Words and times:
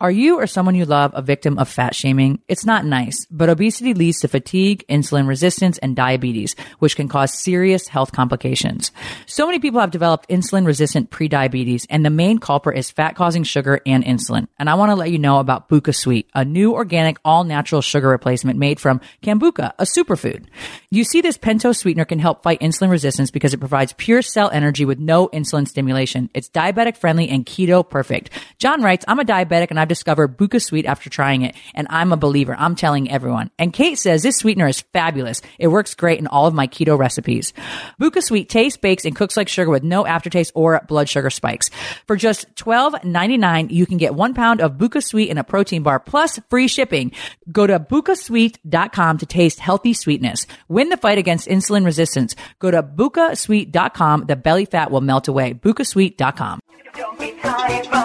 Are 0.00 0.10
you 0.10 0.40
or 0.40 0.48
someone 0.48 0.74
you 0.74 0.86
love 0.86 1.12
a 1.14 1.22
victim 1.22 1.56
of 1.56 1.68
fat 1.68 1.94
shaming? 1.94 2.42
It's 2.48 2.66
not 2.66 2.84
nice, 2.84 3.28
but 3.30 3.48
obesity 3.48 3.94
leads 3.94 4.18
to 4.20 4.28
fatigue, 4.28 4.84
insulin 4.88 5.28
resistance, 5.28 5.78
and 5.78 5.94
diabetes, 5.94 6.56
which 6.80 6.96
can 6.96 7.06
cause 7.06 7.32
serious 7.32 7.86
health 7.86 8.10
complications. 8.10 8.90
So 9.26 9.46
many 9.46 9.60
people 9.60 9.78
have 9.78 9.92
developed 9.92 10.28
insulin 10.28 10.66
resistant 10.66 11.10
prediabetes, 11.12 11.86
and 11.88 12.04
the 12.04 12.10
main 12.10 12.38
culprit 12.38 12.76
is 12.76 12.90
fat 12.90 13.14
causing 13.14 13.44
sugar 13.44 13.80
and 13.86 14.02
insulin. 14.04 14.48
And 14.58 14.68
I 14.68 14.74
want 14.74 14.90
to 14.90 14.96
let 14.96 15.12
you 15.12 15.18
know 15.18 15.38
about 15.38 15.68
BochaSweet, 15.68 16.26
a 16.34 16.44
new 16.44 16.74
organic 16.74 17.18
all 17.24 17.44
natural 17.44 17.80
sugar 17.80 18.08
replacement 18.08 18.58
made 18.58 18.80
from 18.80 19.00
kabocha, 19.22 19.74
a 19.78 19.84
superfood. 19.84 20.46
You 20.90 21.04
see, 21.04 21.20
this 21.20 21.38
pentose 21.38 21.76
sweetener 21.76 22.04
can 22.04 22.18
help 22.18 22.42
fight 22.42 22.60
insulin 22.60 22.90
resistance 22.90 23.30
because 23.30 23.54
it 23.54 23.60
provides 23.60 23.92
pure 23.92 24.22
cell 24.22 24.50
energy 24.50 24.84
with 24.84 24.98
no 24.98 25.28
insulin 25.28 25.68
stimulation. 25.68 26.30
It's 26.34 26.50
diabetic 26.50 26.96
friendly 26.96 27.28
and 27.28 27.46
keto 27.46 27.88
perfect. 27.88 28.30
John 28.58 28.82
writes, 28.82 29.04
I'm 29.06 29.20
a 29.20 29.24
diabetic 29.24 29.68
and 29.70 29.83
I've 29.84 29.88
discovered 29.88 30.38
BochaSweet 30.38 30.86
after 30.86 31.10
trying 31.10 31.42
it, 31.42 31.54
and 31.74 31.86
I'm 31.90 32.10
a 32.10 32.16
believer. 32.16 32.56
I'm 32.58 32.74
telling 32.74 33.10
everyone. 33.10 33.50
And 33.58 33.70
Kate 33.70 33.98
says 33.98 34.22
this 34.22 34.38
sweetener 34.38 34.66
is 34.66 34.80
fabulous. 34.94 35.42
It 35.58 35.68
works 35.68 35.94
great 35.94 36.18
in 36.18 36.26
all 36.26 36.46
of 36.46 36.54
my 36.54 36.66
keto 36.66 36.96
recipes. 36.96 37.52
BochaSweet 38.00 38.48
tastes, 38.48 38.78
bakes, 38.78 39.04
and 39.04 39.14
cooks 39.14 39.36
like 39.36 39.46
sugar 39.46 39.70
with 39.70 39.82
no 39.82 40.06
aftertaste 40.06 40.52
or 40.54 40.80
blood 40.88 41.10
sugar 41.10 41.28
spikes. 41.28 41.68
For 42.06 42.16
just 42.16 42.54
$12.99, 42.54 43.70
you 43.72 43.84
can 43.84 43.98
get 43.98 44.14
one 44.14 44.32
pound 44.32 44.62
of 44.62 44.78
BochaSweet 44.78 45.28
in 45.28 45.36
a 45.36 45.44
protein 45.44 45.82
bar 45.82 46.00
plus 46.00 46.40
free 46.48 46.66
shipping. 46.66 47.12
Go 47.52 47.66
to 47.66 47.78
bochasweet.com 47.78 49.18
to 49.18 49.26
taste 49.26 49.60
healthy 49.60 49.92
sweetness. 49.92 50.46
Win 50.66 50.88
the 50.88 50.96
fight 50.96 51.18
against 51.18 51.46
insulin 51.46 51.84
resistance. 51.84 52.34
Go 52.58 52.70
to 52.70 52.82
bochasweet.com. 52.82 54.24
The 54.28 54.36
belly 54.36 54.64
fat 54.64 54.90
will 54.90 55.02
melt 55.02 55.28
away. 55.28 55.52
bochasweet.com. 55.52 56.60
Don't 56.94 57.18
be 57.18 57.32
tired 57.42 58.03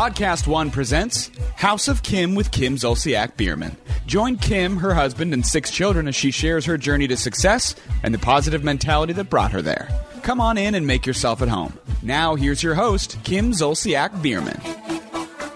Podcast 0.00 0.46
One 0.46 0.70
presents 0.70 1.30
House 1.56 1.86
of 1.86 2.02
Kim 2.02 2.34
with 2.34 2.50
Kim 2.52 2.76
Zolciak 2.76 3.36
Biermann. 3.36 3.76
Join 4.06 4.38
Kim, 4.38 4.78
her 4.78 4.94
husband, 4.94 5.34
and 5.34 5.44
six 5.44 5.70
children 5.70 6.08
as 6.08 6.16
she 6.16 6.30
shares 6.30 6.64
her 6.64 6.78
journey 6.78 7.06
to 7.08 7.18
success 7.18 7.76
and 8.02 8.14
the 8.14 8.18
positive 8.18 8.64
mentality 8.64 9.12
that 9.12 9.28
brought 9.28 9.52
her 9.52 9.60
there. 9.60 9.90
Come 10.22 10.40
on 10.40 10.56
in 10.56 10.74
and 10.74 10.86
make 10.86 11.04
yourself 11.04 11.42
at 11.42 11.48
home. 11.48 11.78
Now, 12.02 12.34
here's 12.34 12.62
your 12.62 12.74
host, 12.74 13.18
Kim 13.24 13.52
Zolciak 13.52 14.22
Biermann. 14.22 14.58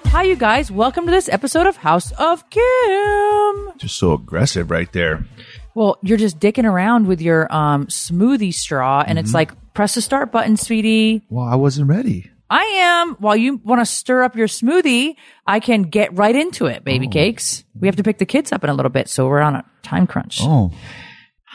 Hi, 0.08 0.24
you 0.24 0.36
guys. 0.36 0.70
Welcome 0.70 1.06
to 1.06 1.10
this 1.10 1.30
episode 1.30 1.66
of 1.66 1.78
House 1.78 2.12
of 2.12 2.44
Kim. 2.50 3.72
Just 3.78 3.96
so 3.96 4.12
aggressive 4.12 4.70
right 4.70 4.92
there. 4.92 5.24
Well, 5.74 5.96
you're 6.02 6.18
just 6.18 6.38
dicking 6.38 6.70
around 6.70 7.06
with 7.06 7.22
your 7.22 7.50
um, 7.50 7.86
smoothie 7.86 8.52
straw, 8.52 9.04
and 9.06 9.18
it's 9.18 9.32
like, 9.32 9.52
press 9.72 9.94
the 9.94 10.02
start 10.02 10.32
button, 10.32 10.58
sweetie. 10.58 11.22
Well, 11.30 11.46
I 11.46 11.54
wasn't 11.54 11.88
ready. 11.88 12.30
I 12.50 12.62
am. 12.62 13.14
While 13.14 13.36
you 13.36 13.56
want 13.64 13.80
to 13.80 13.86
stir 13.86 14.22
up 14.22 14.36
your 14.36 14.46
smoothie, 14.46 15.16
I 15.46 15.60
can 15.60 15.82
get 15.82 16.16
right 16.16 16.34
into 16.34 16.66
it, 16.66 16.84
baby 16.84 17.08
cakes. 17.08 17.64
We 17.78 17.88
have 17.88 17.96
to 17.96 18.02
pick 18.02 18.18
the 18.18 18.26
kids 18.26 18.52
up 18.52 18.62
in 18.64 18.70
a 18.70 18.74
little 18.74 18.90
bit, 18.90 19.08
so 19.08 19.26
we're 19.28 19.40
on 19.40 19.56
a 19.56 19.64
time 19.82 20.06
crunch. 20.06 20.38
Oh, 20.42 20.70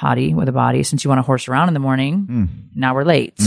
Hottie 0.01 0.33
with 0.33 0.49
a 0.49 0.51
body, 0.53 0.83
since 0.83 1.03
you 1.03 1.09
want 1.09 1.19
to 1.19 1.23
horse 1.23 1.47
around 1.47 1.67
in 1.67 1.73
the 1.73 1.79
morning. 1.79 2.69
Now 2.75 2.95
we're 2.95 3.03
late. 3.03 3.39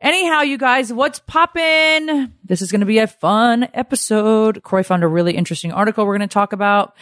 Anyhow, 0.00 0.40
you 0.42 0.56
guys, 0.56 0.92
what's 0.92 1.18
poppin'? 1.20 2.32
This 2.44 2.62
is 2.62 2.72
going 2.72 2.80
to 2.80 2.86
be 2.86 2.98
a 2.98 3.06
fun 3.06 3.68
episode. 3.74 4.62
Kroy 4.62 4.82
found 4.82 5.04
a 5.04 5.08
really 5.08 5.36
interesting 5.36 5.72
article 5.72 6.06
we're 6.06 6.16
going 6.16 6.28
to 6.28 6.32
talk 6.32 6.52
about. 6.54 6.96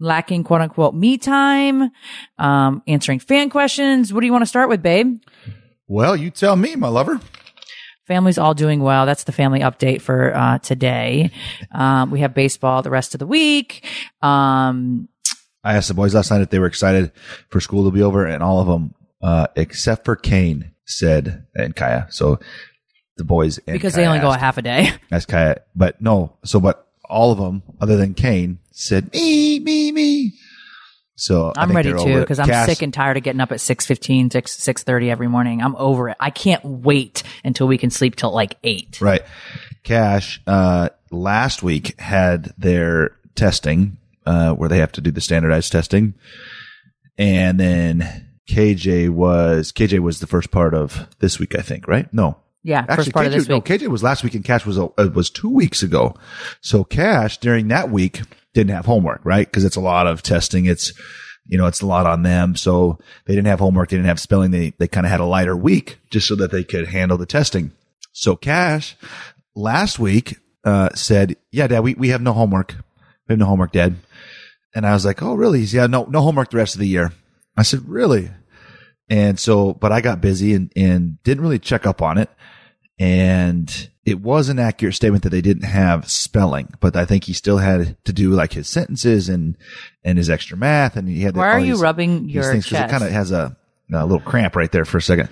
Lacking 0.00 0.44
quote 0.44 0.60
unquote 0.62 0.94
me 0.94 1.16
time, 1.18 1.90
um, 2.38 2.82
answering 2.88 3.18
fan 3.18 3.50
questions. 3.50 4.12
What 4.12 4.20
do 4.20 4.26
you 4.26 4.32
want 4.32 4.42
to 4.42 4.46
start 4.48 4.68
with, 4.68 4.82
babe? 4.82 5.20
well, 5.86 6.16
you 6.16 6.30
tell 6.30 6.56
me, 6.56 6.74
my 6.76 6.88
lover. 6.88 7.20
Family's 8.10 8.38
all 8.38 8.54
doing 8.54 8.80
well. 8.80 9.06
That's 9.06 9.22
the 9.22 9.30
family 9.30 9.60
update 9.60 10.00
for 10.00 10.34
uh, 10.34 10.58
today. 10.58 11.30
Um, 11.70 12.10
we 12.10 12.18
have 12.18 12.34
baseball 12.34 12.82
the 12.82 12.90
rest 12.90 13.14
of 13.14 13.20
the 13.20 13.26
week. 13.26 13.86
Um, 14.20 15.08
I 15.62 15.76
asked 15.76 15.86
the 15.86 15.94
boys 15.94 16.12
last 16.12 16.32
night 16.32 16.40
if 16.40 16.50
they 16.50 16.58
were 16.58 16.66
excited 16.66 17.12
for 17.50 17.60
school 17.60 17.84
to 17.84 17.92
be 17.92 18.02
over, 18.02 18.26
and 18.26 18.42
all 18.42 18.58
of 18.58 18.66
them, 18.66 18.96
uh, 19.22 19.46
except 19.54 20.04
for 20.04 20.16
Kane, 20.16 20.72
said 20.84 21.46
and 21.54 21.76
Kaia. 21.76 22.12
So 22.12 22.40
the 23.16 23.22
boys 23.22 23.58
and 23.58 23.74
because 23.74 23.92
Kaia 23.92 23.96
they 23.98 24.06
only 24.08 24.18
go 24.18 24.32
a 24.32 24.36
half 24.36 24.58
a 24.58 24.62
day. 24.62 24.90
asked 25.12 25.28
Kaia, 25.28 25.60
but 25.76 26.02
no. 26.02 26.36
So, 26.44 26.58
but 26.58 26.88
all 27.04 27.30
of 27.30 27.38
them, 27.38 27.62
other 27.80 27.96
than 27.96 28.14
Kane, 28.14 28.58
said 28.72 29.12
me, 29.12 29.60
me, 29.60 29.92
me. 29.92 30.32
So 31.20 31.52
I 31.54 31.62
I'm 31.62 31.68
think 31.68 31.76
ready 31.76 31.92
they're 31.92 31.98
to 31.98 32.20
because 32.20 32.38
I'm 32.38 32.46
Cass- 32.46 32.66
sick 32.66 32.80
and 32.80 32.94
tired 32.94 33.18
of 33.18 33.22
getting 33.22 33.42
up 33.42 33.52
at 33.52 33.58
6.15, 33.58 34.32
6, 34.32 34.56
6.30 34.56 35.10
every 35.10 35.28
morning. 35.28 35.60
I'm 35.60 35.76
over 35.76 36.08
it. 36.08 36.16
I 36.18 36.30
can't 36.30 36.64
wait 36.64 37.22
until 37.44 37.68
we 37.68 37.76
can 37.76 37.90
sleep 37.90 38.16
till 38.16 38.32
like 38.32 38.56
8. 38.64 39.00
Right. 39.02 39.20
Kash, 39.82 40.40
uh, 40.46 40.88
last 41.10 41.62
week 41.62 42.00
had 42.00 42.54
their 42.56 43.16
testing, 43.34 43.98
uh, 44.24 44.54
where 44.54 44.70
they 44.70 44.78
have 44.78 44.92
to 44.92 45.02
do 45.02 45.10
the 45.10 45.20
standardized 45.20 45.70
testing. 45.70 46.14
And 47.18 47.60
then 47.60 48.30
KJ 48.48 49.10
was, 49.10 49.72
KJ 49.72 49.98
was 49.98 50.20
the 50.20 50.26
first 50.26 50.50
part 50.50 50.72
of 50.72 51.06
this 51.18 51.38
week, 51.38 51.54
I 51.54 51.60
think, 51.60 51.86
right? 51.86 52.12
No. 52.14 52.38
Yeah, 52.62 52.80
Actually, 52.80 52.96
first 52.96 53.12
part 53.12 53.26
KJ, 53.26 53.28
of 53.28 53.32
this 53.32 53.48
no. 53.48 53.60
KJ 53.60 53.88
was 53.88 54.02
last 54.02 54.22
week 54.22 54.34
and 54.34 54.44
Kash 54.44 54.66
was, 54.66 54.78
uh, 54.78 54.88
was 55.14 55.30
two 55.30 55.48
weeks 55.48 55.82
ago. 55.82 56.14
So 56.60 56.84
Kash 56.84 57.38
during 57.38 57.68
that 57.68 57.90
week 57.90 58.20
didn't 58.52 58.74
have 58.74 58.86
homework, 58.86 59.20
right? 59.24 59.50
Cause 59.50 59.64
it's 59.64 59.76
a 59.76 59.80
lot 59.80 60.06
of 60.06 60.22
testing. 60.22 60.66
It's, 60.66 60.92
you 61.46 61.56
know, 61.56 61.66
it's 61.66 61.80
a 61.80 61.86
lot 61.86 62.06
on 62.06 62.22
them. 62.22 62.56
So 62.56 62.98
they 63.26 63.34
didn't 63.34 63.48
have 63.48 63.60
homework. 63.60 63.88
They 63.88 63.96
didn't 63.96 64.08
have 64.08 64.20
spelling. 64.20 64.50
They, 64.50 64.70
they 64.78 64.88
kind 64.88 65.06
of 65.06 65.10
had 65.10 65.20
a 65.20 65.24
lighter 65.24 65.56
week 65.56 65.98
just 66.10 66.28
so 66.28 66.36
that 66.36 66.52
they 66.52 66.62
could 66.62 66.88
handle 66.88 67.16
the 67.16 67.26
testing. 67.26 67.72
So 68.12 68.36
Kash 68.36 68.96
last 69.54 69.98
week, 69.98 70.36
uh, 70.64 70.90
said, 70.94 71.36
yeah, 71.50 71.66
dad, 71.66 71.80
we, 71.80 71.94
we 71.94 72.10
have 72.10 72.20
no 72.20 72.32
homework. 72.32 72.74
We 73.26 73.32
have 73.32 73.38
no 73.38 73.46
homework, 73.46 73.72
dad. 73.72 73.96
And 74.74 74.86
I 74.86 74.92
was 74.92 75.04
like, 75.04 75.22
oh, 75.22 75.34
really? 75.34 75.60
He's, 75.60 75.74
yeah, 75.74 75.86
no, 75.86 76.04
no 76.04 76.20
homework 76.20 76.50
the 76.50 76.58
rest 76.58 76.74
of 76.74 76.80
the 76.80 76.86
year. 76.86 77.12
I 77.56 77.62
said, 77.62 77.88
really? 77.88 78.30
And 79.08 79.38
so, 79.38 79.72
but 79.72 79.90
I 79.90 80.00
got 80.00 80.20
busy 80.20 80.54
and, 80.54 80.70
and 80.76 81.20
didn't 81.24 81.42
really 81.42 81.58
check 81.58 81.86
up 81.86 82.02
on 82.02 82.18
it. 82.18 82.30
And 83.00 83.90
it 84.04 84.20
was 84.20 84.50
an 84.50 84.58
accurate 84.58 84.94
statement 84.94 85.22
that 85.24 85.30
they 85.30 85.40
didn't 85.40 85.64
have 85.64 86.10
spelling, 86.10 86.68
but 86.80 86.96
I 86.96 87.06
think 87.06 87.24
he 87.24 87.32
still 87.32 87.56
had 87.56 87.96
to 88.04 88.12
do 88.12 88.30
like 88.30 88.52
his 88.52 88.68
sentences 88.68 89.30
and, 89.30 89.56
and 90.04 90.18
his 90.18 90.28
extra 90.28 90.58
math. 90.58 90.96
And 90.96 91.08
he 91.08 91.22
had 91.22 91.34
Why 91.34 91.48
all 91.48 91.54
are 91.54 91.60
you 91.60 91.76
rubbing 91.80 92.26
these 92.26 92.34
your 92.34 92.52
things 92.52 92.66
chest? 92.66 92.88
It 92.88 92.90
kind 92.90 93.02
of 93.02 93.10
has 93.10 93.32
a, 93.32 93.56
a 93.90 94.04
little 94.04 94.20
cramp 94.20 94.54
right 94.54 94.70
there 94.70 94.84
for 94.84 94.98
a 94.98 95.02
second. 95.02 95.30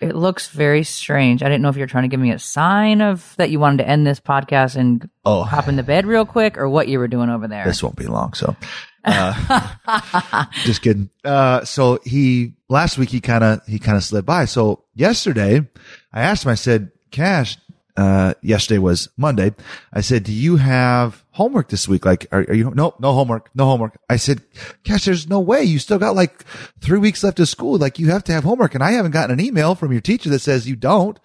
It 0.00 0.16
looks 0.16 0.48
very 0.48 0.82
strange. 0.82 1.42
I 1.44 1.46
didn't 1.46 1.62
know 1.62 1.68
if 1.68 1.76
you're 1.76 1.86
trying 1.86 2.02
to 2.02 2.08
give 2.08 2.18
me 2.18 2.32
a 2.32 2.38
sign 2.38 3.00
of 3.00 3.32
that 3.36 3.50
you 3.50 3.60
wanted 3.60 3.78
to 3.84 3.88
end 3.88 4.04
this 4.04 4.18
podcast 4.18 4.74
and 4.74 5.08
Oh. 5.24 5.44
hop 5.44 5.68
in 5.68 5.76
the 5.76 5.84
bed 5.84 6.04
real 6.04 6.26
quick 6.26 6.58
or 6.58 6.68
what 6.68 6.88
you 6.88 6.98
were 6.98 7.08
doing 7.08 7.30
over 7.30 7.46
there. 7.46 7.64
This 7.64 7.80
won't 7.80 7.96
be 7.96 8.06
long. 8.06 8.34
So, 8.34 8.56
uh, 9.04 10.46
just 10.64 10.82
kidding. 10.82 11.10
Uh, 11.24 11.64
so 11.64 12.00
he, 12.04 12.54
last 12.68 12.98
week 12.98 13.10
he 13.10 13.20
kind 13.20 13.44
of, 13.44 13.64
he 13.66 13.78
kind 13.78 13.96
of 13.96 14.02
slid 14.02 14.26
by. 14.26 14.46
So 14.46 14.84
yesterday 14.94 15.66
I 16.12 16.22
asked 16.22 16.44
him, 16.44 16.50
I 16.50 16.56
said, 16.56 16.90
Kash, 17.14 17.58
uh, 17.96 18.34
yesterday 18.42 18.78
was 18.78 19.08
Monday. 19.16 19.54
I 19.92 20.00
said, 20.00 20.24
do 20.24 20.32
you 20.32 20.56
have 20.56 21.24
homework 21.30 21.68
this 21.68 21.86
week? 21.86 22.04
Like, 22.04 22.26
are, 22.32 22.40
are 22.40 22.54
you, 22.54 22.72
no, 22.74 22.92
no 22.98 23.12
homework, 23.12 23.50
no 23.54 23.66
homework. 23.66 23.96
I 24.10 24.16
said, 24.16 24.42
Kash, 24.82 25.04
there's 25.04 25.28
no 25.28 25.38
way. 25.38 25.62
You 25.62 25.78
still 25.78 26.00
got 26.00 26.16
like 26.16 26.44
three 26.80 26.98
weeks 26.98 27.22
left 27.22 27.38
of 27.38 27.48
school. 27.48 27.78
Like 27.78 28.00
you 28.00 28.10
have 28.10 28.24
to 28.24 28.32
have 28.32 28.42
homework. 28.42 28.74
And 28.74 28.82
I 28.82 28.90
haven't 28.90 29.12
gotten 29.12 29.38
an 29.38 29.44
email 29.44 29.76
from 29.76 29.92
your 29.92 30.00
teacher 30.00 30.28
that 30.30 30.40
says 30.40 30.68
you 30.68 30.74
don't. 30.74 31.20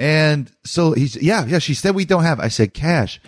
And 0.00 0.50
so 0.64 0.94
he's, 0.94 1.14
yeah, 1.14 1.46
yeah, 1.46 1.60
she 1.60 1.74
said 1.74 1.94
we 1.94 2.04
don't 2.04 2.24
have. 2.24 2.40
I 2.40 2.48
said, 2.48 2.74
Kash. 2.74 3.20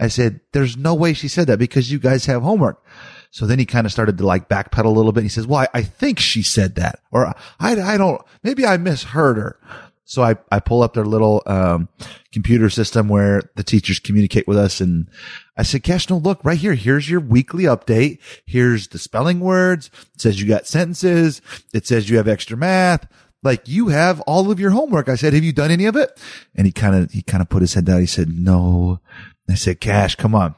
I 0.00 0.08
said, 0.08 0.40
there's 0.50 0.76
no 0.76 0.92
way 0.92 1.12
she 1.12 1.28
said 1.28 1.46
that 1.46 1.60
because 1.60 1.92
you 1.92 2.00
guys 2.00 2.26
have 2.26 2.42
homework. 2.42 2.84
So 3.30 3.46
then 3.46 3.60
he 3.60 3.66
kind 3.66 3.86
of 3.86 3.92
started 3.92 4.18
to 4.18 4.26
like 4.26 4.48
backpedal 4.48 4.86
a 4.86 4.88
little 4.88 5.12
bit. 5.12 5.22
He 5.22 5.28
says, 5.28 5.46
well, 5.46 5.60
I, 5.60 5.68
I 5.78 5.82
think 5.82 6.18
she 6.18 6.42
said 6.42 6.74
that 6.76 6.98
or 7.12 7.28
I, 7.60 7.80
I 7.80 7.96
don't, 7.96 8.20
maybe 8.42 8.66
I 8.66 8.76
misheard 8.76 9.36
her. 9.36 9.56
So 10.04 10.22
I, 10.22 10.36
I 10.52 10.60
pull 10.60 10.82
up 10.82 10.94
their 10.94 11.04
little, 11.04 11.42
um, 11.46 11.88
computer 12.32 12.68
system 12.68 13.08
where 13.08 13.42
the 13.56 13.62
teachers 13.62 13.98
communicate 13.98 14.46
with 14.46 14.58
us. 14.58 14.80
And 14.80 15.08
I 15.56 15.62
said, 15.62 15.82
Kash, 15.82 16.10
no, 16.10 16.18
look 16.18 16.44
right 16.44 16.58
here. 16.58 16.74
Here's 16.74 17.08
your 17.08 17.20
weekly 17.20 17.64
update. 17.64 18.18
Here's 18.44 18.88
the 18.88 18.98
spelling 18.98 19.40
words. 19.40 19.90
It 20.14 20.20
says 20.20 20.40
you 20.40 20.48
got 20.48 20.66
sentences. 20.66 21.40
It 21.72 21.86
says 21.86 22.10
you 22.10 22.18
have 22.18 22.28
extra 22.28 22.56
math. 22.56 23.06
Like 23.42 23.68
you 23.68 23.88
have 23.88 24.20
all 24.22 24.50
of 24.50 24.58
your 24.58 24.70
homework. 24.70 25.08
I 25.08 25.16
said, 25.16 25.32
have 25.34 25.44
you 25.44 25.52
done 25.52 25.70
any 25.70 25.84
of 25.86 25.96
it? 25.96 26.18
And 26.54 26.66
he 26.66 26.72
kind 26.72 26.96
of, 26.96 27.10
he 27.12 27.22
kind 27.22 27.42
of 27.42 27.48
put 27.48 27.62
his 27.62 27.74
head 27.74 27.84
down. 27.84 28.00
He 28.00 28.06
said, 28.06 28.28
no. 28.28 29.00
I 29.48 29.54
said, 29.54 29.80
Kash, 29.80 30.14
come 30.16 30.34
on. 30.34 30.54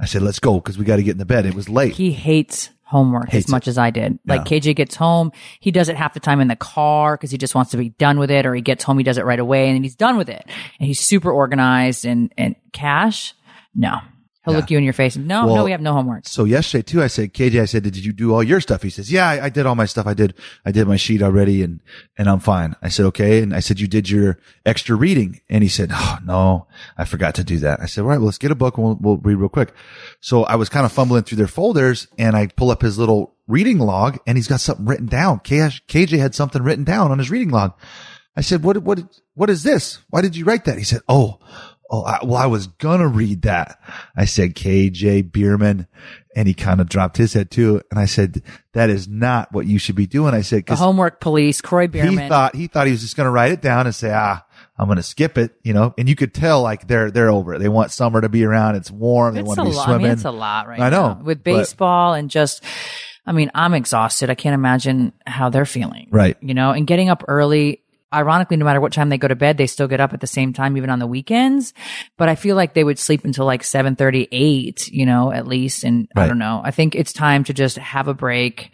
I 0.00 0.06
said, 0.06 0.22
let's 0.22 0.40
go 0.40 0.56
because 0.56 0.76
we 0.76 0.84
got 0.84 0.96
to 0.96 1.02
get 1.02 1.12
in 1.12 1.18
the 1.18 1.24
bed. 1.24 1.46
It 1.46 1.54
was 1.54 1.68
late. 1.68 1.94
He 1.94 2.12
hates 2.12 2.70
homework 2.86 3.28
Hates 3.28 3.46
as 3.46 3.50
much 3.50 3.66
it. 3.66 3.70
as 3.70 3.78
I 3.78 3.90
did. 3.90 4.18
Like 4.24 4.44
KJ 4.44 4.76
gets 4.76 4.94
home, 4.94 5.32
he 5.60 5.70
does 5.70 5.88
it 5.88 5.96
half 5.96 6.14
the 6.14 6.20
time 6.20 6.40
in 6.40 6.48
the 6.48 6.56
car 6.56 7.16
because 7.16 7.30
he 7.30 7.36
just 7.38 7.54
wants 7.54 7.72
to 7.72 7.76
be 7.76 7.90
done 7.90 8.18
with 8.18 8.30
it, 8.30 8.46
or 8.46 8.54
he 8.54 8.62
gets 8.62 8.84
home, 8.84 8.96
he 8.96 9.04
does 9.04 9.18
it 9.18 9.24
right 9.24 9.38
away, 9.38 9.66
and 9.66 9.74
then 9.76 9.82
he's 9.82 9.96
done 9.96 10.16
with 10.16 10.28
it. 10.28 10.44
And 10.78 10.86
he's 10.86 11.00
super 11.00 11.30
organized. 11.30 12.06
And 12.06 12.32
and 12.38 12.54
Kash, 12.72 13.34
no, 13.74 13.98
he'll 14.46 14.54
look 14.54 14.70
you 14.70 14.78
in 14.78 14.84
your 14.84 14.92
face. 14.94 15.16
and, 15.16 15.28
No, 15.28 15.54
no, 15.54 15.64
we 15.64 15.72
have 15.72 15.80
no 15.82 15.92
homework. 15.92 16.26
So 16.26 16.44
yesterday 16.44 16.82
too, 16.82 17.02
I 17.02 17.08
said, 17.08 17.34
KJ, 17.34 17.60
I 17.60 17.64
said, 17.66 17.82
did 17.82 17.96
you 17.96 18.12
do 18.12 18.32
all 18.32 18.42
your 18.42 18.60
stuff? 18.60 18.82
He 18.82 18.90
says, 18.90 19.12
yeah, 19.12 19.28
I, 19.28 19.46
I 19.46 19.48
did 19.50 19.66
all 19.66 19.74
my 19.74 19.84
stuff. 19.84 20.06
I 20.06 20.14
did, 20.14 20.34
I 20.64 20.72
did 20.72 20.86
my 20.86 20.96
sheet 20.96 21.22
already 21.22 21.62
and, 21.62 21.80
and 22.16 22.28
I'm 22.28 22.40
fine. 22.40 22.74
I 22.80 22.88
said, 22.88 23.06
okay. 23.06 23.42
And 23.42 23.54
I 23.54 23.60
said, 23.60 23.80
you 23.80 23.86
did 23.88 24.08
your 24.08 24.38
extra 24.64 24.96
reading. 24.96 25.40
And 25.50 25.62
he 25.62 25.68
said, 25.68 25.90
oh, 25.92 26.18
no, 26.24 26.66
I 26.96 27.04
forgot 27.04 27.34
to 27.36 27.44
do 27.44 27.58
that. 27.58 27.80
I 27.80 27.86
said, 27.86 28.02
all 28.02 28.08
right, 28.08 28.18
well, 28.18 28.26
let's 28.26 28.38
get 28.38 28.50
a 28.50 28.54
book 28.54 28.78
and 28.78 28.86
we'll, 28.86 28.96
we'll 29.00 29.16
read 29.18 29.36
real 29.36 29.48
quick. 29.48 29.72
So 30.20 30.44
I 30.44 30.56
was 30.56 30.68
kind 30.68 30.86
of 30.86 30.92
fumbling 30.92 31.24
through 31.24 31.38
their 31.38 31.46
folders 31.46 32.06
and 32.18 32.36
I 32.36 32.46
pull 32.46 32.70
up 32.70 32.82
his 32.82 32.98
little 32.98 33.34
reading 33.46 33.78
log 33.78 34.18
and 34.26 34.38
he's 34.38 34.48
got 34.48 34.60
something 34.60 34.86
written 34.86 35.06
down. 35.06 35.40
KJ 35.40 36.18
had 36.18 36.34
something 36.34 36.62
written 36.62 36.84
down 36.84 37.10
on 37.10 37.18
his 37.18 37.30
reading 37.30 37.50
log. 37.50 37.74
I 38.36 38.42
said, 38.42 38.62
what, 38.62 38.76
what, 38.78 39.00
what 39.34 39.48
is 39.48 39.62
this? 39.62 40.00
Why 40.10 40.20
did 40.20 40.36
you 40.36 40.44
write 40.44 40.66
that? 40.66 40.76
He 40.76 40.84
said, 40.84 41.00
oh, 41.08 41.38
Oh, 41.90 42.02
I, 42.02 42.18
well, 42.24 42.36
I 42.36 42.46
was 42.46 42.66
gonna 42.66 43.06
read 43.08 43.42
that. 43.42 43.78
I 44.16 44.24
said, 44.24 44.54
KJ 44.54 45.30
Biermann. 45.32 45.86
And 46.34 46.46
he 46.46 46.52
kind 46.52 46.82
of 46.82 46.88
dropped 46.90 47.16
his 47.16 47.32
head 47.32 47.50
too. 47.50 47.80
And 47.90 47.98
I 47.98 48.04
said, 48.04 48.42
that 48.74 48.90
is 48.90 49.08
not 49.08 49.52
what 49.52 49.64
you 49.64 49.78
should 49.78 49.94
be 49.96 50.06
doing. 50.06 50.34
I 50.34 50.42
said, 50.42 50.66
The 50.66 50.76
homework 50.76 51.18
police, 51.18 51.62
Kroy 51.62 51.88
Biermann. 51.88 52.18
he 52.18 52.28
thought, 52.28 52.54
he 52.54 52.66
thought 52.66 52.86
he 52.86 52.92
was 52.92 53.00
just 53.00 53.16
going 53.16 53.24
to 53.24 53.30
write 53.30 53.52
it 53.52 53.62
down 53.62 53.86
and 53.86 53.94
say, 53.94 54.12
ah, 54.12 54.44
I'm 54.78 54.86
going 54.86 54.96
to 54.96 55.02
skip 55.02 55.38
it, 55.38 55.54
you 55.62 55.72
know, 55.72 55.94
and 55.96 56.10
you 56.10 56.14
could 56.14 56.34
tell 56.34 56.60
like 56.60 56.86
they're, 56.88 57.10
they're 57.10 57.30
over 57.30 57.54
it. 57.54 57.60
They 57.60 57.70
want 57.70 57.90
summer 57.90 58.20
to 58.20 58.28
be 58.28 58.44
around. 58.44 58.74
It's 58.74 58.90
warm. 58.90 59.32
They 59.32 59.40
it's 59.40 59.46
want 59.46 59.60
a 59.60 59.64
to 59.64 59.70
be 59.70 59.76
lot. 59.76 59.88
I 59.88 59.96
mean, 59.96 60.06
it's 60.08 60.26
a 60.26 60.30
lot 60.30 60.68
right 60.68 60.78
I 60.78 60.90
know. 60.90 61.14
now. 61.14 61.22
with 61.22 61.42
but- 61.42 61.56
baseball 61.56 62.12
and 62.12 62.28
just. 62.28 62.62
I 63.28 63.32
mean, 63.32 63.50
I'm 63.54 63.72
exhausted. 63.74 64.28
I 64.28 64.34
can't 64.34 64.54
imagine 64.54 65.14
how 65.26 65.48
they're 65.48 65.64
feeling. 65.64 66.08
Right. 66.10 66.36
You 66.42 66.52
know, 66.54 66.70
and 66.72 66.86
getting 66.86 67.08
up 67.08 67.24
early. 67.26 67.82
Ironically, 68.14 68.56
no 68.56 68.64
matter 68.64 68.80
what 68.80 68.92
time 68.92 69.08
they 69.08 69.18
go 69.18 69.28
to 69.28 69.34
bed, 69.34 69.58
they 69.58 69.66
still 69.66 69.88
get 69.88 70.00
up 70.00 70.12
at 70.12 70.20
the 70.20 70.26
same 70.26 70.52
time, 70.52 70.76
even 70.76 70.90
on 70.90 70.98
the 70.98 71.06
weekends. 71.06 71.74
But 72.16 72.28
I 72.28 72.34
feel 72.34 72.56
like 72.56 72.74
they 72.74 72.84
would 72.84 72.98
sleep 72.98 73.24
until 73.24 73.44
like 73.46 73.64
7 73.64 73.96
8, 73.98 74.88
you 74.88 75.06
know, 75.06 75.32
at 75.32 75.46
least. 75.46 75.84
And 75.84 76.08
I 76.14 76.26
don't 76.28 76.38
know. 76.38 76.60
I 76.64 76.70
think 76.70 76.94
it's 76.94 77.12
time 77.12 77.44
to 77.44 77.52
just 77.52 77.76
have 77.76 78.08
a 78.08 78.14
break. 78.14 78.70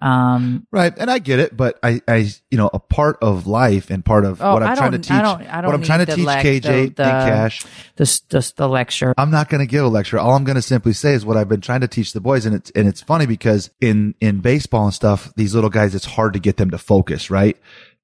Um, 0.00 0.66
Right. 0.70 0.92
And 0.96 1.10
I 1.10 1.18
get 1.18 1.38
it, 1.38 1.56
but 1.56 1.78
I, 1.82 2.02
I, 2.06 2.28
you 2.50 2.58
know, 2.58 2.68
a 2.72 2.78
part 2.78 3.18
of 3.22 3.46
life 3.46 3.90
and 3.90 4.04
part 4.04 4.24
of 4.24 4.42
oh, 4.42 4.52
what 4.52 4.62
I'm 4.62 4.76
trying 4.76 4.92
to 4.92 4.98
teach, 4.98 5.10
I 5.10 5.22
don't, 5.22 5.42
I 5.42 5.60
don't 5.60 5.70
what 5.70 5.74
I'm 5.74 5.82
trying 5.82 6.04
to 6.04 6.14
teach 6.14 6.26
lec- 6.26 6.42
KJ 6.42 6.62
the, 6.62 6.72
and 6.72 6.96
the, 6.96 7.02
Kash. 7.02 7.64
the, 7.96 8.20
the, 8.28 8.52
the 8.56 8.68
lecture. 8.68 9.14
I'm 9.16 9.30
not 9.30 9.48
going 9.48 9.60
to 9.60 9.66
give 9.66 9.84
a 9.84 9.88
lecture. 9.88 10.18
All 10.18 10.34
I'm 10.34 10.44
going 10.44 10.56
to 10.56 10.62
simply 10.62 10.92
say 10.92 11.14
is 11.14 11.24
what 11.24 11.36
I've 11.36 11.48
been 11.48 11.62
trying 11.62 11.80
to 11.80 11.88
teach 11.88 12.12
the 12.12 12.20
boys. 12.20 12.44
And 12.44 12.54
it's, 12.54 12.70
and 12.72 12.86
it's 12.86 13.00
funny 13.00 13.26
because 13.26 13.70
in, 13.80 14.14
in 14.20 14.40
baseball 14.40 14.84
and 14.84 14.94
stuff, 14.94 15.32
these 15.34 15.54
little 15.54 15.70
guys, 15.70 15.94
it's 15.94 16.04
hard 16.04 16.34
to 16.34 16.38
get 16.38 16.58
them 16.58 16.70
to 16.70 16.78
focus, 16.78 17.30
right? 17.30 17.56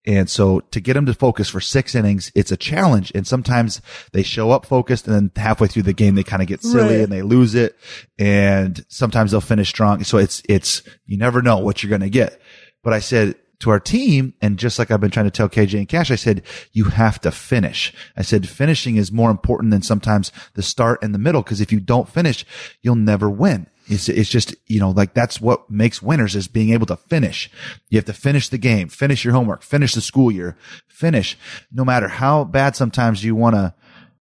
And 0.04 0.28
so 0.28 0.60
to 0.60 0.80
get 0.80 0.94
them 0.94 1.06
to 1.06 1.14
focus 1.14 1.48
for 1.48 1.60
six 1.60 1.94
innings, 1.94 2.32
it's 2.34 2.50
a 2.50 2.56
challenge. 2.56 3.12
And 3.14 3.26
sometimes 3.26 3.80
they 4.12 4.22
show 4.22 4.50
up 4.50 4.66
focused 4.66 5.06
and 5.06 5.14
then 5.14 5.30
halfway 5.36 5.68
through 5.68 5.84
the 5.84 5.92
game, 5.92 6.16
they 6.16 6.24
kind 6.24 6.42
of 6.42 6.48
get 6.48 6.62
silly 6.62 7.02
and 7.02 7.12
they 7.12 7.22
lose 7.22 7.54
it. 7.54 7.78
And 8.18 8.84
sometimes 8.88 9.30
they'll 9.30 9.40
finish 9.40 9.68
strong. 9.68 10.02
So 10.02 10.18
it's, 10.18 10.42
it's, 10.48 10.82
you 11.06 11.18
never 11.18 11.40
know 11.40 11.58
what 11.58 11.82
you're 11.82 11.90
going 11.90 12.00
to 12.00 12.10
get. 12.10 12.40
But 12.82 12.92
I 12.92 12.98
said, 12.98 13.36
to 13.62 13.70
our 13.70 13.78
team, 13.78 14.34
and 14.42 14.58
just 14.58 14.76
like 14.76 14.90
I've 14.90 15.00
been 15.00 15.12
trying 15.12 15.26
to 15.26 15.30
tell 15.30 15.48
KJ 15.48 15.78
and 15.78 15.88
Kash, 15.88 16.10
I 16.10 16.16
said, 16.16 16.42
you 16.72 16.86
have 16.86 17.20
to 17.20 17.30
finish. 17.30 17.94
I 18.16 18.22
said, 18.22 18.48
finishing 18.48 18.96
is 18.96 19.12
more 19.12 19.30
important 19.30 19.70
than 19.70 19.82
sometimes 19.82 20.32
the 20.54 20.64
start 20.64 21.00
and 21.00 21.14
the 21.14 21.18
middle. 21.18 21.44
Cause 21.44 21.60
if 21.60 21.70
you 21.70 21.78
don't 21.78 22.08
finish, 22.08 22.44
you'll 22.82 22.96
never 22.96 23.30
win. 23.30 23.68
It's, 23.86 24.08
it's 24.08 24.30
just, 24.30 24.54
you 24.66 24.80
know, 24.80 24.90
like 24.90 25.14
that's 25.14 25.40
what 25.40 25.70
makes 25.70 26.00
winners 26.00 26.36
is 26.36 26.48
being 26.48 26.72
able 26.72 26.86
to 26.86 26.96
finish. 26.96 27.50
You 27.88 27.98
have 27.98 28.04
to 28.06 28.12
finish 28.12 28.48
the 28.48 28.58
game, 28.58 28.88
finish 28.88 29.24
your 29.24 29.34
homework, 29.34 29.62
finish 29.62 29.94
the 29.94 30.00
school 30.00 30.30
year, 30.30 30.56
finish 30.86 31.36
no 31.72 31.84
matter 31.84 32.08
how 32.08 32.44
bad 32.44 32.76
sometimes 32.76 33.24
you 33.24 33.34
want 33.34 33.56
to, 33.56 33.74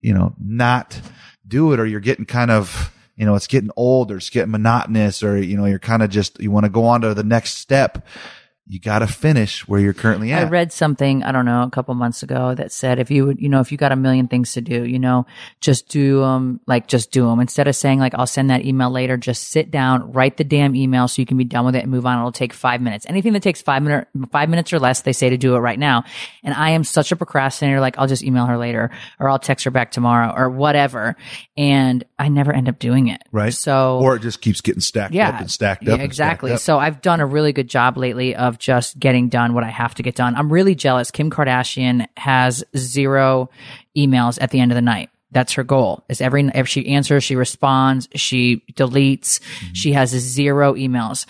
you 0.02 0.14
know, 0.14 0.34
not 0.40 1.02
do 1.48 1.74
it 1.74 1.80
or 1.80 1.86
you're 1.86 2.00
getting 2.00 2.26
kind 2.26 2.52
of, 2.52 2.94
you 3.18 3.26
know, 3.26 3.36
it's 3.36 3.48
getting 3.48 3.72
old 3.76 4.12
or 4.12 4.18
it's 4.18 4.30
getting 4.30 4.52
monotonous 4.52 5.22
or, 5.24 5.38
you 5.42 5.58
know, 5.58 5.66
you're 5.66 5.78
kind 5.78 6.02
of 6.02 6.10
just, 6.10 6.40
you 6.40 6.52
want 6.52 6.64
to 6.64 6.70
go 6.70 6.86
on 6.86 7.02
to 7.02 7.14
the 7.14 7.24
next 7.24 7.56
step. 7.56 8.08
You 8.71 8.80
got 8.80 9.00
to 9.00 9.07
finish 9.07 9.68
where 9.68 9.80
you're 9.80 9.94
currently 9.94 10.31
at. 10.31 10.45
I 10.45 10.48
read 10.48 10.71
something, 10.71 11.24
I 11.24 11.31
don't 11.31 11.45
know, 11.45 11.63
a 11.63 11.71
couple 11.71 11.95
months 11.95 12.21
ago 12.21 12.54
that 12.54 12.71
said 12.71 13.00
if 13.00 13.10
you 13.10 13.25
would, 13.25 13.42
you 13.42 13.50
know, 13.50 13.62
if 13.62 13.71
you 13.71 13.80
got 13.80 13.92
a 13.92 13.95
million 13.95 14.27
things 14.27 14.54
to 14.54 14.62
do, 14.62 14.86
you 14.86 15.00
know, 15.00 15.25
just 15.60 15.89
do 15.89 16.21
them, 16.21 16.60
like 16.68 16.86
just 16.86 17.10
do 17.10 17.25
them. 17.25 17.39
Instead 17.39 17.68
of 17.68 17.75
saying 17.75 17.98
like, 17.98 18.13
I'll 18.13 18.27
send 18.27 18.51
that 18.51 18.63
email 18.66 18.92
later, 18.92 19.18
just 19.18 19.50
sit 19.50 19.71
down, 19.71 20.12
write 20.12 20.38
the 20.38 20.44
damn 20.44 20.75
email 20.75 21.07
so 21.07 21.19
you 21.19 21.25
can 21.25 21.36
be 21.36 21.45
done 21.45 21.66
with 21.66 21.75
it 21.75 21.81
and 21.81 21.89
move 21.89 22.06
on. 22.06 22.19
It'll 22.19 22.31
take 22.31 22.54
five 22.54 22.80
minutes. 22.80 23.07
Anything 23.10 23.33
that 23.33 23.42
takes 23.42 23.60
five 23.60 23.81
minute, 23.81 24.07
five 24.31 24.50
minutes 24.50 24.72
or 24.72 24.77
less, 24.77 25.01
they 25.01 25.13
say 25.13 25.31
to 25.31 25.38
do 25.38 25.56
it 25.56 25.60
right 25.60 25.80
now. 25.80 26.04
And 26.44 26.54
I 26.54 26.69
am 26.69 26.83
such 26.83 27.12
a 27.12 27.15
procrastinator. 27.15 27.80
Like 27.80 27.98
I'll 27.98 28.06
just 28.06 28.24
email 28.24 28.45
her 28.45 28.57
later 28.60 28.92
or 29.19 29.30
I'll 29.30 29.39
text 29.39 29.65
her 29.65 29.72
back 29.72 29.89
tomorrow 29.89 30.31
or 30.38 30.48
whatever. 30.48 31.15
And 31.57 32.04
I 32.19 32.30
never 32.30 32.54
end 32.54 32.69
up 32.69 32.77
doing 32.77 33.07
it. 33.07 33.24
right. 33.31 33.51
So, 33.51 33.98
or 34.00 34.18
it 34.18 34.22
just 34.22 34.42
keeps 34.42 34.62
getting 34.62 34.81
stacked 34.81 35.15
yeah, 35.15 35.30
up 35.30 35.42
and 35.42 35.50
stacked 35.50 35.88
up. 35.88 35.95
and 35.95 36.04
exactly. 36.04 36.51
up. 36.51 36.60
So 36.60 36.77
I've 36.77 37.01
done 37.01 37.19
a 37.19 37.25
really 37.25 37.51
good 37.51 37.68
job 37.68 37.98
lately 37.98 38.36
of 38.36 38.59
just 38.60 39.00
getting 39.00 39.30
done 39.30 39.54
what 39.54 39.64
I 39.64 39.70
have 39.70 39.96
to 39.96 40.04
get 40.04 40.16
done. 40.16 40.36
I'm 40.36 40.52
really 40.52 40.76
jealous. 40.76 41.10
Kim 41.10 41.32
Kardashian 41.32 42.08
has 42.18 42.64
zero 42.78 43.50
emails 43.98 44.38
at 44.40 44.52
the 44.52 44.60
end 44.60 44.72
of 44.72 44.76
the 44.76 44.82
night. 44.82 45.10
That's 45.32 45.54
her 45.54 45.64
goal. 45.64 46.04
Is 46.10 46.22
every 46.22 46.50
if 46.56 46.68
she 46.68 46.88
answers, 46.88 47.24
she 47.24 47.36
responds, 47.36 48.10
she 48.16 48.64
deletes. 48.74 49.40
Mm-hmm. 49.40 49.74
She 49.74 49.94
has 49.94 50.10
zero 50.10 50.74
emails. 50.74 51.26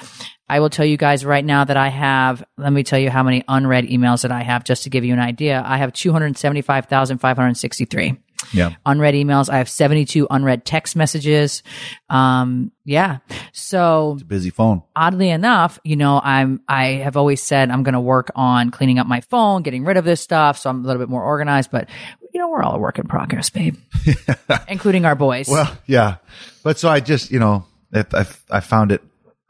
I 0.48 0.62
will 0.62 0.70
tell 0.70 0.86
you 0.86 0.98
guys 0.98 1.26
right 1.26 1.46
now 1.46 1.66
that 1.66 1.78
I 1.78 1.90
have. 1.90 2.44
Let 2.58 2.74
me 2.74 2.84
tell 2.84 2.98
you 2.98 3.10
how 3.10 3.24
many 3.24 3.44
unread 3.48 3.86
emails 3.86 4.24
that 4.24 4.32
I 4.32 4.42
have, 4.42 4.64
just 4.64 4.84
to 4.84 4.90
give 4.90 5.06
you 5.06 5.14
an 5.14 5.20
idea. 5.20 5.62
I 5.64 5.78
have 5.78 5.94
two 5.94 6.12
hundred 6.12 6.38
seventy-five 6.38 6.86
thousand 6.86 7.20
five 7.20 7.38
hundred 7.38 7.56
sixty-three 7.58 8.18
yeah. 8.54 8.76
unread 8.86 9.14
emails. 9.14 9.50
I 9.50 9.58
have 9.58 9.70
72 9.70 10.28
unread 10.30 10.66
text 10.66 10.96
messages. 10.96 11.64
Um, 12.10 12.72
yeah. 12.86 13.20
So 13.52 14.18
Busy 14.26 14.50
phone. 14.50 14.84
oddly 14.96 15.30
enough, 15.30 15.80
you 15.84 15.96
know, 15.96 16.20
I'm, 16.24 16.62
I 16.68 16.86
have 17.04 17.18
always 17.18 17.42
said 17.42 17.70
I'm 17.70 17.84
going 17.84 17.94
to 17.94 18.00
work 18.00 18.32
on 18.36 18.72
cleaning 18.72 19.00
up 19.00 19.08
my 19.08 19.22
phone, 19.22 19.62
getting 19.62 19.86
rid 19.86 19.98
of 19.98 20.06
this 20.06 20.22
stuff. 20.22 20.58
So 20.58 20.70
I'm 20.70 20.84
a 20.84 20.88
little 20.88 21.02
bit 21.02 21.10
more 21.10 21.24
organized, 21.24 21.72
but 21.72 21.90
you 22.34 22.40
know, 22.40 22.50
we're 22.50 22.64
all 22.64 22.76
a 22.76 22.80
work 22.80 23.00
in 23.00 23.08
progress, 23.08 23.50
babe, 23.50 23.76
including 24.68 25.06
our 25.06 25.16
boys. 25.16 25.48
Well, 25.48 25.72
yeah. 25.86 26.18
But 26.64 26.80
so 26.80 26.90
I 26.90 27.00
just, 27.00 27.32
you 27.32 27.40
know, 27.40 27.66
I, 27.94 28.06
I, 28.14 28.26
I 28.52 28.60
found 28.60 28.92
it 28.92 29.02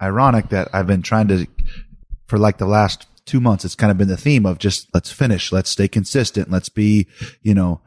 ironic 0.02 0.50
that 0.50 0.70
I've 0.74 0.88
been 0.88 1.02
trying 1.02 1.28
to, 1.30 1.48
for 2.28 2.38
like 2.38 2.58
the 2.58 2.66
last 2.66 3.08
two 3.26 3.40
months, 3.40 3.66
it's 3.66 3.76
kind 3.76 3.92
of 3.92 3.98
been 3.98 4.08
the 4.08 4.18
theme 4.18 4.46
of 4.46 4.58
just 4.60 4.88
let's 4.94 5.12
finish, 5.12 5.52
let's 5.52 5.70
stay 5.70 5.88
consistent, 5.88 6.50
let's 6.50 6.70
be, 6.70 7.08
you 7.42 7.54
know, 7.54 7.82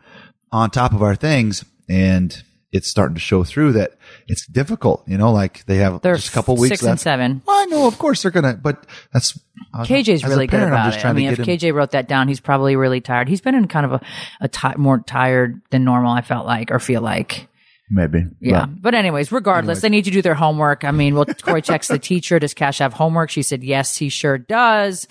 on 0.53 0.71
top 0.71 0.93
of 0.93 1.03
our 1.03 1.15
things. 1.17 1.65
And 1.89 2.43
it's 2.73 2.89
starting 2.89 3.15
to 3.15 3.21
show 3.21 3.45
through 3.45 3.73
that 3.73 3.93
it's 4.29 4.47
difficult, 4.47 5.03
you 5.07 5.19
know, 5.19 5.31
like 5.31 5.65
they 5.67 5.77
have 5.77 6.01
They're 6.01 6.15
just 6.15 6.29
a 6.29 6.33
couple 6.33 6.57
weeks 6.57 6.69
six 6.71 6.83
left. 6.83 6.93
and 6.93 7.01
seven. 7.01 7.43
Well, 7.47 7.61
I 7.61 7.67
know, 7.67 7.87
of 7.87 7.99
course 7.99 8.23
they're 8.23 8.31
gonna, 8.31 8.55
but 8.55 8.87
that's 9.13 9.39
KJ's 9.75 10.25
really 10.25 10.47
good 10.47 10.57
parent, 10.57 10.73
I'm 10.73 10.81
about 10.81 10.93
just 10.93 11.05
it. 11.05 11.09
I 11.09 11.13
mean, 11.13 11.29
if 11.29 11.37
get 11.37 11.47
him- 11.47 11.59
KJ 11.59 11.75
wrote 11.75 11.91
that 11.91 12.09
down, 12.09 12.29
he's 12.29 12.41
probably 12.41 12.75
really 12.77 13.01
tired. 13.03 13.29
He's 13.29 13.43
been 13.43 13.55
in 13.55 13.69
kind 13.69 13.85
of 13.85 13.93
a, 13.93 14.01
a 14.41 14.79
more 14.79 15.01
tired 15.01 15.61
than 15.71 15.85
normal, 15.85 16.13
I 16.13 16.23
felt 16.23 16.47
like, 16.47 16.71
or 16.71 16.79
feel 16.79 17.03
like. 17.03 17.47
Maybe, 17.95 18.25
Yeah. 18.41 18.65
But- 18.67 18.81
But 18.83 18.95
anyways, 18.95 19.31
regardless, 19.31 19.83
they 19.83 19.91
need 19.91 20.07
to 20.07 20.11
do 20.11 20.23
their 20.23 20.35
homework. 20.35 20.83
I 20.83 20.91
mean, 20.93 21.15
well, 21.15 21.27
Corey 21.27 21.61
checks 21.61 21.89
the 21.89 21.99
teacher. 21.99 22.39
Does 22.39 22.55
Kash 22.55 22.79
have 22.79 22.95
homework? 22.95 23.29
She 23.29 23.43
said, 23.43 23.63
yes, 23.63 23.97
he 23.99 24.09
sure 24.09 24.39
does. 24.39 25.07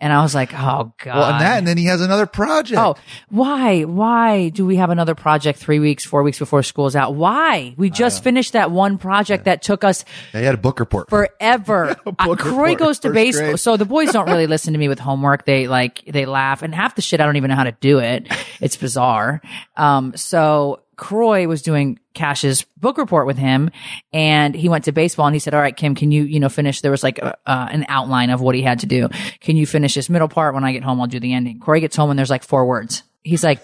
And 0.00 0.12
I 0.12 0.20
was 0.20 0.34
like, 0.34 0.52
oh 0.52 0.92
God. 1.04 1.14
well, 1.16 1.30
and 1.30 1.40
that, 1.40 1.58
and 1.58 1.66
then 1.66 1.78
he 1.78 1.84
has 1.86 2.00
another 2.00 2.26
project. 2.26 2.80
Oh, 2.80 2.96
why? 3.30 3.82
Why 3.84 4.48
do 4.48 4.66
we 4.66 4.76
have 4.76 4.90
another 4.90 5.14
project 5.14 5.60
three 5.60 5.78
weeks, 5.78 6.04
four 6.04 6.24
weeks 6.24 6.38
before 6.40 6.62
school's 6.64 6.96
out? 6.96 7.14
Why? 7.14 7.74
We 7.76 7.88
just 7.88 8.24
finished 8.24 8.52
that 8.54 8.72
one 8.72 8.98
project 8.98 9.44
that 9.44 9.62
took 9.62 9.84
us 9.84 10.04
they 10.32 10.42
had 10.44 10.54
a 10.54 10.58
book 10.58 10.80
report. 10.80 11.08
forever. 11.10 11.96
Uh, 12.06 12.26
book 12.26 12.38
Kroy 12.38 12.50
report, 12.72 12.78
goes 12.78 12.98
to 13.00 13.08
first 13.08 13.14
baseball. 13.14 13.46
grade. 13.46 13.60
So 13.60 13.76
the 13.76 13.84
boys 13.84 14.12
don't 14.12 14.26
really 14.28 14.46
listen 14.46 14.72
to 14.72 14.78
me 14.78 14.88
with 14.88 14.98
homework. 14.98 15.44
They 15.46 15.66
like, 15.68 16.02
they 16.06 16.26
laugh 16.26 16.62
and 16.62 16.74
half 16.74 16.94
the 16.94 17.02
shit 17.02 17.20
I 17.20 17.24
don't 17.26 17.36
even 17.36 17.48
know 17.50 17.56
how 17.56 17.64
to 17.64 17.72
do 17.80 17.98
it. 17.98 18.26
It's 18.60 18.76
bizarre. 18.76 19.40
Um, 19.76 20.16
so 20.16 20.80
Kroy 20.96 21.46
was 21.46 21.62
doing 21.62 21.98
Kash's 22.14 22.62
book 22.76 22.98
report 22.98 23.26
with 23.26 23.36
him 23.38 23.70
and 24.12 24.54
he 24.54 24.68
went 24.68 24.84
to 24.84 24.92
baseball 24.92 25.26
and 25.26 25.34
he 25.34 25.38
said, 25.38 25.54
all 25.54 25.60
right, 25.60 25.76
Kim, 25.76 25.94
can 25.94 26.12
you, 26.12 26.24
you 26.24 26.40
know, 26.40 26.48
finish? 26.48 26.80
There 26.80 26.90
was 26.90 27.02
like 27.02 27.18
a, 27.18 27.36
uh, 27.46 27.68
an 27.70 27.86
outline 27.88 28.30
of 28.30 28.40
what 28.40 28.54
he 28.54 28.62
had 28.62 28.80
to 28.80 28.86
do. 28.86 29.08
Can 29.40 29.56
you 29.56 29.66
finish 29.66 29.94
this 29.94 30.08
middle 30.08 30.28
part? 30.28 30.54
When 30.54 30.64
I 30.64 30.72
get 30.72 30.84
home, 30.84 31.00
I'll 31.00 31.06
do 31.06 31.20
the 31.20 31.32
ending. 31.32 31.60
Kroy 31.60 31.80
gets 31.80 31.96
home 31.96 32.10
and 32.10 32.18
there's 32.18 32.30
like 32.30 32.44
four 32.44 32.66
words. 32.66 33.02
He's 33.22 33.42
like, 33.44 33.60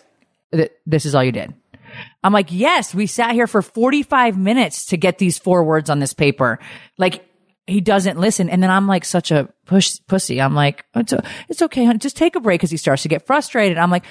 this 0.86 1.06
is 1.06 1.14
all 1.14 1.24
you 1.24 1.32
did. 1.32 1.54
I'm 2.22 2.32
like, 2.32 2.48
yes, 2.50 2.94
we 2.94 3.06
sat 3.06 3.32
here 3.32 3.46
for 3.46 3.62
45 3.62 4.38
minutes 4.38 4.86
to 4.86 4.96
get 4.96 5.18
these 5.18 5.38
four 5.38 5.64
words 5.64 5.90
on 5.90 5.98
this 5.98 6.12
paper. 6.12 6.58
Like, 6.98 7.24
he 7.66 7.80
doesn't 7.80 8.18
listen. 8.18 8.48
And 8.48 8.62
then 8.62 8.70
I'm 8.70 8.86
like 8.86 9.04
such 9.04 9.30
a 9.30 9.48
push 9.64 9.98
pussy. 10.06 10.40
I'm 10.40 10.54
like, 10.54 10.84
it's, 10.94 11.12
o- 11.12 11.20
it's 11.48 11.62
okay, 11.62 11.84
honey. 11.84 11.98
Just 11.98 12.16
take 12.16 12.34
a 12.36 12.40
break 12.40 12.60
because 12.60 12.70
he 12.70 12.76
starts 12.76 13.02
to 13.02 13.08
get 13.08 13.26
frustrated. 13.26 13.78
I'm 13.78 13.90
like, 13.90 14.04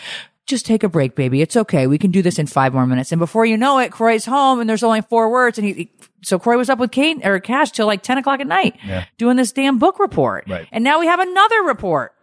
just 0.49 0.65
take 0.65 0.83
a 0.83 0.89
break, 0.89 1.15
baby. 1.15 1.41
It's 1.41 1.55
okay. 1.55 1.87
We 1.87 1.97
can 1.97 2.11
do 2.11 2.21
this 2.21 2.37
in 2.39 2.47
five 2.47 2.73
more 2.73 2.85
minutes. 2.85 3.11
And 3.11 3.19
before 3.19 3.45
you 3.45 3.55
know 3.57 3.79
it, 3.79 3.91
Kroy's 3.91 4.25
home 4.25 4.59
and 4.59 4.69
there's 4.69 4.83
only 4.83 5.01
four 5.01 5.29
words. 5.31 5.57
And 5.57 5.67
he, 5.67 5.73
he- 5.73 5.91
so 6.21 6.37
Kroy 6.37 6.57
was 6.57 6.69
up 6.69 6.79
with 6.79 6.91
Kate 6.91 7.25
or 7.25 7.39
Kash 7.39 7.71
till 7.71 7.87
like 7.87 8.01
10 8.03 8.17
o'clock 8.17 8.39
at 8.41 8.47
night 8.47 8.75
doing 9.17 9.37
this 9.37 9.51
damn 9.53 9.77
book 9.79 9.99
report. 9.99 10.45
Right. 10.49 10.67
And 10.71 10.83
now 10.83 10.99
we 10.99 11.07
have 11.07 11.19
another 11.21 11.61
report 11.63 12.13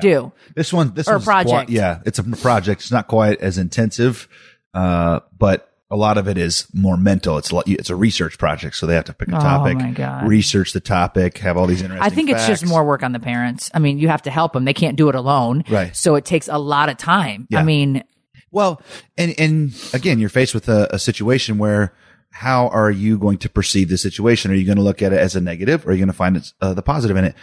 due. 0.00 0.32
This 0.54 0.72
one, 0.72 0.94
this 0.94 1.08
Or 1.08 1.18
project. 1.18 1.48
quite- 1.50 1.68
yeah, 1.70 2.00
it's 2.06 2.18
a 2.20 2.22
project. 2.22 2.82
It's 2.82 2.92
not 2.92 3.08
quite 3.08 3.40
as 3.40 3.58
intensive, 3.58 4.28
uh, 4.72 5.20
but 5.36 5.69
a 5.90 5.96
lot 5.96 6.16
of 6.18 6.28
it 6.28 6.38
is 6.38 6.68
more 6.72 6.96
mental. 6.96 7.36
It's 7.38 7.50
a 7.50 7.54
lot, 7.56 7.68
it's 7.68 7.90
a 7.90 7.96
research 7.96 8.38
project, 8.38 8.76
so 8.76 8.86
they 8.86 8.94
have 8.94 9.06
to 9.06 9.12
pick 9.14 9.28
a 9.28 9.36
Oh, 9.36 9.40
topic, 9.40 9.94
God. 9.94 10.26
research 10.28 10.72
the 10.72 10.80
topic, 10.80 11.38
have 11.38 11.56
all 11.56 11.66
these 11.66 11.82
interesting. 11.82 12.04
I 12.04 12.14
think 12.14 12.30
it's 12.30 12.46
just 12.46 12.64
more 12.66 12.84
work 12.84 13.02
on 13.02 13.12
the 13.12 13.18
parents. 13.18 13.70
I 13.74 13.80
mean, 13.80 13.98
you 13.98 14.08
have 14.08 14.22
to 14.22 14.30
help 14.30 14.52
them. 14.52 14.64
They 14.64 14.74
can't 14.74 14.96
do 14.96 15.08
it 15.08 15.14
alone. 15.14 15.64
Right. 15.68 15.94
So 15.96 16.14
it 16.14 16.24
takes 16.24 16.46
a 16.48 16.58
lot 16.58 16.88
of 16.88 16.96
time. 16.96 17.46
Yeah. 17.50 17.60
I 17.60 17.62
mean, 17.64 18.04
Well, 18.52 18.80
and 19.18 19.34
and 19.38 19.72
again, 19.92 20.18
you're 20.20 20.28
faced 20.28 20.54
with 20.54 20.68
a, 20.68 20.88
a 20.94 20.98
situation 20.98 21.58
where 21.58 21.92
how 22.32 22.68
are 22.68 22.90
you 22.92 23.18
going 23.18 23.38
to 23.38 23.48
perceive 23.48 23.88
the 23.88 23.98
situation? 23.98 24.52
Are 24.52 24.54
you 24.54 24.64
going 24.64 24.76
to 24.78 24.84
look 24.84 25.02
at 25.02 25.12
it 25.12 25.18
as 25.18 25.34
a 25.34 25.40
negative, 25.40 25.84
or 25.84 25.90
are 25.90 25.92
you 25.92 25.98
going 25.98 26.06
to 26.06 26.12
find 26.12 26.36
it, 26.36 26.52
uh, 26.60 26.72
the 26.74 26.82
positive 26.82 27.16
in 27.16 27.24
it? 27.24 27.34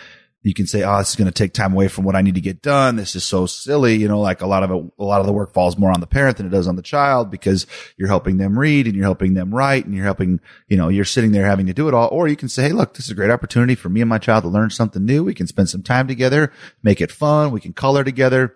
You 0.43 0.53
can 0.53 0.67
say, 0.67 0.83
"Oh, 0.83 0.97
this 0.99 1.09
is 1.09 1.15
going 1.15 1.27
to 1.27 1.33
take 1.33 1.53
time 1.53 1.73
away 1.73 1.87
from 1.87 2.05
what 2.05 2.15
I 2.15 2.21
need 2.21 2.35
to 2.35 2.41
get 2.41 2.61
done. 2.61 2.95
This 2.95 3.15
is 3.15 3.23
so 3.23 3.45
silly." 3.45 3.95
You 3.95 4.07
know, 4.07 4.21
like 4.21 4.41
a 4.41 4.47
lot 4.47 4.63
of 4.63 4.71
it, 4.71 4.91
a 4.97 5.03
lot 5.03 5.19
of 5.19 5.25
the 5.25 5.33
work 5.33 5.53
falls 5.53 5.77
more 5.77 5.91
on 5.91 5.99
the 5.99 6.07
parent 6.07 6.37
than 6.37 6.45
it 6.45 6.51
does 6.51 6.67
on 6.67 6.75
the 6.75 6.81
child 6.81 7.29
because 7.29 7.67
you're 7.97 8.07
helping 8.07 8.37
them 8.37 8.57
read 8.57 8.85
and 8.85 8.95
you're 8.95 9.05
helping 9.05 9.33
them 9.33 9.53
write 9.53 9.85
and 9.85 9.93
you're 9.93 10.05
helping, 10.05 10.39
you 10.67 10.77
know, 10.77 10.89
you're 10.89 11.05
sitting 11.05 11.31
there 11.31 11.45
having 11.45 11.65
to 11.65 11.73
do 11.73 11.87
it 11.87 11.93
all. 11.93 12.09
Or 12.11 12.27
you 12.27 12.35
can 12.35 12.49
say, 12.49 12.63
"Hey, 12.63 12.73
look, 12.73 12.93
this 12.93 13.05
is 13.05 13.11
a 13.11 13.15
great 13.15 13.31
opportunity 13.31 13.75
for 13.75 13.89
me 13.89 14.01
and 14.01 14.09
my 14.09 14.19
child 14.19 14.43
to 14.43 14.49
learn 14.49 14.69
something 14.69 15.03
new. 15.03 15.23
We 15.23 15.33
can 15.33 15.47
spend 15.47 15.69
some 15.69 15.83
time 15.83 16.07
together, 16.07 16.51
make 16.81 17.01
it 17.01 17.11
fun. 17.11 17.51
We 17.51 17.59
can 17.59 17.73
color 17.73 18.03
together." 18.03 18.55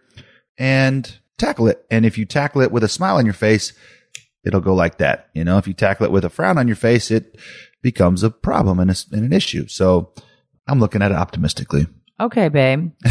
and 0.57 1.19
tackle 1.37 1.67
it. 1.67 1.83
And 1.89 2.05
if 2.05 2.17
you 2.17 2.25
tackle 2.25 2.61
it 2.61 2.71
with 2.71 2.83
a 2.83 2.87
smile 2.87 3.17
on 3.17 3.25
your 3.25 3.33
face, 3.33 3.73
it'll 4.45 4.61
go 4.61 4.75
like 4.75 4.99
that. 4.99 5.29
You 5.33 5.43
know, 5.43 5.57
if 5.57 5.67
you 5.67 5.73
tackle 5.73 6.05
it 6.05 6.11
with 6.11 6.23
a 6.23 6.29
frown 6.29 6.57
on 6.57 6.67
your 6.67 6.75
face, 6.75 7.09
it 7.09 7.37
becomes 7.81 8.21
a 8.21 8.29
problem 8.29 8.79
and, 8.79 8.91
a, 8.91 8.95
and 9.11 9.25
an 9.25 9.33
issue. 9.33 9.67
So 9.67 10.13
I'm 10.67 10.79
looking 10.79 11.01
at 11.01 11.11
it 11.11 11.17
optimistically. 11.17 11.87
okay, 12.19 12.49
babe. 12.49 12.91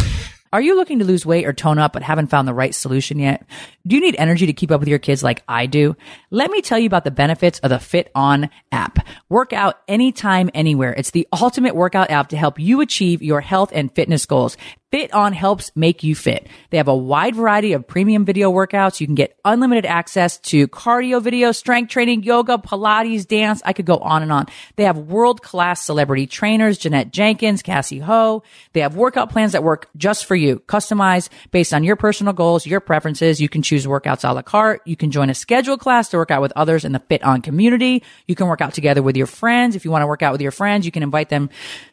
Are 0.53 0.61
you 0.61 0.75
looking 0.75 0.99
to 0.99 1.05
lose 1.05 1.25
weight 1.25 1.47
or 1.47 1.53
tone 1.53 1.79
up 1.79 1.93
but 1.93 2.03
haven't 2.03 2.27
found 2.27 2.49
the 2.49 2.55
right 2.55 2.75
solution 2.75 3.21
yet? 3.21 3.47
Do 3.87 3.95
you 3.95 4.03
need 4.03 4.17
energy 4.19 4.47
to 4.47 4.53
keep 4.53 4.73
up 4.73 4.81
with 4.81 4.89
your 4.89 4.99
kids 4.99 5.23
like 5.23 5.45
I 5.47 5.67
do? 5.67 5.95
Let 6.33 6.51
me 6.51 6.61
tell 6.61 6.77
you 6.77 6.87
about 6.87 7.05
the 7.05 7.13
benefits 7.13 7.61
of 7.61 7.71
the 7.71 7.77
FitOn 7.77 8.51
app. 8.73 9.07
Work 9.29 9.53
out 9.53 9.81
anytime, 9.87 10.51
anywhere. 10.53 10.93
It's 10.93 11.13
the 11.13 11.29
ultimate 11.33 11.77
workout 11.77 12.11
app 12.11 12.31
to 12.31 12.37
help 12.37 12.59
you 12.59 12.81
achieve 12.81 13.23
your 13.23 13.41
health 13.41 13.71
and 13.73 13.95
fitness 13.95 14.27
goals. 14.27 14.57
FitOn 14.93 15.33
helps 15.33 15.71
make 15.77 16.03
you 16.03 16.17
fit. 16.17 16.49
They 16.71 16.77
have 16.79 16.89
a 16.89 16.97
wide 16.97 17.37
variety 17.37 17.75
of 17.75 17.87
premium 17.87 18.25
video 18.25 18.51
workouts. 18.51 19.01
You 19.01 19.07
can 19.07 19.15
get 19.15 19.39
unlimited 19.45 19.87
access 19.87 20.39
to 20.39 20.67
cardio 20.67 21.23
videos, 21.23 21.55
strength 21.55 21.91
training, 21.91 22.25
yoga, 22.25 22.59
Pilates, 22.59 23.27
dance. 23.27 23.63
I 23.65 23.73
could 23.73 23.87
go 23.87 23.99
on 23.99 24.23
and 24.23 24.33
on. 24.33 24.47
They 24.75 24.85
have 24.85 24.99
world 24.99 25.43
class 25.43 25.85
celebrity 25.85 26.27
trainers, 26.27 26.77
Jeanette 26.77 27.13
Jenkins, 27.13 27.63
Cassie 27.63 28.01
Ho. 28.01 28.43
They 28.73 28.81
have 28.81 28.97
workout 28.97 29.31
plans 29.31 29.53
that 29.53 29.63
work 29.63 29.89
just 29.97 30.25
for 30.25 30.35
you, 30.35 30.59
customized 30.67 31.29
based 31.53 31.73
on 31.73 31.85
your 31.85 31.95
personal 31.95 32.33
goals, 32.33 32.67
your 32.67 32.81
preferences. 32.81 33.41
You 33.41 33.49
can 33.49 33.63
choose 33.63 33.87
workouts 33.87 34.29
a 34.29 34.33
la 34.33 34.43
carte. 34.43 34.83
You 34.87 34.97
can 34.97 35.13
join 35.13 35.31
a 35.31 35.35
scheduled 35.35 35.79
class 35.79 36.09
to 36.09 36.17
work 36.17 36.33
out 36.33 36.43
with 36.43 36.53
others 36.57 36.85
in 36.85 36.91
the 36.91 37.01
FitOn 37.01 37.45
community. 37.45 38.03
You 38.27 38.35
can 38.35 38.49
work 38.49 38.61
out 38.61 38.75
together 38.75 39.05
with 39.05 39.17
your 39.17 39.27
friends. 39.27 39.77
If 39.77 39.85
you 39.85 39.93
want 39.93 40.03
to 40.03 40.09
work 40.09 40.23
out 40.23 40.33
with 40.33 40.41
your 40.41 40.51
friends, 40.51 40.85
you 40.85 40.91
can 40.91 41.05
invite 41.05 41.29
them 41.29 41.49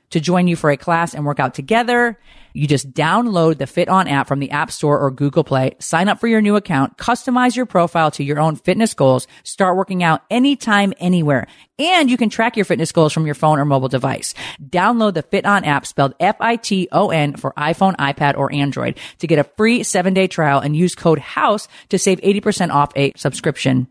to 0.10 0.20
join 0.20 0.48
you 0.48 0.56
for 0.56 0.72
a 0.72 0.78
class 0.78 1.14
and 1.14 1.26
work 1.26 1.40
out 1.40 1.54
together. 1.54 2.18
You 2.54 2.68
just 2.68 2.92
download 2.94 3.58
the 3.58 3.66
FitOn 3.66 4.10
app 4.10 4.28
from 4.28 4.40
the 4.40 4.52
App 4.52 4.72
Store 4.72 5.00
or 5.00 5.12
Google 5.12 5.44
Play, 5.44 5.76
sign 5.80 6.10
up 6.10 6.20
for 6.20 6.28
your 6.28 6.42
new 6.42 6.56
account, 6.56 6.98
customize 6.98 7.56
your 7.56 7.66
profile 7.66 8.12
to 8.12 8.24
your 8.24 8.40
own 8.40 8.56
fitness 8.56 8.94
goals, 8.94 9.28
start 9.44 9.78
working 9.78 10.04
out 10.04 10.24
anytime, 10.30 10.94
anywhere. 11.00 11.48
And 11.80 12.10
you 12.10 12.18
can 12.18 12.30
track 12.30 12.56
your 12.56 12.66
fitness 12.66 12.92
goals 12.92 13.14
from 13.14 13.28
your 13.28 13.36
phone 13.36 13.60
or 13.60 13.66
mobile 13.66 13.88
device. 13.88 14.34
Download 14.64 15.14
the 15.14 15.22
FitOn 15.22 15.66
app 15.68 15.86
spelled 15.86 16.16
F-I-T-O-N 16.20 17.36
for 17.36 17.54
iPhone, 17.54 17.96
iPad, 17.98 18.36
or 18.36 18.52
Android 18.52 18.98
to 19.20 19.28
get 19.28 19.38
a 19.38 19.44
free 19.44 19.84
seven 19.84 20.16
day 20.16 20.26
trial 20.26 20.60
and 20.60 20.76
use 20.76 20.96
code 20.96 21.20
HOUSE 21.20 21.68
to 21.90 22.00
save 22.00 22.20
80% 22.22 22.72
off 22.72 22.92
a 22.96 23.14
subscription. 23.16 23.88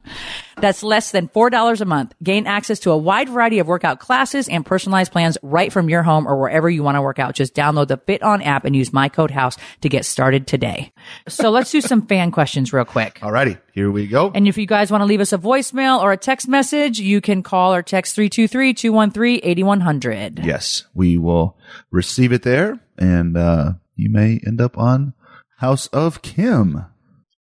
That's 0.57 0.83
less 0.83 1.13
than 1.13 1.29
$4 1.29 1.81
a 1.81 1.85
month. 1.85 2.15
Gain 2.23 2.47
access 2.47 2.81
to 2.81 2.91
a 2.91 2.97
wide 2.97 3.29
variety 3.29 3.61
of 3.61 3.69
workout 3.69 4.01
classes 4.01 4.49
and 4.49 4.67
personalized 4.67 5.13
plans 5.13 5.39
right 5.43 5.73
from 5.73 5.89
your 5.89 6.03
home 6.03 6.27
or 6.27 6.41
wherever 6.41 6.69
you 6.69 6.83
want 6.83 6.97
to 6.97 7.03
work 7.03 7.19
out. 7.19 7.35
Just 7.35 7.55
download 7.55 7.89
the 7.89 7.99
FitOn 7.99 8.43
app 8.47 8.65
and 8.65 8.75
use 8.75 8.93
my 8.93 9.09
code 9.09 9.31
HOUSE 9.31 9.57
to 9.83 9.89
get 9.89 10.05
started 10.05 10.47
today. 10.47 10.93
So 11.29 11.51
let's 11.51 11.71
do 11.71 11.81
some 11.81 12.07
fan 12.07 12.31
questions 12.31 12.73
real 12.73 12.85
quick. 12.85 13.19
Alrighty, 13.21 13.61
here 13.73 13.91
we 13.91 14.07
go. 14.07 14.33
And 14.35 14.49
if 14.49 14.57
you 14.57 14.67
guys 14.67 14.91
want 14.91 15.03
to 15.03 15.07
leave 15.07 15.21
us 15.21 15.33
a 15.33 15.39
voicemail 15.39 16.01
or 16.01 16.13
a 16.13 16.17
text 16.17 16.49
message, 16.49 16.99
you 16.99 17.21
can 17.21 17.43
call 17.43 17.75
or 17.75 17.83
text 17.83 18.17
323-213-8100. 18.17 20.45
yes, 20.45 20.85
we 20.95 21.19
will 21.19 21.57
receive 21.91 22.33
it 22.33 22.43
there 22.43 22.81
and, 22.97 23.37
uh, 23.37 23.73
you 23.97 24.11
may 24.11 24.41
end 24.47 24.61
up 24.61 24.79
on 24.79 25.15
House 25.59 25.87
of 25.89 26.23
Kim. 26.23 26.85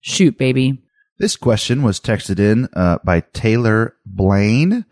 Shoot, 0.00 0.38
baby. 0.38 0.82
This 1.18 1.36
question 1.36 1.82
was 1.82 2.00
texted 2.00 2.38
in 2.38 2.68
uh, 2.74 2.98
by 3.04 3.20
Taylor 3.20 3.94
Blaine. 4.06 4.84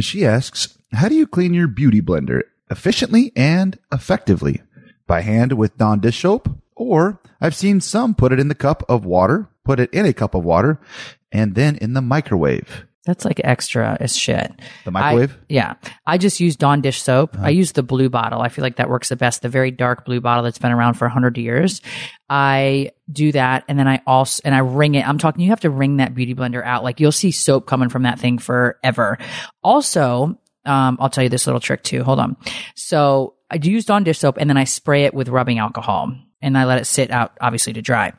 She 0.00 0.26
asks, 0.26 0.76
How 0.92 1.08
do 1.08 1.14
you 1.14 1.26
clean 1.26 1.54
your 1.54 1.68
beauty 1.68 2.00
blender 2.00 2.42
efficiently 2.70 3.32
and 3.36 3.78
effectively? 3.92 4.62
By 5.06 5.20
hand 5.20 5.52
with 5.52 5.76
Dawn 5.76 6.00
dish 6.00 6.20
soap? 6.20 6.48
Or 6.74 7.20
I've 7.40 7.54
seen 7.54 7.80
some 7.80 8.14
put 8.14 8.32
it 8.32 8.40
in 8.40 8.48
the 8.48 8.54
cup 8.54 8.82
of 8.88 9.04
water, 9.04 9.48
put 9.64 9.80
it 9.80 9.92
in 9.92 10.04
a 10.04 10.12
cup 10.12 10.34
of 10.34 10.44
water, 10.44 10.80
and 11.32 11.54
then 11.54 11.76
in 11.76 11.94
the 11.94 12.02
microwave. 12.02 12.86
That's 13.06 13.24
like 13.24 13.40
extra 13.44 13.96
as 14.00 14.16
shit. 14.16 14.52
The 14.84 14.90
microwave? 14.90 15.30
Uh-huh. 15.30 15.40
I, 15.42 15.46
yeah. 15.48 15.74
I 16.04 16.18
just 16.18 16.40
use 16.40 16.56
Dawn 16.56 16.80
dish 16.80 17.00
soap. 17.00 17.38
I 17.38 17.50
use 17.50 17.70
the 17.70 17.84
blue 17.84 18.10
bottle. 18.10 18.42
I 18.42 18.48
feel 18.48 18.64
like 18.64 18.76
that 18.76 18.90
works 18.90 19.10
the 19.10 19.16
best. 19.16 19.42
The 19.42 19.48
very 19.48 19.70
dark 19.70 20.04
blue 20.04 20.20
bottle 20.20 20.42
that's 20.42 20.58
been 20.58 20.72
around 20.72 20.94
for 20.94 21.04
100 21.04 21.38
years. 21.38 21.80
I 22.28 22.90
do 23.10 23.30
that 23.30 23.64
and 23.68 23.78
then 23.78 23.86
I 23.86 24.02
also, 24.08 24.42
and 24.44 24.56
I 24.56 24.58
wring 24.58 24.96
it. 24.96 25.08
I'm 25.08 25.18
talking, 25.18 25.42
you 25.42 25.50
have 25.50 25.60
to 25.60 25.70
wring 25.70 25.98
that 25.98 26.16
beauty 26.16 26.34
blender 26.34 26.64
out. 26.64 26.82
Like 26.82 26.98
you'll 26.98 27.12
see 27.12 27.30
soap 27.30 27.66
coming 27.66 27.90
from 27.90 28.02
that 28.02 28.18
thing 28.18 28.38
forever. 28.38 29.18
Also, 29.62 30.36
um, 30.64 30.96
I'll 31.00 31.08
tell 31.08 31.22
you 31.22 31.30
this 31.30 31.46
little 31.46 31.60
trick 31.60 31.84
too. 31.84 32.02
Hold 32.02 32.18
on. 32.18 32.36
So 32.74 33.35
I 33.50 33.58
do 33.58 33.70
use 33.70 33.84
Dawn 33.84 34.04
dish 34.04 34.18
soap 34.18 34.36
and 34.38 34.50
then 34.50 34.56
I 34.56 34.64
spray 34.64 35.04
it 35.04 35.14
with 35.14 35.28
rubbing 35.28 35.58
alcohol 35.58 36.12
and 36.42 36.58
I 36.58 36.64
let 36.64 36.78
it 36.78 36.86
sit 36.86 37.10
out 37.10 37.36
obviously 37.40 37.72
to 37.74 37.82
dry. 37.82 38.12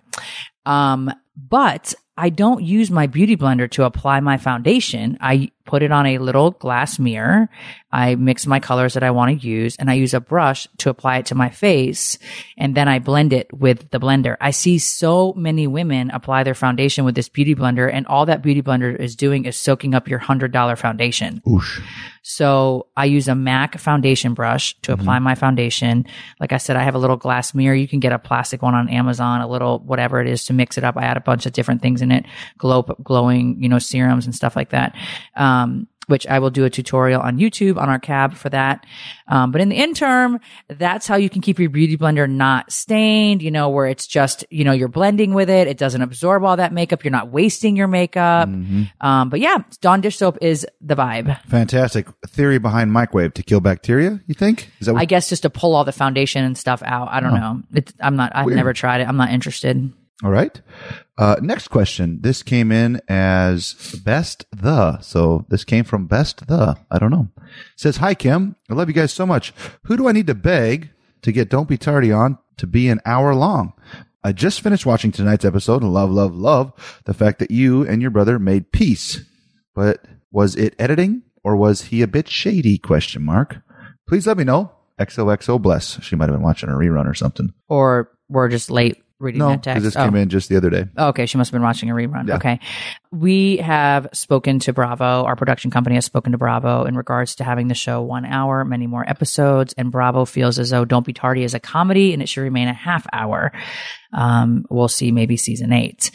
Um, 0.66 1.12
but 1.36 1.94
I 2.18 2.30
don't 2.30 2.64
use 2.64 2.90
my 2.90 3.08
beauty 3.08 3.38
blender 3.38 3.70
to 3.72 3.84
apply 3.84 4.20
my 4.22 4.38
foundation. 4.38 5.18
I 5.22 5.52
put 5.68 5.84
it 5.84 5.92
on 5.92 6.06
a 6.06 6.18
little 6.18 6.52
glass 6.52 6.98
mirror. 6.98 7.50
I 7.92 8.16
mix 8.16 8.48
my 8.48 8.60
colors 8.60 8.96
that 8.96 9.04
I 9.04 9.12
want 9.12 9.40
to 9.40 9.48
use 9.48 9.76
and 9.78 9.90
I 9.90 9.94
use 9.94 10.14
a 10.14 10.20
brush 10.20 10.68
to 10.80 10.90
apply 10.90 11.18
it 11.18 11.28
to 11.28 11.36
my 11.36 11.50
face. 11.50 12.18
And 12.58 12.76
then 12.76 12.88
I 12.88 13.00
blend 13.00 13.34
it 13.34 13.54
with 13.54 13.90
the 13.92 14.00
blender. 14.00 14.36
I 14.42 14.52
see 14.52 14.78
so 14.80 15.34
many 15.34 15.68
women 15.68 16.10
apply 16.12 16.44
their 16.44 16.56
foundation 16.56 17.06
with 17.06 17.16
this 17.16 17.30
beauty 17.30 17.56
blender 17.56 17.90
and 17.92 18.08
all 18.08 18.26
that 18.26 18.42
beauty 18.42 18.62
blender 18.62 18.96
is 18.96 19.16
doing 19.16 19.46
is 19.46 19.56
soaking 19.56 19.94
up 19.94 20.08
your 20.08 20.20
hundred 20.20 20.52
dollar 20.52 20.76
foundation. 20.76 21.42
Oosh. 21.46 21.82
So 22.30 22.88
I 22.98 23.06
use 23.06 23.30
a 23.30 23.36
MAC 23.36 23.80
foundation 23.80 24.34
brush 24.34 24.76
to 24.82 24.92
apply 24.92 25.20
my 25.20 25.34
foundation. 25.36 26.06
Like 26.42 26.52
I 26.52 26.58
said, 26.58 26.76
I 26.76 26.84
have 26.84 26.94
a 26.94 27.00
little 27.00 27.16
glass 27.16 27.54
mirror. 27.54 27.74
You 27.74 27.88
can 27.88 28.02
get 28.02 28.12
a 28.12 28.20
plastic 28.20 28.62
one 28.62 28.76
on 28.76 28.90
Amazon, 28.90 29.40
a 29.40 29.48
little 29.48 29.80
whatever 29.80 30.20
it 30.20 30.28
is 30.28 30.44
to 30.46 30.54
mix 30.54 30.78
it 30.78 30.84
up. 30.84 30.98
I 30.98 31.04
add 31.04 31.16
a 31.16 31.22
bunch 31.22 31.46
of 31.46 31.54
different 31.54 31.82
things 31.82 32.02
in 32.02 32.12
it, 32.12 32.26
glow, 32.58 32.82
glowing, 33.02 33.64
you 33.64 33.70
know, 33.70 33.80
serums 33.80 34.26
and 34.26 34.36
stuff 34.36 34.58
like 34.58 34.72
that. 34.72 34.94
Um, 35.38 35.57
which 36.08 36.26
I 36.26 36.40
will 36.40 36.50
do 36.50 36.64
a 36.64 36.70
tutorial 36.70 37.22
on 37.22 37.38
YouTube 37.38 37.78
on 37.78 37.90
our 37.90 38.00
cab 38.00 38.34
for 38.34 38.48
that. 38.50 38.86
Um, 39.28 39.52
but 39.52 39.60
in 39.60 39.68
the 39.68 39.76
interim, 39.76 40.40
that's 40.70 41.06
how 41.06 41.18
you 41.18 41.30
can 41.30 41.42
keep 41.42 41.60
your 41.60 41.70
beauty 41.70 41.98
blender 41.98 42.30
not 42.30 42.72
stained, 42.72 43.42
you 43.42 43.52
know, 43.52 43.68
where 43.68 43.88
it's 43.88 44.08
just, 44.08 44.46
you 44.50 44.64
know, 44.64 44.72
you're 44.72 44.88
blending 44.88 45.34
with 45.34 45.50
it. 45.50 45.68
It 45.68 45.78
doesn't 45.78 46.02
absorb 46.02 46.46
all 46.46 46.56
that 46.56 46.72
makeup. 46.72 47.04
You're 47.04 47.12
not 47.12 47.30
wasting 47.30 47.76
your 47.76 47.90
makeup. 47.90 48.48
Um, 49.02 49.30
but 49.30 49.42
yeah, 49.42 49.58
Dawn 49.82 50.00
dish 50.00 50.18
soap 50.18 50.38
is 50.42 50.66
the 50.80 50.96
vibe. 50.96 51.42
Fantastic. 51.44 52.08
Theory 52.26 52.58
behind 52.58 52.94
microwave 52.94 53.34
to 53.34 53.44
kill 53.44 53.60
bacteria, 53.60 54.22
you 54.28 54.34
think? 54.34 54.72
Is 54.80 54.88
that 54.88 54.94
what 54.94 55.02
I 55.02 55.06
guess 55.06 55.28
just 55.28 55.42
to 55.42 55.50
pull 55.50 55.76
all 55.76 55.84
the 55.84 55.92
foundation 55.92 56.46
and 56.46 56.58
stuff 56.58 56.82
out. 56.86 57.10
I 57.12 57.20
don't 57.20 57.34
know. 57.34 57.62
It's, 57.74 57.92
I'm 58.00 58.16
not, 58.16 58.32
I've 58.34 58.46
Weird. 58.46 58.56
never 58.56 58.72
tried 58.72 59.02
it. 59.02 59.10
I'm 59.10 59.18
not 59.18 59.32
interested. 59.32 59.92
All 60.24 60.32
right. 60.32 60.60
Uh, 61.18 61.36
next 61.42 61.68
question. 61.68 62.20
This 62.22 62.42
came 62.42 62.72
in 62.72 63.02
as 63.08 64.02
best 64.04 64.46
the. 64.52 65.00
So 65.02 65.46
this 65.50 65.64
came 65.64 65.84
from 65.84 66.08
best 66.08 66.48
the. 66.48 66.78
I 66.90 66.98
don't 66.98 67.12
know. 67.12 67.30
It 67.38 67.44
says, 67.76 67.98
Hi, 67.98 68.16
Kim. 68.16 68.56
I 68.70 68.74
love 68.74 68.88
you 68.88 68.96
guys 68.96 69.14
so 69.14 69.26
much. 69.26 69.54
Who 69.84 69.96
do 69.96 70.08
I 70.08 70.12
need 70.12 70.28
to 70.28 70.36
beg 70.36 70.90
to 71.22 71.32
get 71.32 71.50
Don't 71.50 71.70
Be 71.70 71.78
Tardy 71.78 72.12
on 72.12 72.40
to 72.58 72.66
be 72.66 72.90
an 72.90 73.00
hour 73.06 73.36
long? 73.36 73.74
I 74.24 74.32
just 74.32 74.62
finished 74.62 74.86
watching 74.86 75.12
tonight's 75.12 75.46
episode 75.46 75.84
and 75.84 75.94
love, 75.94 76.10
love, 76.10 76.36
love 76.36 77.02
the 77.06 77.14
fact 77.14 77.40
that 77.40 77.52
you 77.52 77.88
and 77.88 78.02
your 78.02 78.12
brother 78.12 78.40
made 78.40 78.72
peace. 78.72 79.24
But 79.76 80.04
was 80.32 80.56
it 80.56 80.76
editing 80.80 81.22
or 81.44 81.56
was 81.56 81.84
he 81.84 82.02
a 82.02 82.08
bit 82.08 82.28
shady? 82.28 82.80
Question 82.80 83.24
mark. 83.24 83.58
Please 84.08 84.26
let 84.26 84.38
me 84.38 84.44
know. 84.44 84.72
XOXO 85.00 85.62
bless. 85.62 86.02
She 86.04 86.16
might 86.16 86.28
have 86.28 86.36
been 86.36 86.44
watching 86.44 86.70
a 86.70 86.74
rerun 86.74 87.08
or 87.08 87.14
something. 87.14 87.54
Or 87.70 88.12
we're 88.28 88.50
just 88.50 88.72
late 88.72 89.04
reading 89.20 89.40
No, 89.40 89.50
that 89.50 89.62
because 89.62 89.74
text. 89.76 89.84
this 89.84 89.96
Oh. 89.98 90.06
came 90.06 90.16
in 90.16 90.30
just 90.30 90.48
the 90.50 90.58
other 90.58 90.70
day. 90.70 90.86
Okay, 90.98 91.26
she 91.26 91.38
must 91.38 91.50
have 91.50 91.54
been 91.54 91.64
watching 91.64 91.90
a 91.90 91.94
rerun. 91.94 92.28
Yeah. 92.28 92.36
Okay. 92.36 92.60
We 93.12 93.58
have 93.58 94.08
spoken 94.14 94.60
to 94.60 94.74
Bravo. 94.74 95.24
Our 95.24 95.36
production 95.36 95.72
company 95.72 95.96
has 95.96 96.06
spoken 96.06 96.34
to 96.34 96.38
Bravo 96.38 96.84
in 96.86 96.96
regards 96.96 97.36
to 97.36 97.44
having 97.44 97.68
the 97.68 97.74
show 97.76 98.02
one 98.02 98.26
hour, 98.26 98.64
many 98.66 98.86
more 98.88 99.04
episodes, 99.10 99.74
and 99.78 99.92
Bravo 99.92 100.26
feels 100.26 100.60
as 100.60 100.70
though 100.70 100.86
Don't 100.86 101.06
Be 101.06 101.14
Tardy 101.14 101.44
is 101.44 101.54
a 101.54 101.60
comedy 101.60 102.14
and 102.14 102.22
it 102.22 102.30
should 102.30 102.42
remain 102.42 102.68
a 102.68 102.74
half 102.74 103.08
hour. 103.12 103.52
Um, 104.14 104.66
we'll 104.70 104.88
see 104.88 105.12
maybe 105.12 105.38
season 105.38 105.74
eight. 105.74 106.12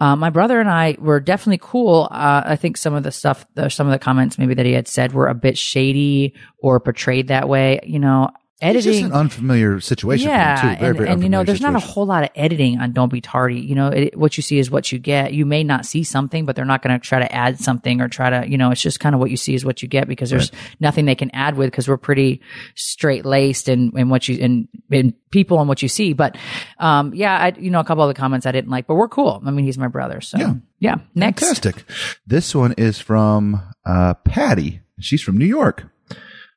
Uh, 0.00 0.16
my 0.16 0.30
brother 0.30 0.58
and 0.58 0.68
I 0.68 0.96
were 0.98 1.20
definitely 1.20 1.60
cool. 1.62 2.08
Uh, 2.10 2.42
I 2.44 2.56
think 2.56 2.76
some 2.76 2.94
of 2.94 3.04
the 3.04 3.12
stuff, 3.12 3.46
some 3.68 3.86
of 3.86 3.92
the 3.92 4.00
comments 4.00 4.36
maybe 4.36 4.54
that 4.54 4.66
he 4.66 4.72
had 4.72 4.88
said 4.88 5.12
were 5.12 5.28
a 5.28 5.34
bit 5.34 5.56
shady 5.56 6.34
or 6.58 6.80
portrayed 6.80 7.28
that 7.28 7.48
way. 7.48 7.78
You 7.84 8.00
know, 8.00 8.30
It's 8.62 8.84
just 8.84 8.86
editing 8.86 9.06
an 9.06 9.12
unfamiliar 9.12 9.80
situation 9.80 10.28
yeah, 10.28 10.60
for 10.60 10.66
him 10.66 10.74
too. 10.74 10.80
Very, 10.80 10.88
and, 10.88 10.98
very 10.98 11.08
and 11.10 11.22
you 11.24 11.28
know, 11.28 11.42
there's 11.42 11.60
not 11.60 11.74
a 11.74 11.80
whole 11.80 12.06
lot 12.06 12.22
of 12.22 12.30
editing 12.36 12.78
on 12.78 12.92
"Don't 12.92 13.08
Be 13.08 13.20
Tardy." 13.20 13.60
You 13.60 13.74
know, 13.74 13.88
it, 13.88 14.16
what 14.16 14.36
you 14.36 14.42
see 14.42 14.58
is 14.58 14.70
what 14.70 14.92
you 14.92 15.00
get. 15.00 15.32
You 15.34 15.44
may 15.44 15.64
not 15.64 15.84
see 15.84 16.04
something, 16.04 16.46
but 16.46 16.54
they're 16.54 16.64
not 16.64 16.80
going 16.80 16.98
to 16.98 17.04
try 17.04 17.18
to 17.18 17.34
add 17.34 17.58
something 17.58 18.00
or 18.00 18.08
try 18.08 18.30
to, 18.30 18.48
you 18.48 18.56
know, 18.56 18.70
it's 18.70 18.80
just 18.80 19.00
kind 19.00 19.16
of 19.16 19.20
what 19.20 19.30
you 19.32 19.36
see 19.36 19.54
is 19.54 19.64
what 19.64 19.82
you 19.82 19.88
get 19.88 20.06
because 20.06 20.30
there's 20.30 20.52
nothing 20.78 21.06
they 21.06 21.16
can 21.16 21.30
add 21.32 21.56
with 21.56 21.72
because 21.72 21.88
we're 21.88 21.96
pretty 21.96 22.40
straight 22.76 23.24
laced 23.24 23.68
and 23.68 23.92
and 23.94 24.10
what 24.10 24.28
you 24.28 24.38
and, 24.40 24.68
and 24.92 25.14
people 25.32 25.58
and 25.58 25.68
what 25.68 25.82
you 25.82 25.88
see. 25.88 26.12
But 26.12 26.36
um, 26.78 27.12
yeah, 27.14 27.36
I 27.36 27.58
you 27.58 27.70
know 27.70 27.80
a 27.80 27.84
couple 27.84 28.04
of 28.04 28.08
the 28.08 28.20
comments 28.20 28.46
I 28.46 28.52
didn't 28.52 28.70
like, 28.70 28.86
but 28.86 28.94
we're 28.94 29.08
cool. 29.08 29.42
I 29.44 29.50
mean, 29.50 29.64
he's 29.64 29.78
my 29.78 29.88
brother, 29.88 30.20
so 30.20 30.38
Yeah. 30.38 30.54
yeah. 30.78 30.94
Next, 31.16 31.42
Fantastic. 31.42 31.84
This 32.26 32.54
one 32.54 32.74
is 32.78 33.00
from 33.00 33.60
uh, 33.84 34.14
Patty. 34.14 34.82
She's 35.00 35.22
from 35.22 35.36
New 35.36 35.46
York. 35.46 35.91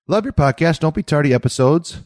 Love 0.07 0.23
your 0.23 0.33
podcast. 0.33 0.79
Don't 0.79 0.93
be 0.93 1.01
tardy 1.01 1.33
episodes. 1.33 2.01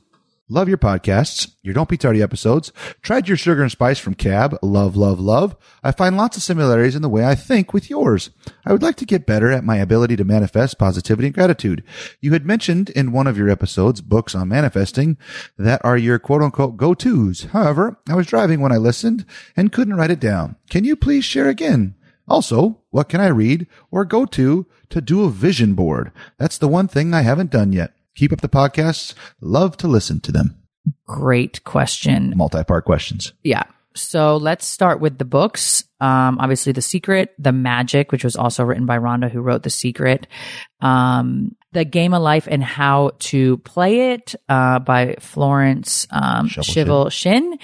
Love 0.52 0.68
your 0.68 0.78
podcasts. 0.78 1.54
Your 1.62 1.76
Don't 1.76 1.90
Be 1.90 1.98
Tardy 1.98 2.24
episodes. 2.24 2.72
Tried 3.04 3.28
your 3.28 3.38
sugar 3.38 3.62
and 3.62 3.70
spice 3.70 4.00
from 4.00 4.16
Cab. 4.16 4.58
Love, 4.64 4.96
love, 4.96 5.20
love. 5.20 5.56
I 5.84 5.92
find 5.92 6.18
lots 6.18 6.38
of 6.38 6.42
similarities 6.44 6.96
in 6.96 7.04
the 7.04 7.10
way 7.10 7.24
I 7.24 7.36
think 7.36 7.72
with 7.72 7.90
yours. 7.90 8.32
I 8.66 8.72
would 8.72 8.82
like 8.82 8.96
to 8.96 9.06
get 9.06 9.28
better 9.28 9.52
at 9.52 9.64
my 9.64 9.78
ability 9.78 10.16
to 10.16 10.24
manifest 10.24 10.80
positivity 10.80 11.28
and 11.28 11.36
gratitude. 11.36 11.84
You 12.20 12.34
had 12.34 12.48
mentioned 12.48 12.90
in 12.90 13.12
one 13.12 13.28
of 13.28 13.38
your 13.38 13.50
episodes, 13.50 14.02
books 14.02 14.34
on 14.34 14.48
manifesting, 14.48 15.18
that 15.58 15.82
are 15.84 15.98
your 15.98 16.18
quote 16.18 16.42
unquote 16.42 16.78
go-tos. 16.78 17.44
However, 17.52 18.00
I 18.10 18.16
was 18.16 18.26
driving 18.26 18.60
when 18.60 18.72
I 18.72 18.78
listened 18.78 19.26
and 19.56 19.72
couldn't 19.72 19.98
write 19.98 20.10
it 20.10 20.20
down. 20.20 20.56
Can 20.72 20.84
you 20.84 20.96
please 20.96 21.26
share 21.26 21.50
again? 21.50 21.94
Also, 22.30 22.80
what 22.92 23.10
can 23.10 23.22
I 23.22 23.28
read 23.28 23.68
or 23.92 24.06
go 24.06 24.26
to 24.26 24.66
to 24.90 25.02
do 25.02 25.24
a 25.24 25.30
vision 25.30 25.74
board? 25.74 26.12
That's 26.38 26.58
the 26.58 26.68
one 26.68 26.88
thing 26.88 27.14
I 27.14 27.22
haven't 27.22 27.52
done 27.52 27.74
yet. 27.74 27.94
Keep 28.16 28.34
up 28.34 28.42
the 28.42 28.50
podcasts. 28.50 29.14
Love 29.42 29.78
to 29.78 29.88
listen 29.88 30.20
to 30.22 30.32
them. 30.32 30.56
great 31.06 31.64
question. 31.64 32.34
Multi-part 32.36 32.86
questions. 32.86 33.34
Yeah. 33.44 33.64
So 33.96 34.38
let's 34.38 34.66
start 34.66 35.00
with 35.02 35.18
the 35.18 35.26
books. 35.26 35.84
Um, 36.00 36.38
obviously, 36.40 36.72
The 36.72 36.82
Secret, 36.82 37.34
The 37.40 37.52
Magic, 37.52 38.12
which 38.12 38.24
was 38.24 38.36
also 38.36 38.64
written 38.64 38.86
by 38.86 38.98
Rhonda, 38.98 39.30
who 39.30 39.42
wrote 39.42 39.64
The 39.64 39.70
Secret. 39.70 40.28
Um, 40.80 41.56
the 41.72 41.86
Game 41.86 42.14
of 42.14 42.22
Life 42.22 42.48
and 42.50 42.64
How 42.64 43.12
to 43.20 43.58
Play 43.58 44.14
It 44.14 44.36
uh, 44.48 44.80
by 44.80 45.16
Florence 45.20 46.08
um, 46.12 46.50
Scovel 46.50 47.10
Shinn. 47.10 47.58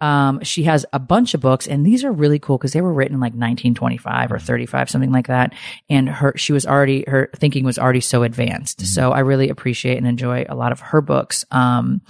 Um, 0.00 0.42
she 0.42 0.64
has 0.64 0.84
a 0.92 0.98
bunch 0.98 1.34
of 1.34 1.40
books, 1.40 1.66
and 1.66 1.84
these 1.84 2.04
are 2.04 2.12
really 2.12 2.38
cool 2.38 2.58
because 2.58 2.72
they 2.72 2.82
were 2.82 2.92
written 2.92 3.14
in 3.14 3.20
like 3.20 3.32
1925 3.32 4.32
or 4.32 4.38
35, 4.38 4.90
something 4.90 5.12
like 5.12 5.28
that. 5.28 5.54
And 5.88 6.08
her, 6.08 6.34
she 6.36 6.52
was 6.52 6.66
already, 6.66 7.04
her 7.08 7.30
thinking 7.36 7.64
was 7.64 7.78
already 7.78 8.00
so 8.00 8.22
advanced. 8.22 8.86
So 8.86 9.12
I 9.12 9.20
really 9.20 9.48
appreciate 9.48 9.96
and 9.96 10.06
enjoy 10.06 10.44
a 10.48 10.54
lot 10.54 10.72
of 10.72 10.80
her 10.80 11.00
books. 11.00 11.44
Um, 11.50 12.02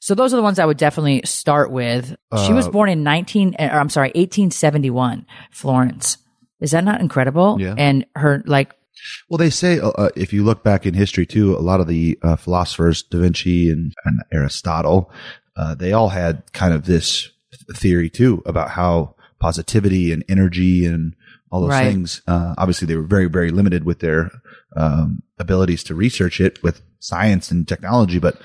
so 0.00 0.14
those 0.14 0.32
are 0.34 0.36
the 0.36 0.42
ones 0.42 0.58
I 0.58 0.66
would 0.66 0.76
definitely 0.76 1.22
start 1.24 1.70
with. 1.70 2.14
she 2.46 2.52
was 2.52 2.68
born 2.68 2.88
in 2.88 3.02
19, 3.02 3.56
uh, 3.58 3.62
I'm 3.62 3.88
sorry, 3.90 4.08
1871, 4.08 5.26
Florence. 5.50 6.18
Is 6.60 6.72
that 6.72 6.84
not 6.84 7.00
incredible? 7.00 7.56
Yeah. 7.58 7.74
And 7.78 8.04
her, 8.16 8.42
like, 8.46 8.74
Well, 9.30 9.38
they 9.38 9.48
say 9.50 9.78
uh, 9.78 9.88
uh, 9.90 10.10
if 10.14 10.32
you 10.32 10.44
look 10.44 10.62
back 10.62 10.84
in 10.84 10.92
history 10.92 11.24
too, 11.24 11.56
a 11.56 11.60
lot 11.60 11.80
of 11.80 11.86
the 11.86 12.18
uh, 12.22 12.36
philosophers, 12.36 13.02
Da 13.02 13.18
Vinci 13.18 13.70
and, 13.70 13.94
and 14.04 14.20
Aristotle, 14.30 15.10
uh, 15.60 15.74
they 15.74 15.92
all 15.92 16.08
had 16.08 16.42
kind 16.54 16.72
of 16.72 16.86
this 16.86 17.28
theory 17.74 18.08
too 18.08 18.42
about 18.46 18.70
how 18.70 19.14
positivity 19.38 20.10
and 20.12 20.24
energy 20.28 20.86
and 20.86 21.14
all 21.50 21.60
those 21.60 21.70
Right. 21.70 21.84
things. 21.84 22.22
Uh, 22.26 22.54
obviously, 22.56 22.86
they 22.86 22.96
were 22.96 23.02
very, 23.16 23.26
very 23.26 23.50
limited 23.50 23.84
with 23.84 23.98
their 23.98 24.30
um, 24.76 25.22
abilities 25.38 25.82
to 25.84 25.94
research 25.94 26.40
it 26.40 26.62
with 26.62 26.80
science 27.00 27.50
and 27.50 27.68
technology, 27.68 28.18
but 28.18 28.40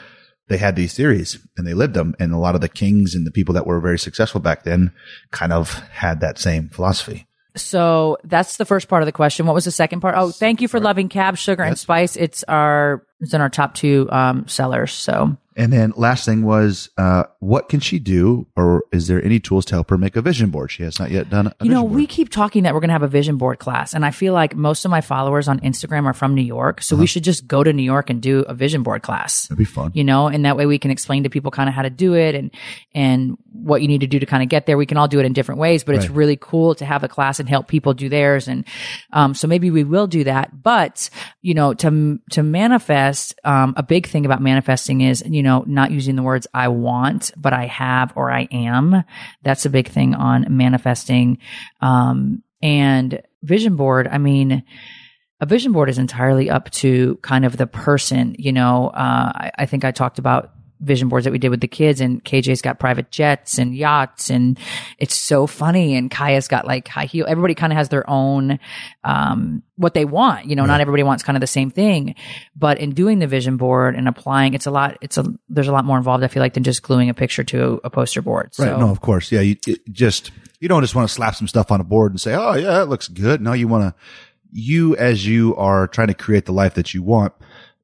they 0.49 0.57
had 0.57 0.75
these 0.75 0.93
theories 0.93 1.39
and 1.55 1.65
they 1.65 1.73
lived 1.73 1.93
them. 1.93 2.15
And 2.19 2.33
a 2.33 2.37
lot 2.37 2.55
of 2.55 2.61
the 2.61 2.69
kings 2.69 3.15
and 3.15 3.25
the 3.25 3.31
people 3.31 3.53
that 3.53 3.65
were 3.65 3.79
very 3.79 3.99
successful 3.99 4.41
back 4.41 4.63
then 4.63 4.91
kind 5.31 5.53
of 5.53 5.73
had 5.91 6.19
that 6.19 6.37
same 6.37 6.69
philosophy. 6.69 7.27
So 7.55 8.17
that's 8.25 8.57
the 8.57 8.65
first 8.65 8.89
part 8.89 9.01
of 9.01 9.05
the 9.05 9.13
question. 9.13 9.45
What 9.45 9.55
was 9.55 9.65
the 9.65 9.71
second 9.71 10.01
part? 10.01 10.15
Oh, 10.17 10.31
thank 10.31 10.61
you 10.61 10.67
for 10.67 10.79
loving 10.79 11.07
Cab 11.07 11.37
Sugar 11.37 11.63
and 11.63 11.79
Spice. 11.79 12.17
It's 12.17 12.43
our 12.43 13.05
it's 13.21 13.33
in 13.33 13.39
our 13.39 13.49
top 13.49 13.75
two 13.75 14.09
um, 14.11 14.47
sellers. 14.47 14.91
So 14.91 15.37
And 15.55 15.71
then 15.71 15.93
last 15.95 16.25
thing 16.25 16.43
was, 16.43 16.89
uh, 16.97 17.23
what 17.39 17.69
can 17.69 17.79
she 17.79 17.97
do, 17.97 18.47
or 18.57 18.83
is 18.91 19.07
there 19.07 19.23
any 19.23 19.39
tools 19.39 19.63
to 19.65 19.75
help 19.75 19.89
her 19.89 19.97
make 19.97 20.15
a 20.15 20.21
vision 20.21 20.49
board? 20.49 20.71
She 20.71 20.83
has 20.83 20.99
not 20.99 21.11
yet 21.11 21.29
done 21.29 21.47
a 21.47 21.55
you 21.63 21.71
know, 21.71 21.83
we 21.83 22.05
keep 22.05 22.29
talking 22.29 22.63
that 22.63 22.73
we're 22.73 22.81
going 22.81 22.89
to 22.89 22.93
have 22.93 23.03
a 23.03 23.07
vision 23.07 23.37
board 23.37 23.59
class, 23.59 23.93
and 23.93 24.05
I 24.05 24.11
feel 24.11 24.33
like 24.33 24.55
most 24.55 24.83
of 24.83 24.91
my 24.91 25.01
followers 25.01 25.47
on 25.47 25.59
Instagram 25.61 26.05
are 26.05 26.13
from 26.13 26.35
New 26.35 26.41
York, 26.41 26.81
so 26.81 26.95
we 26.95 27.07
should 27.07 27.23
just 27.23 27.47
go 27.47 27.63
to 27.63 27.71
New 27.71 27.83
York 27.83 28.09
and 28.09 28.21
do 28.21 28.41
a 28.41 28.53
vision 28.53 28.83
board 28.83 29.01
class. 29.01 29.47
That'd 29.47 29.57
be 29.57 29.65
fun. 29.65 29.91
You 29.93 30.03
know, 30.03 30.27
and 30.27 30.43
that 30.45 30.57
way 30.57 30.65
we 30.65 30.77
can 30.77 30.91
explain 30.91 31.23
to 31.23 31.29
people 31.29 31.51
kind 31.51 31.69
of 31.69 31.75
how 31.75 31.83
to 31.83 31.89
do 31.89 32.15
it 32.15 32.35
and 32.35 32.51
and 32.93 33.37
what 33.63 33.81
you 33.81 33.87
need 33.87 34.01
to 34.01 34.07
do 34.07 34.19
to 34.19 34.25
kind 34.25 34.43
of 34.43 34.49
get 34.49 34.65
there. 34.65 34.77
We 34.77 34.85
can 34.85 34.97
all 34.97 35.07
do 35.07 35.19
it 35.19 35.25
in 35.25 35.33
different 35.33 35.59
ways, 35.59 35.83
but 35.83 35.95
it's 35.95 36.09
really 36.09 36.37
cool 36.39 36.75
to 36.75 36.85
have 36.85 37.03
a 37.03 37.07
class 37.07 37.39
and 37.39 37.47
help 37.47 37.67
people 37.67 37.93
do 37.93 38.09
theirs. 38.09 38.47
And 38.47 38.65
um, 39.13 39.33
so 39.33 39.47
maybe 39.47 39.71
we 39.71 39.83
will 39.83 40.07
do 40.07 40.23
that. 40.25 40.61
But 40.61 41.09
you 41.41 41.53
know, 41.53 41.73
to 41.75 42.19
to 42.31 42.43
manifest, 42.43 43.35
um, 43.43 43.73
a 43.77 43.83
big 43.83 44.07
thing 44.07 44.25
about 44.25 44.41
manifesting 44.41 45.01
is 45.01 45.23
you 45.25 45.43
know 45.43 45.63
not 45.67 45.91
using 45.91 46.15
the 46.15 46.23
words 46.23 46.47
"I 46.53 46.67
want," 46.67 47.31
but 47.37 47.53
"I 47.53 47.65
have" 47.67 48.13
or 48.15 48.31
"I 48.31 48.47
am." 48.51 49.03
That's 49.43 49.65
a 49.65 49.69
big 49.69 49.89
thing 49.89 50.15
on 50.15 50.45
manifesting. 50.49 51.39
Um, 51.81 52.43
and 52.61 53.21
vision 53.43 53.75
board. 53.75 54.07
I 54.07 54.17
mean 54.17 54.63
a 55.41 55.45
vision 55.45 55.73
board 55.73 55.89
is 55.89 55.97
entirely 55.97 56.49
up 56.49 56.69
to 56.71 57.17
kind 57.21 57.45
of 57.45 57.57
the 57.57 57.67
person. 57.67 58.35
You 58.39 58.53
know, 58.53 58.87
uh, 58.87 59.31
I, 59.35 59.51
I 59.59 59.65
think 59.65 59.83
I 59.83 59.91
talked 59.91 60.17
about 60.19 60.51
vision 60.85 61.09
boards 61.09 61.25
that 61.25 61.31
we 61.31 61.39
did 61.39 61.49
with 61.49 61.61
the 61.61 61.67
kids 61.67 61.99
and 61.99 62.23
KJ's 62.23 62.61
got 62.61 62.79
private 62.79 63.11
jets 63.11 63.57
and 63.57 63.75
yachts 63.75 64.29
and 64.29 64.57
it's 64.99 65.15
so 65.15 65.47
funny. 65.47 65.95
And 65.95 66.09
Kaia's 66.09 66.47
got 66.47 66.65
like 66.65 66.87
high 66.87 67.05
heel. 67.05 67.25
Everybody 67.27 67.55
kind 67.55 67.73
of 67.73 67.77
has 67.77 67.89
their 67.89 68.09
own, 68.09 68.59
um, 69.03 69.63
what 69.75 69.93
they 69.93 70.05
want. 70.05 70.45
You 70.45 70.55
know, 70.55 70.65
not 70.65 70.79
everybody 70.79 71.03
wants 71.03 71.23
kind 71.23 71.35
of 71.35 71.41
the 71.41 71.47
same 71.47 71.69
thing, 71.71 72.15
but 72.55 72.77
in 72.77 72.91
doing 72.91 73.19
the 73.19 73.27
vision 73.27 73.57
board 73.57 73.95
and 73.95 74.07
applying, 74.07 74.53
it's 74.53 74.67
a 74.67 74.71
lot, 74.71 74.97
it's 75.01 75.17
a, 75.17 75.25
there's 75.49 75.67
a 75.67 75.73
lot 75.73 75.83
more 75.83 75.97
involved, 75.97 76.23
I 76.23 76.27
feel 76.27 76.41
like, 76.41 76.53
than 76.53 76.63
just 76.63 76.83
gluing 76.83 77.09
a 77.09 77.13
picture 77.13 77.43
to 77.43 77.81
a 77.83 77.89
poster 77.89 78.21
board. 78.21 78.53
So, 78.55 78.65
Right. 78.65 78.79
No, 78.79 78.89
of 78.89 79.01
course. 79.01 79.31
Yeah. 79.31 79.41
You 79.41 79.57
it 79.67 79.79
just, 79.91 80.31
you 80.59 80.69
don't 80.69 80.81
just 80.81 80.95
want 80.95 81.07
to 81.09 81.13
slap 81.13 81.35
some 81.35 81.47
stuff 81.47 81.71
on 81.71 81.81
a 81.81 81.83
board 81.83 82.11
and 82.11 82.21
say, 82.21 82.33
Oh 82.33 82.53
yeah, 82.53 82.71
that 82.71 82.89
looks 82.89 83.07
good. 83.07 83.41
No, 83.41 83.53
you 83.53 83.67
want 83.67 83.83
to, 83.83 84.01
you 84.51 84.95
as 84.95 85.25
you 85.25 85.55
are 85.57 85.87
trying 85.87 86.07
to 86.07 86.13
create 86.13 86.45
the 86.45 86.53
life 86.53 86.75
that 86.75 86.93
you 86.93 87.03
want, 87.03 87.33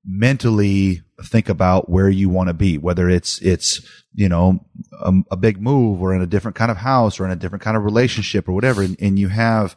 mentally 0.05 1.01
think 1.23 1.49
about 1.49 1.89
where 1.89 2.09
you 2.09 2.29
want 2.29 2.47
to 2.47 2.53
be, 2.53 2.77
whether 2.77 3.09
it's, 3.09 3.39
it's, 3.41 3.81
you 4.13 4.27
know, 4.27 4.65
a, 4.99 5.13
a 5.31 5.37
big 5.37 5.61
move 5.61 6.01
or 6.01 6.13
in 6.13 6.21
a 6.21 6.27
different 6.27 6.55
kind 6.55 6.71
of 6.71 6.77
house 6.77 7.19
or 7.19 7.25
in 7.25 7.31
a 7.31 7.35
different 7.35 7.63
kind 7.63 7.77
of 7.77 7.83
relationship 7.83 8.47
or 8.47 8.53
whatever. 8.53 8.81
And, 8.81 8.95
and 8.99 9.17
you 9.17 9.29
have, 9.29 9.75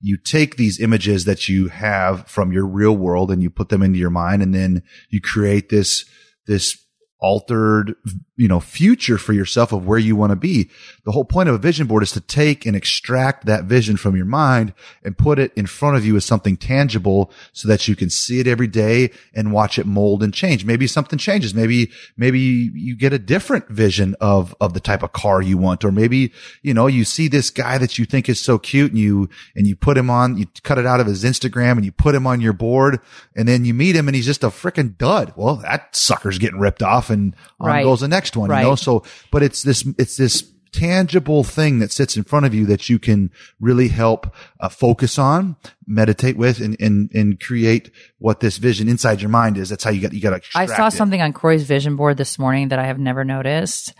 you 0.00 0.16
take 0.16 0.56
these 0.56 0.80
images 0.80 1.24
that 1.24 1.48
you 1.48 1.68
have 1.68 2.26
from 2.28 2.52
your 2.52 2.66
real 2.66 2.96
world 2.96 3.30
and 3.30 3.42
you 3.42 3.50
put 3.50 3.68
them 3.68 3.82
into 3.82 3.98
your 3.98 4.10
mind 4.10 4.42
and 4.42 4.54
then 4.54 4.82
you 5.08 5.20
create 5.20 5.68
this, 5.68 6.04
this 6.46 6.83
altered, 7.24 7.94
you 8.36 8.46
know, 8.46 8.60
future 8.60 9.16
for 9.16 9.32
yourself 9.32 9.72
of 9.72 9.86
where 9.86 9.98
you 9.98 10.14
want 10.14 10.28
to 10.28 10.36
be. 10.36 10.68
The 11.06 11.12
whole 11.12 11.24
point 11.24 11.48
of 11.48 11.54
a 11.54 11.58
vision 11.58 11.86
board 11.86 12.02
is 12.02 12.12
to 12.12 12.20
take 12.20 12.66
and 12.66 12.76
extract 12.76 13.46
that 13.46 13.64
vision 13.64 13.96
from 13.96 14.14
your 14.14 14.26
mind 14.26 14.74
and 15.02 15.16
put 15.16 15.38
it 15.38 15.50
in 15.56 15.64
front 15.64 15.96
of 15.96 16.04
you 16.04 16.16
as 16.16 16.26
something 16.26 16.58
tangible 16.58 17.32
so 17.54 17.66
that 17.66 17.88
you 17.88 17.96
can 17.96 18.10
see 18.10 18.40
it 18.40 18.46
every 18.46 18.66
day 18.66 19.10
and 19.32 19.52
watch 19.54 19.78
it 19.78 19.86
mold 19.86 20.22
and 20.22 20.34
change. 20.34 20.66
Maybe 20.66 20.86
something 20.86 21.18
changes. 21.18 21.54
Maybe, 21.54 21.90
maybe 22.18 22.40
you 22.40 22.94
get 22.94 23.14
a 23.14 23.18
different 23.18 23.70
vision 23.70 24.14
of, 24.20 24.54
of 24.60 24.74
the 24.74 24.80
type 24.80 25.02
of 25.02 25.14
car 25.14 25.40
you 25.40 25.56
want, 25.56 25.82
or 25.82 25.92
maybe, 25.92 26.30
you 26.60 26.74
know, 26.74 26.88
you 26.88 27.06
see 27.06 27.26
this 27.26 27.48
guy 27.48 27.78
that 27.78 27.96
you 27.98 28.04
think 28.04 28.28
is 28.28 28.38
so 28.38 28.58
cute 28.58 28.90
and 28.90 29.00
you, 29.00 29.30
and 29.56 29.66
you 29.66 29.76
put 29.76 29.96
him 29.96 30.10
on, 30.10 30.36
you 30.36 30.46
cut 30.62 30.76
it 30.76 30.84
out 30.84 31.00
of 31.00 31.06
his 31.06 31.24
Instagram 31.24 31.76
and 31.76 31.86
you 31.86 31.92
put 31.92 32.14
him 32.14 32.26
on 32.26 32.42
your 32.42 32.52
board 32.52 33.00
and 33.34 33.48
then 33.48 33.64
you 33.64 33.72
meet 33.72 33.96
him 33.96 34.08
and 34.08 34.14
he's 34.14 34.26
just 34.26 34.44
a 34.44 34.48
freaking 34.48 34.98
dud. 34.98 35.32
Well, 35.36 35.56
that 35.56 35.96
sucker's 35.96 36.36
getting 36.36 36.60
ripped 36.60 36.82
off 36.82 37.13
and 37.14 37.34
on 37.60 37.68
Right. 37.68 37.82
goes 37.84 38.00
the 38.00 38.08
next 38.08 38.36
one, 38.36 38.50
Right. 38.50 38.60
you 38.60 38.66
know? 38.68 38.74
So, 38.74 39.02
but 39.30 39.42
it's 39.42 39.62
this, 39.62 39.86
it's 39.98 40.16
this 40.18 40.50
tangible 40.72 41.44
thing 41.44 41.78
that 41.78 41.92
sits 41.92 42.16
in 42.16 42.24
front 42.24 42.44
of 42.44 42.52
you 42.52 42.66
that 42.66 42.88
you 42.90 42.98
can 42.98 43.30
really 43.60 43.86
help 43.88 44.34
uh, 44.58 44.68
focus 44.68 45.18
on, 45.20 45.54
meditate 45.86 46.36
with, 46.36 46.60
and, 46.60 46.76
and, 46.80 47.10
and 47.14 47.38
create 47.40 47.92
what 48.18 48.40
this 48.40 48.56
vision 48.58 48.88
inside 48.88 49.20
your 49.20 49.30
mind 49.30 49.56
is. 49.56 49.68
That's 49.68 49.84
how 49.84 49.90
you 49.90 50.00
got, 50.00 50.12
you 50.12 50.20
got 50.20 50.42
to 50.42 50.48
I 50.56 50.66
saw 50.66 50.88
it. 50.88 50.90
something 50.90 51.22
on 51.22 51.32
Corey's 51.32 51.62
vision 51.62 51.94
board 51.94 52.16
this 52.16 52.38
morning 52.40 52.68
that 52.68 52.80
I 52.80 52.86
have 52.86 52.98
never 52.98 53.24
noticed. 53.24 53.94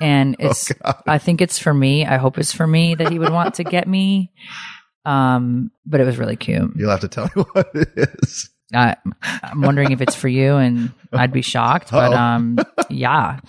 And 0.00 0.36
Oh, 0.40 0.46
it's, 0.50 0.70
I 1.08 1.18
think 1.18 1.40
it's 1.40 1.58
for 1.58 1.74
me. 1.74 2.06
I 2.06 2.18
hope 2.18 2.38
it's 2.38 2.52
for 2.52 2.66
me 2.68 2.94
that 2.94 3.10
he 3.10 3.18
would 3.18 3.32
want 3.32 3.54
to 3.54 3.64
get 3.64 3.88
me. 3.88 4.32
Um, 5.04 5.70
but 5.84 6.00
it 6.00 6.04
was 6.04 6.18
really 6.18 6.36
cute. 6.36 6.72
You'll 6.76 6.90
have 6.90 7.00
to 7.00 7.08
tell 7.08 7.30
me 7.34 7.42
what 7.52 7.70
it 7.74 7.90
is. 7.96 8.50
I'm 8.74 9.60
wondering 9.62 9.92
if 9.92 10.00
it's 10.00 10.14
for 10.14 10.28
you 10.28 10.56
and 10.56 10.92
I'd 11.12 11.32
be 11.32 11.42
shocked, 11.42 11.90
but, 11.90 12.12
um, 12.12 12.58
yeah. 12.90 13.40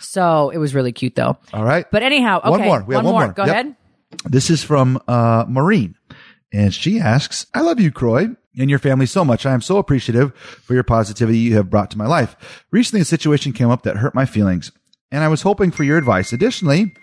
So 0.00 0.50
it 0.50 0.58
was 0.58 0.74
really 0.74 0.92
cute 0.92 1.14
though. 1.14 1.36
All 1.52 1.64
right. 1.64 1.84
But 1.90 2.02
anyhow, 2.02 2.38
okay. 2.40 2.50
One 2.50 2.60
more. 2.62 2.84
We 2.84 2.94
have 2.94 3.04
one 3.04 3.14
more. 3.14 3.28
Go 3.32 3.44
Yep. 3.44 3.52
ahead. 3.52 3.76
This 4.24 4.50
is 4.50 4.62
from 4.64 5.00
uh, 5.06 5.44
Maureen. 5.46 5.96
And 6.52 6.72
she 6.72 6.98
asks, 7.00 7.46
I 7.52 7.60
love 7.60 7.80
you, 7.80 7.90
Kroy, 7.90 8.28
and 8.58 8.70
your 8.70 8.78
family 8.78 9.04
so 9.06 9.24
much. 9.24 9.44
I 9.44 9.52
am 9.52 9.60
so 9.60 9.76
appreciative 9.78 10.34
for 10.34 10.72
your 10.74 10.84
positivity 10.84 11.38
you 11.38 11.56
have 11.56 11.68
brought 11.68 11.90
to 11.90 11.98
my 11.98 12.06
life. 12.06 12.64
Recently, 12.70 13.02
a 13.02 13.04
situation 13.04 13.52
came 13.52 13.68
up 13.68 13.82
that 13.82 13.98
hurt 13.98 14.14
my 14.14 14.24
feelings, 14.24 14.72
and 15.10 15.22
I 15.22 15.28
was 15.28 15.42
hoping 15.42 15.70
for 15.70 15.82
your 15.82 15.98
advice. 15.98 16.32
Additionally, 16.32 16.94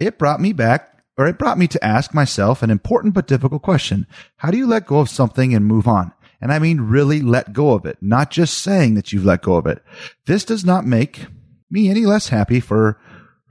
it 0.00 0.18
brought 0.18 0.40
me 0.40 0.52
back, 0.52 0.88
or 1.16 1.26
it 1.26 1.38
brought 1.38 1.58
me 1.58 1.68
to 1.68 1.84
ask 1.84 2.12
myself 2.14 2.62
an 2.62 2.70
important 2.70 3.14
but 3.14 3.28
difficult 3.28 3.62
question. 3.62 4.06
How 4.38 4.50
do 4.50 4.56
you 4.58 4.66
let 4.66 4.86
go 4.86 4.98
of 4.98 5.08
something 5.10 5.54
and 5.54 5.64
move 5.66 5.86
on? 5.86 6.12
And 6.42 6.52
I 6.52 6.58
mean 6.58 6.80
really 6.80 7.20
let 7.20 7.52
go 7.52 7.72
of 7.72 7.86
it, 7.86 7.96
not 8.00 8.30
just 8.30 8.58
saying 8.58 8.96
that 8.96 9.12
you've 9.12 9.24
let 9.24 9.42
go 9.42 9.54
of 9.54 9.66
it. 9.66 9.82
This 10.26 10.44
does 10.44 10.64
not 10.64 10.84
make 10.84 11.26
me 11.70 11.88
any 11.88 12.04
less 12.04 12.28
happy 12.28 12.58
for 12.58 13.00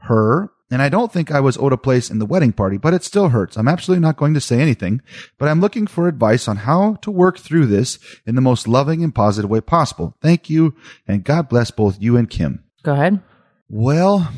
her. 0.02 0.52
And 0.70 0.82
I 0.82 0.90
don't 0.90 1.12
think 1.12 1.32
I 1.32 1.40
was 1.40 1.58
owed 1.58 1.74
a 1.74 1.78
place 1.78 2.10
in 2.10 2.20
the 2.20 2.26
wedding 2.26 2.52
party, 2.54 2.78
but 2.78 2.94
it 2.94 3.04
still 3.04 3.30
hurts. 3.30 3.58
I'm 3.58 3.68
absolutely 3.68 4.02
not 4.02 4.18
going 4.18 4.34
to 4.34 4.42
say 4.42 4.60
anything, 4.60 5.02
but 5.38 5.48
I'm 5.48 5.62
looking 5.62 5.88
for 5.88 6.08
advice 6.08 6.48
on 6.48 6.58
how 6.58 6.96
to 7.02 7.12
work 7.12 7.40
through 7.40 7.68
this 7.68 7.98
in 8.26 8.36
the 8.36 8.42
most 8.42 8.68
loving 8.68 9.04
and 9.04 9.16
positive 9.16 9.50
way 9.50 9.62
possible. 9.62 10.16
Thank 10.22 10.50
you. 10.50 10.76
And 11.08 11.24
God 11.24 11.50
bless 11.50 11.72
both 11.72 12.02
you 12.02 12.16
and 12.18 12.30
Kim. 12.30 12.64
Go 12.84 12.94
ahead. 12.94 13.22
Well, 13.70 14.32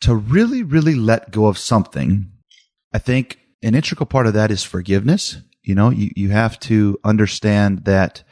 to 0.00 0.14
really, 0.14 0.62
really 0.62 0.94
let 0.94 1.30
go 1.30 1.46
of 1.46 1.56
something, 1.56 2.30
I 2.92 2.98
think 2.98 3.38
an 3.62 3.74
integral 3.74 4.06
part 4.06 4.26
of 4.26 4.34
that 4.34 4.50
is 4.50 4.62
forgiveness. 4.62 5.38
You 5.64 5.74
know, 5.74 5.90
you, 5.90 6.10
you 6.14 6.30
have 6.30 6.60
to 6.60 6.98
understand 7.02 7.84
that 7.86 8.22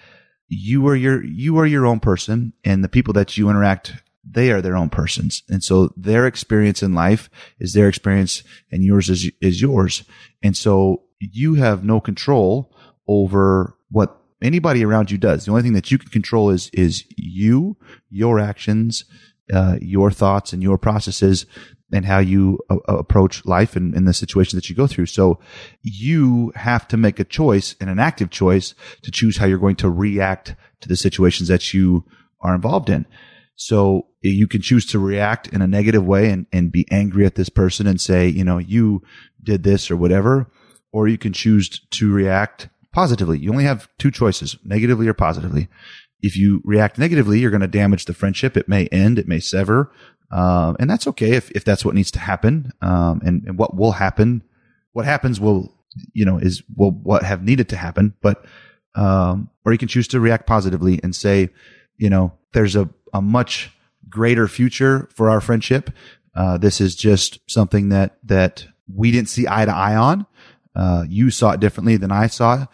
you 0.49 0.87
are 0.87 0.97
your, 0.97 1.25
you 1.25 1.59
are 1.59 1.67
your 1.67 1.87
own 1.87 1.99
person 1.99 2.53
and 2.63 2.85
the 2.85 2.89
people 2.89 3.15
that 3.15 3.37
you 3.37 3.49
interact, 3.49 3.95
they 4.25 4.53
are 4.53 4.61
their 4.61 4.77
own 4.77 4.91
persons. 4.91 5.43
And 5.49 5.65
so 5.65 5.93
their 5.97 6.27
experience 6.27 6.83
in 6.83 6.95
life 6.95 7.31
is 7.59 7.73
their 7.73 7.89
experience 7.89 8.43
and 8.71 8.85
yours 8.85 9.09
is, 9.09 9.31
is 9.41 9.61
yours. 9.61 10.05
And 10.43 10.57
so 10.57 11.03
you 11.19 11.55
have 11.55 11.85
no 11.85 12.01
control 12.01 12.75
over 13.09 13.77
what 13.91 14.21
anybody 14.43 14.85
around 14.85 15.11
you 15.11 15.19
does. 15.19 15.45
The 15.45 15.51
only 15.51 15.63
thing 15.63 15.73
that 15.73 15.91
you 15.91 15.99
can 15.99 16.11
control 16.11 16.51
is, 16.51 16.69
is 16.73 17.05
you, 17.17 17.77
your 18.11 18.39
actions, 18.39 19.05
uh, 19.53 19.79
your 19.81 20.11
thoughts 20.11 20.53
and 20.53 20.63
your 20.63 20.79
processes 20.79 21.47
and 21.93 22.05
how 22.05 22.19
you 22.19 22.59
uh, 22.71 22.77
approach 22.89 23.45
life 23.45 23.77
and, 23.77 23.95
and 23.95 24.09
the 24.09 24.15
situation 24.15 24.57
that 24.57 24.69
you 24.69 24.77
go 24.77 24.87
through. 24.87 25.07
So 25.07 25.39
you 25.83 26.53
have 26.55 26.89
to 26.89 26.97
make 26.97 27.21
a 27.21 27.25
choice 27.25 27.77
and 27.81 27.91
an 27.91 27.99
active 27.99 28.31
choice 28.31 28.75
to 29.03 29.11
choose 29.11 29.37
how 29.37 29.47
you're 29.47 29.59
going 29.59 29.77
to 29.77 29.91
react 29.91 30.55
to 30.81 30.89
the 30.89 30.97
situations 30.97 31.49
that 31.49 31.75
you 31.75 32.05
are 32.41 32.55
involved 32.55 32.91
in. 32.91 33.07
So 33.55 34.07
you 34.23 34.49
can 34.49 34.63
choose 34.63 34.87
to 34.87 34.99
react 34.99 35.49
in 35.49 35.63
a 35.63 35.67
negative 35.67 36.05
way 36.05 36.31
and, 36.31 36.47
and 36.53 36.73
be 36.73 36.87
angry 36.91 37.27
at 37.27 37.35
this 37.35 37.49
person 37.49 37.87
and 37.87 38.01
say, 38.01 38.29
you 38.29 38.45
know, 38.45 38.59
you 38.59 39.03
did 39.43 39.63
this 39.63 39.91
or 39.91 39.97
whatever, 39.97 40.51
or 40.93 41.07
you 41.07 41.19
can 41.19 41.33
choose 41.33 41.81
to 41.91 42.13
react 42.13 42.69
positively. 42.93 43.39
You 43.39 43.51
only 43.51 43.65
have 43.65 43.89
two 43.99 44.11
choices, 44.11 44.57
negatively 44.65 45.07
or 45.07 45.15
positively. 45.15 45.69
If 46.21 46.37
you 46.37 46.63
react 46.65 46.99
negatively, 46.99 47.41
you're 47.41 47.51
going 47.51 47.63
to 47.63 47.69
damage 47.69 48.05
the 48.05 48.15
friendship. 48.15 48.57
It 48.57 48.69
may 48.69 48.87
end, 48.87 49.19
it 49.19 49.29
may 49.29 49.41
sever. 49.41 49.93
Um, 50.33 50.77
and 50.81 50.89
that's 50.89 51.07
okay 51.09 51.33
if, 51.33 51.51
if 51.51 51.63
that's 51.63 51.85
what 51.85 51.95
needs 51.95 52.11
to 52.13 52.19
happen. 52.19 52.73
Um, 52.81 53.21
and, 53.23 53.45
and 53.47 53.59
what 53.59 53.77
will 53.77 53.93
happen, 53.93 54.43
what 54.93 55.05
happens 55.05 55.39
will, 55.39 55.75
you 56.15 56.25
know, 56.25 56.39
is 56.39 56.63
will 56.75 56.91
what 56.91 57.23
have 57.23 57.45
needed 57.45 57.69
to 57.69 57.77
happen. 57.77 58.15
But, 58.23 58.45
um, 58.95 59.51
or 59.65 59.73
you 59.73 59.79
can 59.79 59.89
choose 59.89 60.09
to 60.09 60.21
react 60.21 60.47
positively 60.47 60.99
and 61.03 61.15
say, 61.15 61.51
you 61.99 62.09
know, 62.09 62.33
there's 62.55 62.77
a, 62.77 62.89
a 63.13 63.21
much 63.21 63.71
greater 64.09 64.49
future 64.49 65.09
for 65.15 65.29
our 65.29 65.43
friendship. 65.43 65.91
Uh, 66.35 66.57
this 66.57 66.81
is 66.81 66.97
just 66.97 67.39
something 67.47 67.91
that, 67.91 68.17
that 68.25 68.67
we 68.95 69.11
didn't 69.11 69.29
see 69.29 69.47
eye 69.47 69.67
to 69.67 69.75
eye 69.75 69.97
on. 69.97 70.27
Uh, 70.75 71.05
you 71.07 71.31
saw 71.31 71.53
it 71.53 71.61
differently 71.61 71.99
than 71.99 72.11
I 72.11 72.27
saw 72.29 72.63
it. 72.63 72.69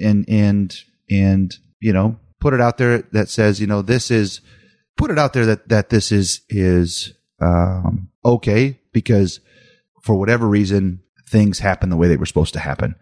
And, 0.00 0.24
and, 0.28 0.76
and, 1.10 1.52
you 1.80 1.92
know, 1.92 2.20
put 2.40 2.54
it 2.54 2.60
out 2.60 2.78
there 2.78 3.02
that 3.10 3.28
says, 3.28 3.60
you 3.60 3.66
know, 3.66 3.82
this 3.82 4.12
is, 4.12 4.40
put 4.96 5.10
it 5.10 5.18
out 5.18 5.32
there 5.32 5.46
that, 5.46 5.68
that 5.68 5.90
this 5.90 6.12
is, 6.12 6.42
is, 6.48 7.14
um, 7.40 8.08
okay 8.24 8.78
because 8.92 9.40
for 10.00 10.14
whatever 10.14 10.46
reason, 10.46 11.00
things 11.26 11.58
happen 11.58 11.90
the 11.90 11.96
way 11.96 12.08
they 12.08 12.16
were 12.16 12.26
supposed 12.26 12.54
to 12.54 12.60
happen. 12.60 12.94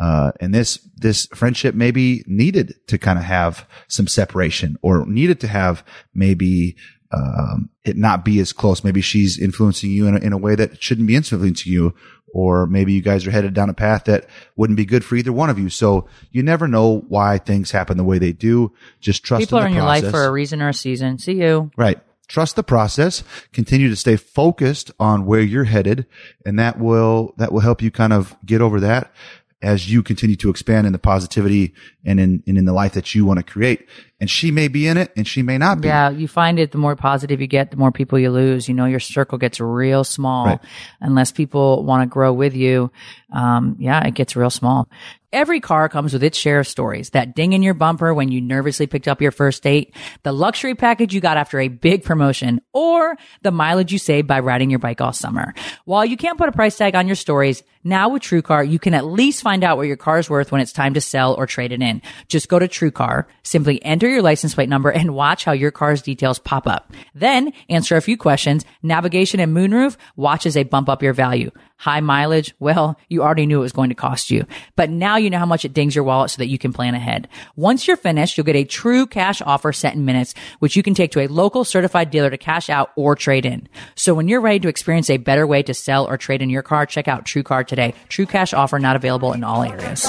Uh, 0.00 0.32
and 0.40 0.54
this, 0.54 0.78
this 0.96 1.26
friendship 1.34 1.74
maybe 1.74 2.24
needed 2.26 2.74
to 2.86 2.96
kind 2.96 3.18
of 3.18 3.24
have 3.24 3.68
some 3.88 4.06
separation 4.06 4.76
or 4.80 5.04
needed 5.06 5.40
to 5.40 5.48
have 5.48 5.84
maybe, 6.14 6.76
um, 7.12 7.68
it 7.84 7.96
not 7.96 8.24
be 8.24 8.38
as 8.40 8.52
close. 8.52 8.84
Maybe 8.84 9.02
she's 9.02 9.38
influencing 9.38 9.90
you 9.90 10.06
in 10.06 10.16
a, 10.16 10.18
in 10.18 10.32
a 10.32 10.38
way 10.38 10.54
that 10.54 10.82
shouldn't 10.82 11.08
be 11.08 11.16
influencing 11.16 11.72
you. 11.72 11.94
Or 12.32 12.66
maybe 12.66 12.92
you 12.92 13.02
guys 13.02 13.26
are 13.26 13.30
headed 13.30 13.54
down 13.54 13.68
a 13.68 13.74
path 13.74 14.04
that 14.04 14.26
wouldn't 14.56 14.76
be 14.76 14.86
good 14.86 15.04
for 15.04 15.16
either 15.16 15.32
one 15.32 15.50
of 15.50 15.58
you. 15.58 15.68
So 15.68 16.08
you 16.30 16.42
never 16.42 16.66
know 16.66 17.04
why 17.08 17.38
things 17.38 17.70
happen 17.70 17.96
the 17.96 18.04
way 18.04 18.18
they 18.18 18.32
do. 18.32 18.72
Just 19.00 19.22
trust 19.22 19.42
People 19.42 19.58
in 19.58 19.64
are 19.64 19.68
in 19.68 19.74
your 19.74 19.84
life 19.84 20.10
for 20.10 20.24
a 20.24 20.32
reason 20.32 20.62
or 20.62 20.70
a 20.70 20.74
season. 20.74 21.18
See 21.18 21.34
you. 21.34 21.70
Right. 21.76 22.00
Trust 22.28 22.56
the 22.56 22.62
process. 22.62 23.22
Continue 23.52 23.90
to 23.90 23.96
stay 23.96 24.16
focused 24.16 24.90
on 24.98 25.26
where 25.26 25.42
you're 25.42 25.64
headed, 25.64 26.06
and 26.46 26.58
that 26.58 26.78
will 26.78 27.34
that 27.36 27.52
will 27.52 27.60
help 27.60 27.82
you 27.82 27.90
kind 27.90 28.14
of 28.14 28.34
get 28.46 28.62
over 28.62 28.80
that 28.80 29.12
as 29.60 29.92
you 29.92 30.02
continue 30.02 30.36
to 30.36 30.48
expand 30.48 30.86
in 30.86 30.92
the 30.92 30.98
positivity 30.98 31.74
and 32.04 32.18
in 32.18 32.42
and 32.46 32.56
in 32.56 32.64
the 32.64 32.72
life 32.72 32.94
that 32.94 33.14
you 33.14 33.26
want 33.26 33.38
to 33.38 33.44
create. 33.44 33.86
And 34.22 34.30
she 34.30 34.52
may 34.52 34.68
be 34.68 34.86
in 34.86 34.98
it, 34.98 35.10
and 35.16 35.26
she 35.26 35.42
may 35.42 35.58
not 35.58 35.80
be. 35.80 35.88
Yeah, 35.88 36.10
you 36.10 36.28
find 36.28 36.60
it 36.60 36.70
the 36.70 36.78
more 36.78 36.94
positive 36.94 37.40
you 37.40 37.48
get, 37.48 37.72
the 37.72 37.76
more 37.76 37.90
people 37.90 38.20
you 38.20 38.30
lose. 38.30 38.68
You 38.68 38.74
know, 38.74 38.84
your 38.84 39.00
circle 39.00 39.36
gets 39.36 39.58
real 39.58 40.04
small 40.04 40.46
Right. 40.46 40.60
unless 41.00 41.32
people 41.32 41.82
want 41.84 42.04
to 42.04 42.06
grow 42.06 42.32
with 42.32 42.54
you. 42.54 42.92
Um, 43.32 43.74
yeah, 43.80 44.06
it 44.06 44.14
gets 44.14 44.36
real 44.36 44.50
small. 44.50 44.88
Every 45.32 45.60
car 45.60 45.88
comes 45.88 46.12
with 46.12 46.22
its 46.22 46.36
share 46.36 46.60
of 46.60 46.68
stories. 46.68 47.10
That 47.10 47.34
ding 47.34 47.54
in 47.54 47.62
your 47.62 47.72
bumper 47.72 48.12
when 48.12 48.30
you 48.30 48.42
nervously 48.42 48.86
picked 48.86 49.08
up 49.08 49.22
your 49.22 49.30
first 49.32 49.62
date, 49.62 49.94
the 50.24 50.32
luxury 50.32 50.74
package 50.74 51.14
you 51.14 51.22
got 51.22 51.38
after 51.38 51.58
a 51.58 51.68
big 51.68 52.04
promotion, 52.04 52.60
or 52.74 53.16
the 53.40 53.50
mileage 53.50 53.92
you 53.92 53.98
saved 53.98 54.28
by 54.28 54.40
riding 54.40 54.68
your 54.68 54.78
bike 54.78 55.00
all 55.00 55.14
summer. 55.14 55.54
While 55.86 56.04
you 56.04 56.18
can't 56.18 56.36
put 56.36 56.50
a 56.50 56.52
price 56.52 56.76
tag 56.76 56.94
on 56.94 57.06
your 57.06 57.16
stories, 57.16 57.62
now 57.82 58.10
with 58.10 58.22
TrueCar, 58.22 58.68
you 58.70 58.78
can 58.78 58.92
at 58.92 59.06
least 59.06 59.42
find 59.42 59.64
out 59.64 59.78
what 59.78 59.86
your 59.86 59.96
car 59.96 60.18
is 60.18 60.28
worth 60.28 60.52
when 60.52 60.60
it's 60.60 60.70
time 60.70 60.92
to 60.94 61.00
sell 61.00 61.32
or 61.32 61.46
trade 61.46 61.72
it 61.72 61.80
in. 61.80 62.02
Just 62.28 62.50
go 62.50 62.58
to 62.58 62.68
TrueCar, 62.68 63.24
simply 63.42 63.82
enter 63.82 64.10
your 64.12 64.22
license 64.22 64.54
plate 64.54 64.68
number 64.68 64.90
and 64.90 65.14
watch 65.14 65.44
how 65.44 65.52
your 65.52 65.70
car's 65.70 66.02
details 66.02 66.38
pop 66.38 66.66
up. 66.66 66.92
Then 67.14 67.52
answer 67.68 67.96
a 67.96 68.02
few 68.02 68.16
questions. 68.16 68.64
Navigation 68.82 69.40
and 69.40 69.56
moonroof 69.56 69.96
watch 70.16 70.46
as 70.46 70.54
they 70.54 70.62
bump 70.62 70.88
up 70.88 71.02
your 71.02 71.12
value. 71.12 71.50
High 71.76 72.00
mileage, 72.00 72.54
well, 72.60 72.96
you 73.08 73.24
already 73.24 73.44
knew 73.44 73.58
it 73.58 73.62
was 73.62 73.72
going 73.72 73.88
to 73.88 73.96
cost 73.96 74.30
you. 74.30 74.46
But 74.76 74.88
now 74.88 75.16
you 75.16 75.30
know 75.30 75.40
how 75.40 75.46
much 75.46 75.64
it 75.64 75.72
dings 75.72 75.96
your 75.96 76.04
wallet 76.04 76.30
so 76.30 76.38
that 76.38 76.46
you 76.46 76.56
can 76.56 76.72
plan 76.72 76.94
ahead. 76.94 77.26
Once 77.56 77.88
you're 77.88 77.96
finished, 77.96 78.36
you'll 78.36 78.44
get 78.44 78.54
a 78.54 78.62
true 78.62 79.04
cash 79.04 79.42
offer 79.42 79.72
set 79.72 79.94
in 79.94 80.04
minutes, 80.04 80.32
which 80.60 80.76
you 80.76 80.84
can 80.84 80.94
take 80.94 81.10
to 81.10 81.20
a 81.20 81.26
local 81.26 81.64
certified 81.64 82.10
dealer 82.10 82.30
to 82.30 82.38
cash 82.38 82.70
out 82.70 82.92
or 82.94 83.16
trade 83.16 83.44
in. 83.44 83.68
So 83.96 84.14
when 84.14 84.28
you're 84.28 84.40
ready 84.40 84.60
to 84.60 84.68
experience 84.68 85.10
a 85.10 85.16
better 85.16 85.44
way 85.44 85.64
to 85.64 85.74
sell 85.74 86.08
or 86.08 86.16
trade 86.16 86.40
in 86.40 86.50
your 86.50 86.62
car, 86.62 86.86
check 86.86 87.08
out 87.08 87.24
TrueCar 87.24 87.66
today. 87.66 87.94
True 88.08 88.26
cash 88.26 88.54
offer 88.54 88.78
not 88.78 88.94
available 88.94 89.32
in 89.32 89.42
all 89.42 89.64
areas. 89.64 90.06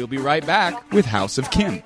We'll 0.00 0.06
be 0.06 0.16
right 0.16 0.46
back 0.46 0.92
with 0.92 1.04
House 1.04 1.36
of 1.36 1.50
Kim. 1.50 1.82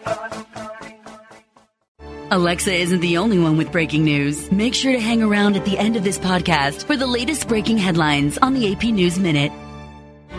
Alexa 2.30 2.72
isn't 2.72 3.00
the 3.00 3.16
only 3.16 3.40
one 3.40 3.56
with 3.56 3.72
breaking 3.72 4.04
news. 4.04 4.52
Make 4.52 4.72
sure 4.72 4.92
to 4.92 5.00
hang 5.00 5.20
around 5.20 5.56
at 5.56 5.64
the 5.64 5.76
end 5.76 5.96
of 5.96 6.04
this 6.04 6.16
podcast 6.20 6.84
for 6.84 6.96
the 6.96 7.08
latest 7.08 7.48
breaking 7.48 7.78
headlines 7.78 8.38
on 8.38 8.54
the 8.54 8.72
AP 8.72 8.84
News 8.84 9.18
Minute. 9.18 9.50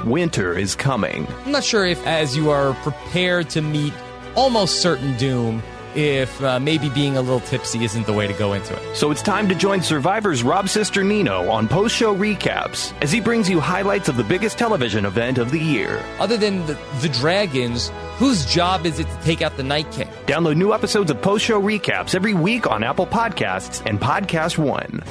Winter 0.06 0.58
is 0.58 0.74
coming. 0.74 1.28
I'm 1.44 1.52
not 1.52 1.66
sure 1.66 1.86
if, 1.86 2.02
as 2.08 2.38
you 2.38 2.50
are 2.50 2.76
prepared 2.76 3.50
to 3.50 3.62
meet 3.62 3.92
almost 4.36 4.80
certain 4.80 5.18
doom, 5.18 5.62
if 5.96 6.44
uh, 6.44 6.60
maybe 6.60 6.90
being 6.90 7.18
a 7.18 7.22
little 7.22 7.40
tipsy 7.40 7.84
isn't 7.84 8.06
the 8.06 8.14
way 8.14 8.28
to 8.28 8.34
go 8.34 8.54
into 8.54 8.76
it. 8.76 8.96
So 8.96 9.12
it's 9.12 9.22
time 9.22 9.48
to 9.50 9.56
join 9.56 9.82
Survivor's 9.82 10.44
Rob 10.44 10.66
Cesternino 10.66 11.50
on 11.50 11.68
post 11.68 11.96
show 11.96 12.16
recaps 12.16 12.94
as 13.02 13.12
he 13.12 13.20
brings 13.20 13.50
you 13.50 13.60
highlights 13.60 14.10
of 14.10 14.18
the 14.18 14.24
biggest 14.24 14.58
television 14.58 15.06
event 15.06 15.38
of 15.38 15.52
the 15.52 15.60
year. 15.60 16.04
Other 16.20 16.38
than 16.38 16.66
the, 16.66 16.78
the 17.02 17.10
dragons, 17.10 17.92
whose 18.18 18.46
job 18.46 18.86
is 18.86 19.00
it 19.00 19.08
to 19.08 19.18
take 19.24 19.42
out 19.42 19.56
the 19.58 19.64
Night 19.64 19.92
King? 19.92 20.10
Download 20.26 20.58
new 20.58 20.74
episodes 20.74 21.10
of 21.12 21.22
post 21.22 21.46
show 21.46 21.62
recaps 21.62 22.16
every 22.16 22.34
week 22.34 22.68
on 22.70 22.84
Apple 22.84 23.08
Podcasts 23.08 23.86
and 23.86 24.00
Podcast 24.00 24.58
One. 24.58 25.04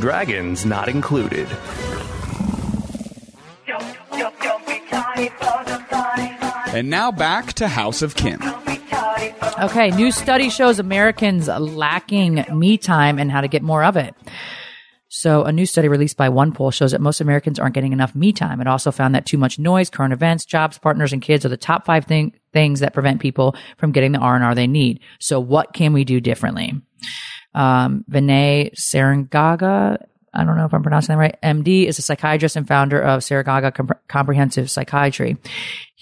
Dragons 0.00 0.64
not 0.64 0.88
included. 0.88 1.48
And 6.74 6.88
now 6.88 7.12
back 7.12 7.52
to 7.54 7.68
House 7.68 8.00
of 8.00 8.14
Kim. 8.14 8.40
Okay, 9.62 9.92
new 9.92 10.10
study 10.10 10.50
shows 10.50 10.80
Americans 10.80 11.46
lacking 11.46 12.44
me 12.52 12.76
time 12.76 13.20
and 13.20 13.30
how 13.30 13.40
to 13.40 13.46
get 13.46 13.62
more 13.62 13.84
of 13.84 13.96
it. 13.96 14.12
So, 15.06 15.44
a 15.44 15.52
new 15.52 15.66
study 15.66 15.86
released 15.86 16.16
by 16.16 16.30
OnePoll 16.30 16.74
shows 16.74 16.90
that 16.90 17.00
most 17.00 17.20
Americans 17.20 17.60
aren't 17.60 17.76
getting 17.76 17.92
enough 17.92 18.12
me 18.12 18.32
time. 18.32 18.60
It 18.60 18.66
also 18.66 18.90
found 18.90 19.14
that 19.14 19.24
too 19.24 19.38
much 19.38 19.60
noise, 19.60 19.88
current 19.88 20.12
events, 20.12 20.46
jobs, 20.46 20.78
partners, 20.78 21.12
and 21.12 21.22
kids 21.22 21.44
are 21.44 21.48
the 21.48 21.56
top 21.56 21.86
five 21.86 22.06
thing, 22.06 22.32
things 22.52 22.80
that 22.80 22.92
prevent 22.92 23.20
people 23.20 23.54
from 23.76 23.92
getting 23.92 24.10
the 24.10 24.18
R 24.18 24.34
and 24.34 24.42
R 24.42 24.56
they 24.56 24.66
need. 24.66 24.98
So, 25.20 25.38
what 25.38 25.72
can 25.72 25.92
we 25.92 26.02
do 26.02 26.20
differently? 26.20 26.74
Um, 27.54 28.04
Vinay 28.10 28.74
Sarangaga, 28.74 30.04
I 30.34 30.44
don't 30.44 30.56
know 30.56 30.64
if 30.64 30.72
I'm 30.72 30.82
pronouncing 30.82 31.14
that 31.14 31.18
right. 31.18 31.38
MD 31.42 31.84
is 31.84 31.98
a 31.98 32.02
psychiatrist 32.02 32.56
and 32.56 32.66
founder 32.66 33.00
of 33.00 33.20
Saragaga 33.20 33.74
Com- 33.74 33.90
Comprehensive 34.08 34.70
Psychiatry. 34.70 35.36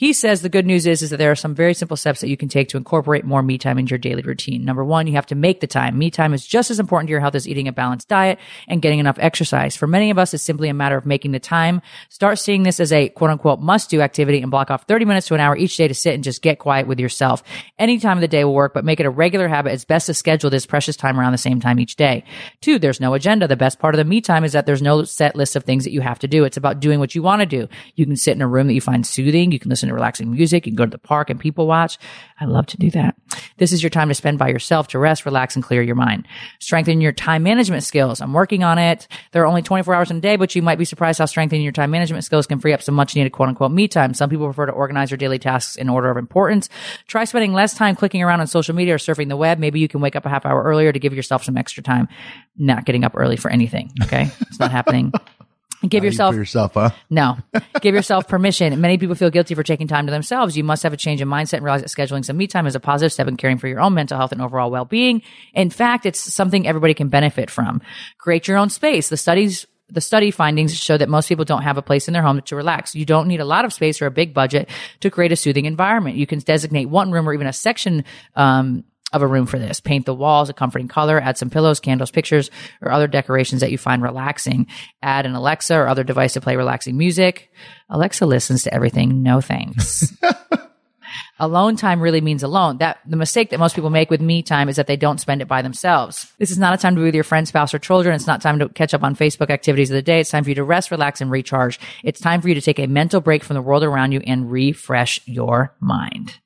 He 0.00 0.14
says 0.14 0.40
the 0.40 0.48
good 0.48 0.64
news 0.64 0.86
is, 0.86 1.02
is 1.02 1.10
that 1.10 1.18
there 1.18 1.30
are 1.30 1.36
some 1.36 1.54
very 1.54 1.74
simple 1.74 1.94
steps 1.94 2.22
that 2.22 2.30
you 2.30 2.36
can 2.38 2.48
take 2.48 2.70
to 2.70 2.78
incorporate 2.78 3.22
more 3.22 3.42
me 3.42 3.58
time 3.58 3.78
into 3.78 3.90
your 3.90 3.98
daily 3.98 4.22
routine. 4.22 4.64
Number 4.64 4.82
one, 4.82 5.06
you 5.06 5.12
have 5.12 5.26
to 5.26 5.34
make 5.34 5.60
the 5.60 5.66
time. 5.66 5.98
Me 5.98 6.10
time 6.10 6.32
is 6.32 6.46
just 6.46 6.70
as 6.70 6.80
important 6.80 7.08
to 7.08 7.10
your 7.10 7.20
health 7.20 7.34
as 7.34 7.46
eating 7.46 7.68
a 7.68 7.72
balanced 7.72 8.08
diet 8.08 8.38
and 8.66 8.80
getting 8.80 8.98
enough 8.98 9.18
exercise. 9.18 9.76
For 9.76 9.86
many 9.86 10.08
of 10.08 10.16
us, 10.16 10.32
it's 10.32 10.42
simply 10.42 10.70
a 10.70 10.72
matter 10.72 10.96
of 10.96 11.04
making 11.04 11.32
the 11.32 11.38
time. 11.38 11.82
Start 12.08 12.38
seeing 12.38 12.62
this 12.62 12.80
as 12.80 12.94
a 12.94 13.10
quote 13.10 13.28
unquote 13.28 13.60
must 13.60 13.90
do 13.90 14.00
activity 14.00 14.40
and 14.40 14.50
block 14.50 14.70
off 14.70 14.84
30 14.84 15.04
minutes 15.04 15.26
to 15.26 15.34
an 15.34 15.40
hour 15.40 15.54
each 15.54 15.76
day 15.76 15.86
to 15.86 15.92
sit 15.92 16.14
and 16.14 16.24
just 16.24 16.40
get 16.40 16.58
quiet 16.58 16.86
with 16.86 16.98
yourself. 16.98 17.42
Any 17.78 17.98
time 17.98 18.16
of 18.16 18.22
the 18.22 18.28
day 18.28 18.42
will 18.44 18.54
work, 18.54 18.72
but 18.72 18.86
make 18.86 19.00
it 19.00 19.06
a 19.06 19.10
regular 19.10 19.48
habit. 19.48 19.74
It's 19.74 19.84
best 19.84 20.06
to 20.06 20.14
schedule 20.14 20.48
this 20.48 20.64
precious 20.64 20.96
time 20.96 21.20
around 21.20 21.32
the 21.32 21.36
same 21.36 21.60
time 21.60 21.78
each 21.78 21.96
day. 21.96 22.24
Two, 22.62 22.78
there's 22.78 23.02
no 23.02 23.12
agenda. 23.12 23.46
The 23.46 23.54
best 23.54 23.78
part 23.78 23.94
of 23.94 23.98
the 23.98 24.06
me 24.06 24.22
time 24.22 24.44
is 24.44 24.52
that 24.52 24.64
there's 24.64 24.80
no 24.80 25.04
set 25.04 25.36
list 25.36 25.56
of 25.56 25.64
things 25.64 25.84
that 25.84 25.92
you 25.92 26.00
have 26.00 26.20
to 26.20 26.26
do. 26.26 26.44
It's 26.44 26.56
about 26.56 26.80
doing 26.80 27.00
what 27.00 27.14
you 27.14 27.22
want 27.22 27.40
to 27.40 27.46
do. 27.46 27.68
You 27.96 28.06
can 28.06 28.16
sit 28.16 28.34
in 28.34 28.40
a 28.40 28.48
room 28.48 28.66
that 28.68 28.72
you 28.72 28.80
find 28.80 29.06
soothing. 29.06 29.52
You 29.52 29.58
can 29.58 29.68
listen 29.68 29.89
to 29.90 29.94
relaxing 29.94 30.30
music. 30.32 30.66
You 30.66 30.72
can 30.72 30.76
go 30.76 30.84
to 30.86 30.90
the 30.90 30.98
park 30.98 31.30
and 31.30 31.38
people 31.38 31.66
watch. 31.66 31.98
I 32.40 32.46
love 32.46 32.66
to 32.66 32.76
do 32.76 32.90
that. 32.92 33.16
This 33.58 33.72
is 33.72 33.82
your 33.82 33.90
time 33.90 34.08
to 34.08 34.14
spend 34.14 34.38
by 34.38 34.48
yourself 34.48 34.88
to 34.88 34.98
rest, 34.98 35.26
relax, 35.26 35.54
and 35.54 35.64
clear 35.64 35.82
your 35.82 35.94
mind. 35.94 36.26
Strengthen 36.58 37.00
your 37.00 37.12
time 37.12 37.42
management 37.42 37.82
skills. 37.82 38.20
I'm 38.20 38.32
working 38.32 38.64
on 38.64 38.78
it. 38.78 39.06
There 39.32 39.42
are 39.42 39.46
only 39.46 39.62
24 39.62 39.94
hours 39.94 40.10
in 40.10 40.16
a 40.16 40.20
day, 40.20 40.36
but 40.36 40.54
you 40.54 40.62
might 40.62 40.78
be 40.78 40.84
surprised 40.84 41.18
how 41.18 41.26
strengthening 41.26 41.62
your 41.62 41.72
time 41.72 41.90
management 41.90 42.24
skills 42.24 42.46
can 42.46 42.58
free 42.58 42.72
up 42.72 42.82
some 42.82 42.94
much 42.94 43.14
needed 43.14 43.30
quote 43.30 43.48
unquote 43.48 43.72
me 43.72 43.88
time. 43.88 44.14
Some 44.14 44.30
people 44.30 44.46
prefer 44.46 44.66
to 44.66 44.72
organize 44.72 45.10
their 45.10 45.18
daily 45.18 45.38
tasks 45.38 45.76
in 45.76 45.88
order 45.88 46.10
of 46.10 46.16
importance. 46.16 46.68
Try 47.06 47.24
spending 47.24 47.52
less 47.52 47.74
time 47.74 47.96
clicking 47.96 48.22
around 48.22 48.40
on 48.40 48.46
social 48.46 48.74
media 48.74 48.94
or 48.94 48.98
surfing 48.98 49.28
the 49.28 49.36
web. 49.36 49.58
Maybe 49.58 49.80
you 49.80 49.88
can 49.88 50.00
wake 50.00 50.16
up 50.16 50.26
a 50.26 50.28
half 50.28 50.46
hour 50.46 50.62
earlier 50.62 50.92
to 50.92 50.98
give 50.98 51.14
yourself 51.14 51.44
some 51.44 51.56
extra 51.56 51.82
time. 51.82 52.08
Not 52.56 52.84
getting 52.84 53.04
up 53.04 53.12
early 53.14 53.36
for 53.36 53.50
anything. 53.50 53.92
Okay. 54.02 54.30
It's 54.42 54.58
not 54.58 54.70
happening. 54.70 55.12
Give 55.88 56.04
yourself 56.04 56.34
yourself, 56.34 56.74
huh? 56.74 56.90
no. 57.08 57.38
Give 57.80 57.94
yourself 57.94 58.28
permission. 58.28 58.80
Many 58.80 58.98
people 58.98 59.14
feel 59.14 59.30
guilty 59.30 59.54
for 59.54 59.62
taking 59.62 59.88
time 59.88 60.06
to 60.06 60.12
themselves. 60.12 60.56
You 60.56 60.64
must 60.64 60.82
have 60.82 60.92
a 60.92 60.96
change 60.96 61.22
in 61.22 61.28
mindset 61.28 61.54
and 61.54 61.64
realize 61.64 61.82
that 61.82 61.88
scheduling 61.88 62.24
some 62.24 62.36
me 62.36 62.46
time 62.46 62.66
is 62.66 62.74
a 62.74 62.80
positive 62.80 63.12
step 63.12 63.28
in 63.28 63.36
caring 63.36 63.58
for 63.58 63.68
your 63.68 63.80
own 63.80 63.94
mental 63.94 64.18
health 64.18 64.32
and 64.32 64.42
overall 64.42 64.70
well-being. 64.70 65.22
In 65.54 65.70
fact, 65.70 66.04
it's 66.04 66.20
something 66.20 66.66
everybody 66.66 66.94
can 66.94 67.08
benefit 67.08 67.50
from. 67.50 67.80
Create 68.18 68.46
your 68.46 68.58
own 68.58 68.68
space. 68.68 69.08
The 69.08 69.16
studies 69.16 69.66
the 69.92 70.00
study 70.00 70.30
findings 70.30 70.76
show 70.76 70.96
that 70.96 71.08
most 71.08 71.28
people 71.28 71.44
don't 71.44 71.62
have 71.62 71.76
a 71.76 71.82
place 71.82 72.08
in 72.08 72.14
their 72.14 72.22
home 72.22 72.40
to 72.40 72.56
relax. 72.56 72.94
You 72.94 73.04
don't 73.04 73.28
need 73.28 73.40
a 73.40 73.44
lot 73.44 73.64
of 73.64 73.72
space 73.72 74.00
or 74.00 74.06
a 74.06 74.10
big 74.10 74.32
budget 74.32 74.68
to 75.00 75.10
create 75.10 75.32
a 75.32 75.36
soothing 75.36 75.64
environment. 75.64 76.16
You 76.16 76.26
can 76.26 76.38
designate 76.38 76.86
one 76.86 77.10
room 77.10 77.28
or 77.28 77.34
even 77.34 77.46
a 77.46 77.52
section 77.52 78.04
um, 78.36 78.84
of 79.12 79.22
a 79.22 79.26
room 79.26 79.46
for 79.46 79.58
this. 79.58 79.80
Paint 79.80 80.06
the 80.06 80.14
walls 80.14 80.48
a 80.48 80.52
comforting 80.52 80.88
color, 80.88 81.20
add 81.20 81.38
some 81.38 81.50
pillows, 81.50 81.80
candles, 81.80 82.10
pictures, 82.10 82.50
or 82.80 82.92
other 82.92 83.06
decorations 83.06 83.60
that 83.60 83.70
you 83.70 83.78
find 83.78 84.02
relaxing. 84.02 84.66
Add 85.02 85.26
an 85.26 85.34
Alexa 85.34 85.74
or 85.74 85.88
other 85.88 86.04
device 86.04 86.34
to 86.34 86.40
play 86.40 86.56
relaxing 86.56 86.96
music. 86.96 87.50
Alexa 87.88 88.26
listens 88.26 88.62
to 88.64 88.74
everything. 88.74 89.22
No 89.22 89.40
thanks. 89.40 90.12
alone 91.38 91.76
time 91.76 92.00
really 92.00 92.20
means 92.20 92.42
alone. 92.42 92.78
That 92.78 92.98
the 93.06 93.16
mistake 93.16 93.50
that 93.50 93.58
most 93.58 93.74
people 93.74 93.90
make 93.90 94.10
with 94.10 94.20
me 94.20 94.42
time 94.42 94.68
is 94.68 94.76
that 94.76 94.86
they 94.86 94.96
don't 94.96 95.20
spend 95.20 95.42
it 95.42 95.48
by 95.48 95.62
themselves. 95.62 96.30
This 96.38 96.50
is 96.50 96.58
not 96.58 96.74
a 96.74 96.76
time 96.76 96.94
to 96.94 97.00
be 97.00 97.04
with 97.04 97.14
your 97.14 97.24
friend, 97.24 97.48
spouse, 97.48 97.74
or 97.74 97.78
children. 97.78 98.14
It's 98.14 98.26
not 98.26 98.42
time 98.42 98.58
to 98.58 98.68
catch 98.68 98.94
up 98.94 99.02
on 99.02 99.16
Facebook 99.16 99.50
activities 99.50 99.90
of 99.90 99.94
the 99.94 100.02
day. 100.02 100.20
It's 100.20 100.30
time 100.30 100.44
for 100.44 100.50
you 100.50 100.56
to 100.56 100.64
rest, 100.64 100.90
relax, 100.90 101.20
and 101.20 101.30
recharge. 101.30 101.80
It's 102.04 102.20
time 102.20 102.40
for 102.40 102.48
you 102.48 102.54
to 102.54 102.60
take 102.60 102.78
a 102.78 102.86
mental 102.86 103.20
break 103.20 103.42
from 103.42 103.54
the 103.54 103.62
world 103.62 103.82
around 103.82 104.12
you 104.12 104.20
and 104.20 104.50
refresh 104.50 105.20
your 105.26 105.74
mind. 105.80 106.38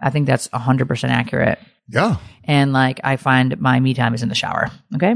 I 0.00 0.10
think 0.10 0.26
that's 0.26 0.48
100% 0.48 1.08
accurate. 1.08 1.58
Yeah. 1.88 2.16
And 2.44 2.72
like, 2.72 3.00
I 3.04 3.16
find 3.16 3.58
my 3.60 3.78
me 3.80 3.94
time 3.94 4.14
is 4.14 4.22
in 4.22 4.28
the 4.28 4.34
shower. 4.34 4.70
Okay. 4.94 5.10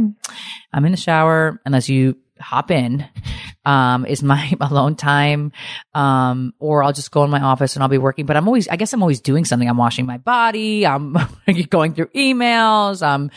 I'm 0.72 0.84
in 0.84 0.90
the 0.90 0.96
shower 0.98 1.60
unless 1.64 1.88
you 1.88 2.16
hop 2.40 2.70
in, 2.70 3.04
um, 3.64 4.06
is 4.06 4.22
my 4.22 4.52
alone 4.60 4.94
time. 4.94 5.52
Um, 5.94 6.54
or 6.58 6.82
I'll 6.82 6.92
just 6.92 7.10
go 7.10 7.24
in 7.24 7.30
my 7.30 7.40
office 7.40 7.74
and 7.76 7.82
I'll 7.82 7.88
be 7.88 7.98
working, 7.98 8.26
but 8.26 8.36
I'm 8.36 8.46
always, 8.46 8.68
I 8.68 8.76
guess 8.76 8.92
I'm 8.92 9.02
always 9.02 9.20
doing 9.20 9.44
something. 9.44 9.68
I'm 9.68 9.76
washing 9.76 10.06
my 10.06 10.18
body. 10.18 10.86
I'm 10.86 11.16
going 11.70 11.94
through 11.94 12.08
emails. 12.08 13.06
I'm 13.06 13.30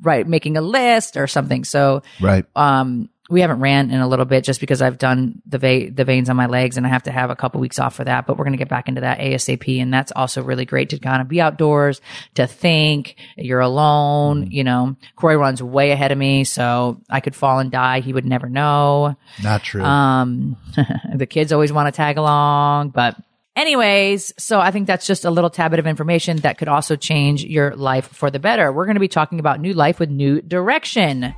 right, 0.00 0.26
making 0.26 0.56
a 0.56 0.60
list 0.62 1.16
or 1.16 1.26
something. 1.26 1.64
So, 1.64 2.02
Right. 2.20 2.44
um, 2.56 3.10
we 3.30 3.42
haven't 3.42 3.60
ran 3.60 3.90
in 3.90 4.00
a 4.00 4.08
little 4.08 4.24
bit 4.24 4.42
just 4.42 4.58
because 4.58 4.80
I've 4.80 4.96
done 4.96 5.42
the 5.46 5.58
va- 5.58 5.90
the 5.90 6.04
veins 6.04 6.30
on 6.30 6.36
my 6.36 6.46
legs 6.46 6.76
and 6.76 6.86
I 6.86 6.88
have 6.88 7.02
to 7.04 7.10
have 7.10 7.28
a 7.28 7.36
couple 7.36 7.60
weeks 7.60 7.78
off 7.78 7.94
for 7.94 8.04
that. 8.04 8.26
But 8.26 8.38
we're 8.38 8.44
going 8.44 8.52
to 8.52 8.58
get 8.58 8.68
back 8.68 8.88
into 8.88 9.02
that 9.02 9.18
ASAP, 9.18 9.80
and 9.80 9.92
that's 9.92 10.12
also 10.12 10.42
really 10.42 10.64
great 10.64 10.90
to 10.90 10.98
kind 10.98 11.20
of 11.20 11.28
be 11.28 11.40
outdoors, 11.40 12.00
to 12.34 12.46
think. 12.46 13.16
You're 13.36 13.60
alone, 13.60 14.50
you 14.50 14.64
know. 14.64 14.96
Corey 15.16 15.36
runs 15.36 15.62
way 15.62 15.90
ahead 15.90 16.10
of 16.10 16.18
me, 16.18 16.44
so 16.44 17.00
I 17.10 17.20
could 17.20 17.34
fall 17.34 17.58
and 17.58 17.70
die. 17.70 18.00
He 18.00 18.12
would 18.12 18.26
never 18.26 18.48
know. 18.48 19.16
Not 19.42 19.62
true. 19.62 19.82
Um, 19.82 20.56
the 21.14 21.26
kids 21.26 21.52
always 21.52 21.72
want 21.72 21.86
to 21.92 21.96
tag 21.96 22.16
along, 22.16 22.90
but 22.90 23.16
anyways, 23.58 24.32
so 24.38 24.60
I 24.60 24.70
think 24.70 24.86
that's 24.86 25.06
just 25.06 25.24
a 25.24 25.30
little 25.30 25.50
tad 25.50 25.70
bit 25.70 25.80
of 25.80 25.86
information 25.86 26.38
that 26.38 26.58
could 26.58 26.68
also 26.68 26.96
change 26.96 27.44
your 27.44 27.74
life 27.76 28.06
for 28.08 28.30
the 28.30 28.38
better. 28.38 28.72
We're 28.72 28.86
going 28.86 28.94
to 28.96 29.00
be 29.00 29.08
talking 29.08 29.40
about 29.40 29.60
new 29.60 29.74
life 29.74 29.98
with 29.98 30.10
new 30.10 30.40
direction. 30.40 31.34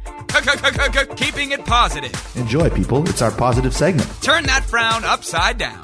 Keeping 1.17 1.51
it 1.53 1.65
positive. 1.65 2.37
Enjoy, 2.37 2.71
people. 2.71 3.09
It's 3.09 3.23
our 3.23 3.31
positive 3.31 3.75
segment. 3.75 4.09
Turn 4.23 4.45
that 4.45 4.65
frown 4.65 5.05
upside 5.05 5.59
down. 5.59 5.81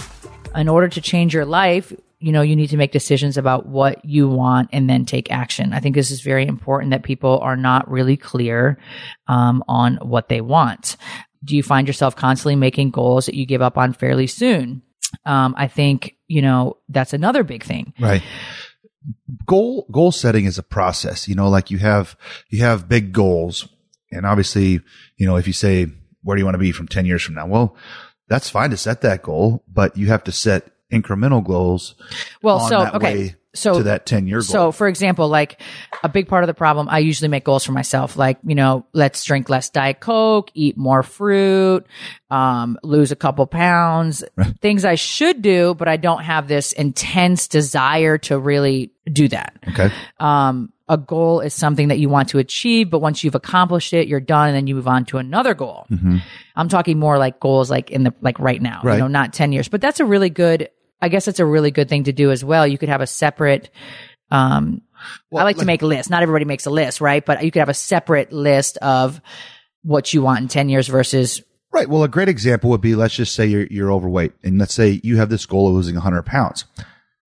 in 0.55 0.68
order 0.68 0.88
to 0.88 1.01
change 1.01 1.35
your 1.35 1.44
life, 1.44 1.92
you 2.18 2.33
know, 2.33 2.42
you 2.42 2.57
need 2.57 2.70
to 2.70 2.77
make 2.77 2.92
decisions 2.92 3.37
about 3.37 3.66
what 3.66 4.05
you 4.05 4.29
want 4.29 4.70
and 4.72 4.88
then 4.88 5.05
take 5.05 5.31
action. 5.31 5.72
I 5.72 5.81
think 5.81 5.94
this 5.94 6.11
is 6.11 6.20
very 6.22 6.46
important 6.46 6.90
that 6.92 7.03
people 7.03 7.38
are 7.40 7.57
not 7.57 7.90
really 7.90 8.16
clear 8.16 8.79
um, 9.29 9.62
on 9.68 9.96
what 9.96 10.29
they 10.29 10.40
want. 10.40 10.96
Do 11.44 11.57
you 11.57 11.62
find 11.62 11.87
yourself 11.87 12.16
constantly 12.16 12.57
making 12.57 12.90
goals 12.90 13.27
that 13.27 13.35
you 13.35 13.44
give 13.46 13.62
up 13.62 13.77
on 13.77 13.92
fairly 13.92 14.27
soon? 14.27 14.83
Um, 15.24 15.54
I 15.56 15.68
think, 15.68 16.16
you 16.26 16.42
know, 16.42 16.78
that's 16.88 17.12
another 17.12 17.44
big 17.44 17.62
thing. 17.62 17.92
Right. 17.98 18.22
Goal 19.46 19.86
goal 19.90 20.12
setting 20.12 20.46
is 20.46 20.58
a 20.58 20.62
process. 20.62 21.28
You 21.28 21.34
know, 21.34 21.48
like 21.48 21.70
you 21.70 21.78
have 21.78 22.16
you 22.48 22.60
have 22.60 22.88
big 22.88 23.12
goals, 23.12 23.68
and 24.10 24.26
obviously, 24.26 24.80
you 25.16 25.26
know, 25.26 25.36
if 25.36 25.46
you 25.46 25.52
say 25.52 25.86
where 26.22 26.36
do 26.36 26.40
you 26.40 26.44
want 26.44 26.56
to 26.56 26.60
be 26.60 26.72
from 26.72 26.88
ten 26.88 27.06
years 27.06 27.22
from 27.22 27.36
now, 27.36 27.46
well, 27.46 27.76
that's 28.28 28.50
fine 28.50 28.70
to 28.70 28.76
set 28.76 29.02
that 29.02 29.22
goal, 29.22 29.62
but 29.72 29.96
you 29.96 30.08
have 30.08 30.24
to 30.24 30.32
set 30.32 30.72
incremental 30.92 31.44
goals. 31.44 31.94
Well, 32.42 32.60
so, 32.68 32.86
okay. 32.94 33.14
way 33.14 33.36
So- 33.56 33.78
to 33.78 33.82
that 33.84 34.06
ten 34.06 34.26
year 34.26 34.38
goal. 34.38 34.42
So, 34.42 34.72
for 34.72 34.86
example, 34.88 35.28
like 35.28 35.60
a 36.04 36.08
big 36.08 36.28
part 36.28 36.42
of 36.44 36.46
the 36.48 36.54
problem, 36.54 36.88
I 36.88 36.98
usually 37.00 37.28
make 37.28 37.44
goals 37.44 37.64
for 37.64 37.72
myself. 37.72 38.16
Like, 38.16 38.38
you 38.46 38.54
know, 38.54 38.86
let's 38.92 39.24
drink 39.24 39.48
less 39.48 39.70
Diet 39.70 40.00
Coke, 40.00 40.50
eat 40.54 40.76
more 40.76 41.02
fruit, 41.02 41.86
um, 42.30 42.78
lose 42.82 43.12
a 43.12 43.16
couple 43.16 43.46
pounds, 43.46 44.22
things 44.60 44.84
I 44.84 44.94
should 44.96 45.42
do, 45.42 45.74
but 45.74 45.88
I 45.88 45.96
don't 45.96 46.22
have 46.22 46.48
this 46.48 46.72
intense 46.72 47.48
desire 47.48 48.18
to 48.18 48.38
really 48.38 48.92
do 49.12 49.28
that. 49.28 49.56
okay. 49.68 49.90
Um, 50.20 50.72
a 50.88 50.96
goal 50.96 51.40
is 51.40 51.52
something 51.52 51.88
that 51.88 51.98
you 51.98 52.08
want 52.08 52.28
to 52.28 52.38
achieve, 52.38 52.90
but 52.90 53.00
once 53.00 53.24
you've 53.24 53.34
accomplished 53.34 53.92
it, 53.92 54.06
you're 54.06 54.20
done, 54.20 54.48
and 54.50 54.56
then 54.56 54.68
you 54.68 54.76
move 54.76 54.86
on 54.86 55.04
to 55.06 55.18
another 55.18 55.52
goal. 55.52 55.84
I'm 56.54 56.68
talking 56.68 56.96
more 57.00 57.18
like 57.18 57.40
goals, 57.40 57.68
like 57.72 57.90
in 57.90 58.04
the 58.04 58.14
like 58.20 58.38
right 58.38 58.62
now, 58.62 58.82
Right. 58.84 58.94
you 58.94 59.00
know, 59.00 59.08
not 59.08 59.32
ten 59.32 59.50
years. 59.50 59.66
But 59.66 59.80
that's 59.80 59.98
a 59.98 60.04
really 60.04 60.30
good. 60.30 60.68
I 61.00 61.09
guess 61.09 61.28
it's 61.28 61.40
a 61.40 61.46
really 61.46 61.70
good 61.70 61.88
thing 61.88 62.04
to 62.04 62.12
do 62.12 62.30
as 62.30 62.44
well. 62.44 62.66
You 62.66 62.78
could 62.78 62.88
have 62.88 63.00
a 63.00 63.06
separate 63.06 63.70
Um, 64.30 64.80
Well, 65.30 65.40
I 65.42 65.44
like 65.44 65.56
to 65.56 65.61
like- 65.61 65.66
make 65.66 65.82
lists. 65.82 66.11
Not 66.11 66.22
everybody 66.22 66.44
makes 66.46 66.66
a 66.66 66.70
list, 66.70 67.00
right? 67.00 67.24
But 67.24 67.44
you 67.44 67.50
could 67.52 67.61
have 67.61 67.68
a 67.68 67.74
separate 67.74 68.32
list 68.32 68.76
of 68.78 69.20
what 69.82 70.12
you 70.12 70.20
want 70.22 70.40
in 70.40 70.48
10 70.48 70.68
years 70.68 70.88
versus 70.88 71.42
Right. 71.72 71.88
Well, 71.88 72.02
a 72.02 72.09
great 72.09 72.28
example 72.28 72.70
would 72.70 72.80
be 72.80 72.94
let's 72.96 73.14
just 73.14 73.35
say 73.35 73.46
you're, 73.46 73.66
you're 73.66 73.92
overweight 73.92 74.32
and 74.42 74.59
let's 74.59 74.72
say 74.74 75.00
you 75.04 75.18
have 75.18 75.28
this 75.28 75.44
goal 75.46 75.68
of 75.68 75.74
losing 75.74 75.94
100 75.94 76.22
pounds. 76.24 76.64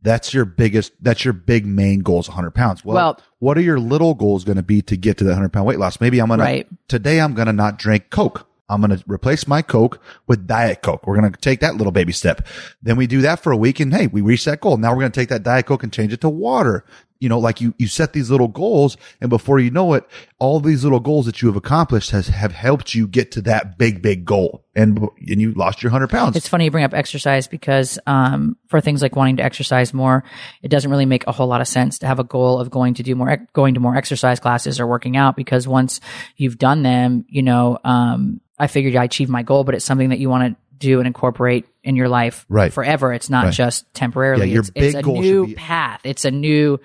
That's 0.01 0.33
your 0.33 0.43
biggest, 0.45 0.91
that's 1.01 1.23
your 1.23 1.33
big 1.33 1.65
main 1.65 1.99
goal 1.99 2.19
is 2.21 2.27
100 2.27 2.51
pounds. 2.51 2.83
Well, 2.83 2.95
Well- 2.95 3.19
what 3.37 3.57
are 3.57 3.61
your 3.61 3.79
little 3.79 4.13
goals 4.15 4.43
going 4.43 4.57
to 4.57 4.63
be 4.63 4.81
to 4.81 4.97
get 4.97 5.17
to 5.19 5.23
that 5.25 5.31
100 5.31 5.53
pound 5.53 5.67
weight 5.67 5.79
loss? 5.79 6.01
Maybe 6.01 6.19
I'm 6.19 6.27
going 6.27 6.39
Right. 6.41 6.67
to, 6.69 6.97
today 6.97 7.21
I'm 7.21 7.33
going 7.33 7.45
to 7.45 7.53
not 7.53 7.77
drink 7.77 8.09
Coke. 8.09 8.45
I'm 8.69 8.81
going 8.81 8.97
to 8.97 9.03
replace 9.07 9.47
my 9.47 9.61
Coke 9.61 10.01
with 10.27 10.47
Diet 10.47 10.81
Coke. 10.81 11.05
We're 11.05 11.19
going 11.19 11.31
to 11.31 11.39
take 11.39 11.59
that 11.61 11.75
little 11.75 11.91
baby 11.91 12.13
step. 12.13 12.47
Then 12.81 12.95
we 12.95 13.07
do 13.07 13.21
that 13.21 13.41
for 13.41 13.51
a 13.51 13.57
week 13.57 13.79
and 13.79 13.93
hey, 13.93 14.07
we 14.07 14.21
reach 14.21 14.45
that 14.45 14.61
goal. 14.61 14.77
Now 14.77 14.91
we're 14.91 15.01
going 15.01 15.11
to 15.11 15.19
take 15.19 15.29
that 15.29 15.43
Diet 15.43 15.65
Coke 15.65 15.83
and 15.83 15.91
change 15.91 16.13
it 16.13 16.21
to 16.21 16.29
water. 16.29 16.85
You 17.19 17.29
know, 17.29 17.39
like 17.39 17.59
you, 17.59 17.73
you 17.77 17.87
set 17.87 18.13
these 18.13 18.29
little 18.29 18.47
goals 18.47 18.95
and 19.19 19.29
before 19.29 19.59
you 19.59 19.71
know 19.71 19.93
it, 19.93 20.05
all 20.39 20.59
these 20.59 20.83
little 20.83 20.99
goals 20.99 21.25
that 21.25 21.41
you 21.41 21.49
have 21.49 21.57
accomplished 21.57 22.11
has, 22.11 22.27
have 22.27 22.53
helped 22.53 22.95
you 22.95 23.07
get 23.07 23.31
to 23.31 23.41
that 23.41 23.77
big, 23.77 24.01
big 24.01 24.23
goal. 24.23 24.63
And, 24.75 24.99
and 25.27 25.41
you 25.41 25.53
lost 25.53 25.83
your 25.83 25.91
hundred 25.91 26.09
pounds. 26.09 26.37
It's 26.37 26.47
funny 26.47 26.65
you 26.65 26.71
bring 26.71 26.85
up 26.85 26.93
exercise 26.93 27.47
because 27.47 27.99
um, 28.07 28.55
for 28.67 28.79
things 28.79 29.01
like 29.01 29.17
wanting 29.17 29.37
to 29.37 29.43
exercise 29.43 29.93
more, 29.93 30.23
it 30.61 30.69
doesn't 30.69 30.89
really 30.89 31.05
make 31.05 31.27
a 31.27 31.33
whole 31.33 31.47
lot 31.47 31.59
of 31.59 31.67
sense 31.67 31.99
to 31.99 32.07
have 32.07 32.19
a 32.19 32.23
goal 32.23 32.59
of 32.59 32.69
going 32.69 32.93
to 32.93 33.03
do 33.03 33.15
more, 33.15 33.45
going 33.51 33.73
to 33.73 33.81
more 33.81 33.97
exercise 33.97 34.39
classes 34.39 34.79
or 34.79 34.87
working 34.87 35.17
out 35.17 35.35
because 35.35 35.67
once 35.67 35.99
you've 36.37 36.57
done 36.57 36.83
them, 36.83 37.25
you 37.27 37.43
know, 37.43 37.77
um, 37.83 38.39
I 38.57 38.67
figured 38.67 38.95
I 38.95 39.05
achieved 39.05 39.29
my 39.29 39.43
goal, 39.43 39.63
but 39.63 39.75
it's 39.75 39.85
something 39.85 40.09
that 40.09 40.19
you 40.19 40.29
want 40.29 40.53
to 40.53 40.61
do 40.79 40.99
and 40.99 41.07
incorporate 41.07 41.65
in 41.83 41.95
your 41.95 42.09
life 42.09 42.45
Right. 42.49 42.71
forever. 42.73 43.13
It's 43.13 43.29
not 43.29 43.45
Right. 43.45 43.53
just 43.53 43.91
temporarily. 43.93 44.47
Yeah, 44.47 44.53
your 44.53 44.61
it's, 44.61 44.69
big 44.71 44.83
it's 44.83 44.95
a 44.95 45.01
goal 45.01 45.21
new 45.21 45.45
be- 45.45 45.53
Mm-hmm. 45.53 45.59
path. 45.65 46.01
It's 46.05 46.25
a 46.25 46.31
new, 46.31 46.79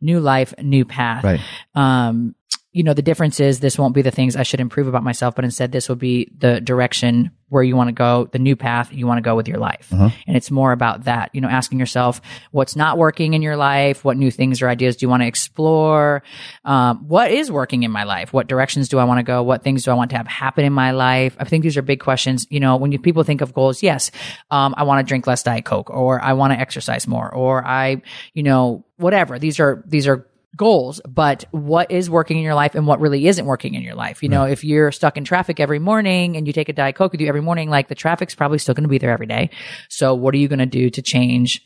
new 0.00 0.20
life, 0.20 0.52
new 0.62 0.84
path. 0.84 1.24
Right. 1.24 1.40
Um, 1.74 2.34
you 2.76 2.82
know, 2.82 2.92
the 2.92 3.00
difference 3.00 3.40
is 3.40 3.60
this 3.60 3.78
won't 3.78 3.94
be 3.94 4.02
the 4.02 4.10
things 4.10 4.36
I 4.36 4.42
should 4.42 4.60
improve 4.60 4.86
about 4.86 5.02
myself, 5.02 5.34
but 5.34 5.46
instead 5.46 5.72
this 5.72 5.88
will 5.88 5.96
be 5.96 6.30
the 6.36 6.60
direction 6.60 7.30
where 7.48 7.62
you 7.62 7.74
want 7.74 7.88
to 7.88 7.92
go, 7.92 8.28
the 8.32 8.38
new 8.38 8.54
path 8.54 8.92
you 8.92 9.06
want 9.06 9.16
to 9.16 9.22
go 9.22 9.34
with 9.34 9.48
your 9.48 9.56
life. 9.56 9.90
Uh-huh. 9.90 10.10
And 10.26 10.36
it's 10.36 10.50
more 10.50 10.72
about 10.72 11.04
that, 11.04 11.30
you 11.32 11.40
know, 11.40 11.48
asking 11.48 11.78
yourself 11.78 12.20
what's 12.50 12.76
not 12.76 12.98
working 12.98 13.32
in 13.32 13.40
your 13.40 13.56
life, 13.56 14.04
what 14.04 14.18
new 14.18 14.30
things 14.30 14.60
or 14.60 14.68
ideas 14.68 14.96
do 14.96 15.06
you 15.06 15.08
want 15.08 15.22
to 15.22 15.26
explore, 15.26 16.22
um, 16.66 17.08
what 17.08 17.30
is 17.30 17.50
working 17.50 17.82
in 17.82 17.90
my 17.90 18.04
life, 18.04 18.34
what 18.34 18.46
directions 18.46 18.90
do 18.90 18.98
I 18.98 19.04
want 19.04 19.20
to 19.20 19.24
go, 19.24 19.42
what 19.42 19.62
things 19.62 19.84
do 19.84 19.90
I 19.90 19.94
want 19.94 20.10
to 20.10 20.18
have 20.18 20.26
happen 20.26 20.66
in 20.66 20.74
my 20.74 20.90
life. 20.90 21.34
I 21.38 21.44
think 21.44 21.62
these 21.62 21.78
are 21.78 21.82
big 21.82 22.00
questions. 22.00 22.46
You 22.50 22.60
know, 22.60 22.76
when 22.76 22.92
you, 22.92 22.98
people 22.98 23.22
think 23.22 23.40
of 23.40 23.54
goals, 23.54 23.82
yes, 23.82 24.10
um, 24.50 24.74
I 24.76 24.82
want 24.82 24.98
to 24.98 25.08
drink 25.08 25.26
less 25.26 25.42
Diet 25.42 25.64
Coke, 25.64 25.88
or 25.88 26.22
I 26.22 26.34
want 26.34 26.52
to 26.52 26.60
exercise 26.60 27.06
more, 27.06 27.32
or 27.34 27.66
I, 27.66 28.02
you 28.34 28.42
know, 28.42 28.84
whatever. 28.98 29.38
These 29.38 29.60
are 29.60 29.82
these 29.86 30.06
are 30.06 30.26
goals, 30.56 31.00
but 31.06 31.44
what 31.50 31.90
is 31.90 32.08
working 32.08 32.38
in 32.38 32.42
your 32.42 32.54
life 32.54 32.74
and 32.74 32.86
what 32.86 33.00
really 33.00 33.26
isn't 33.28 33.44
working 33.46 33.74
in 33.74 33.82
your 33.82 33.94
life. 33.94 34.22
You 34.22 34.28
know, 34.28 34.44
if 34.44 34.64
you're 34.64 34.90
stuck 34.92 35.16
in 35.16 35.24
traffic 35.24 35.60
every 35.60 35.78
morning 35.78 36.36
and 36.36 36.46
you 36.46 36.52
take 36.52 36.68
a 36.68 36.72
Diet 36.72 36.96
Coke 36.96 37.12
with 37.12 37.20
you 37.20 37.28
every 37.28 37.42
morning, 37.42 37.68
like 37.70 37.88
the 37.88 37.94
traffic's 37.94 38.34
probably 38.34 38.58
still 38.58 38.74
going 38.74 38.84
to 38.84 38.88
be 38.88 38.98
there 38.98 39.10
every 39.10 39.26
day. 39.26 39.50
So 39.88 40.14
what 40.14 40.34
are 40.34 40.38
you 40.38 40.48
going 40.48 40.60
to 40.60 40.66
do 40.66 40.88
to 40.90 41.02
change 41.02 41.62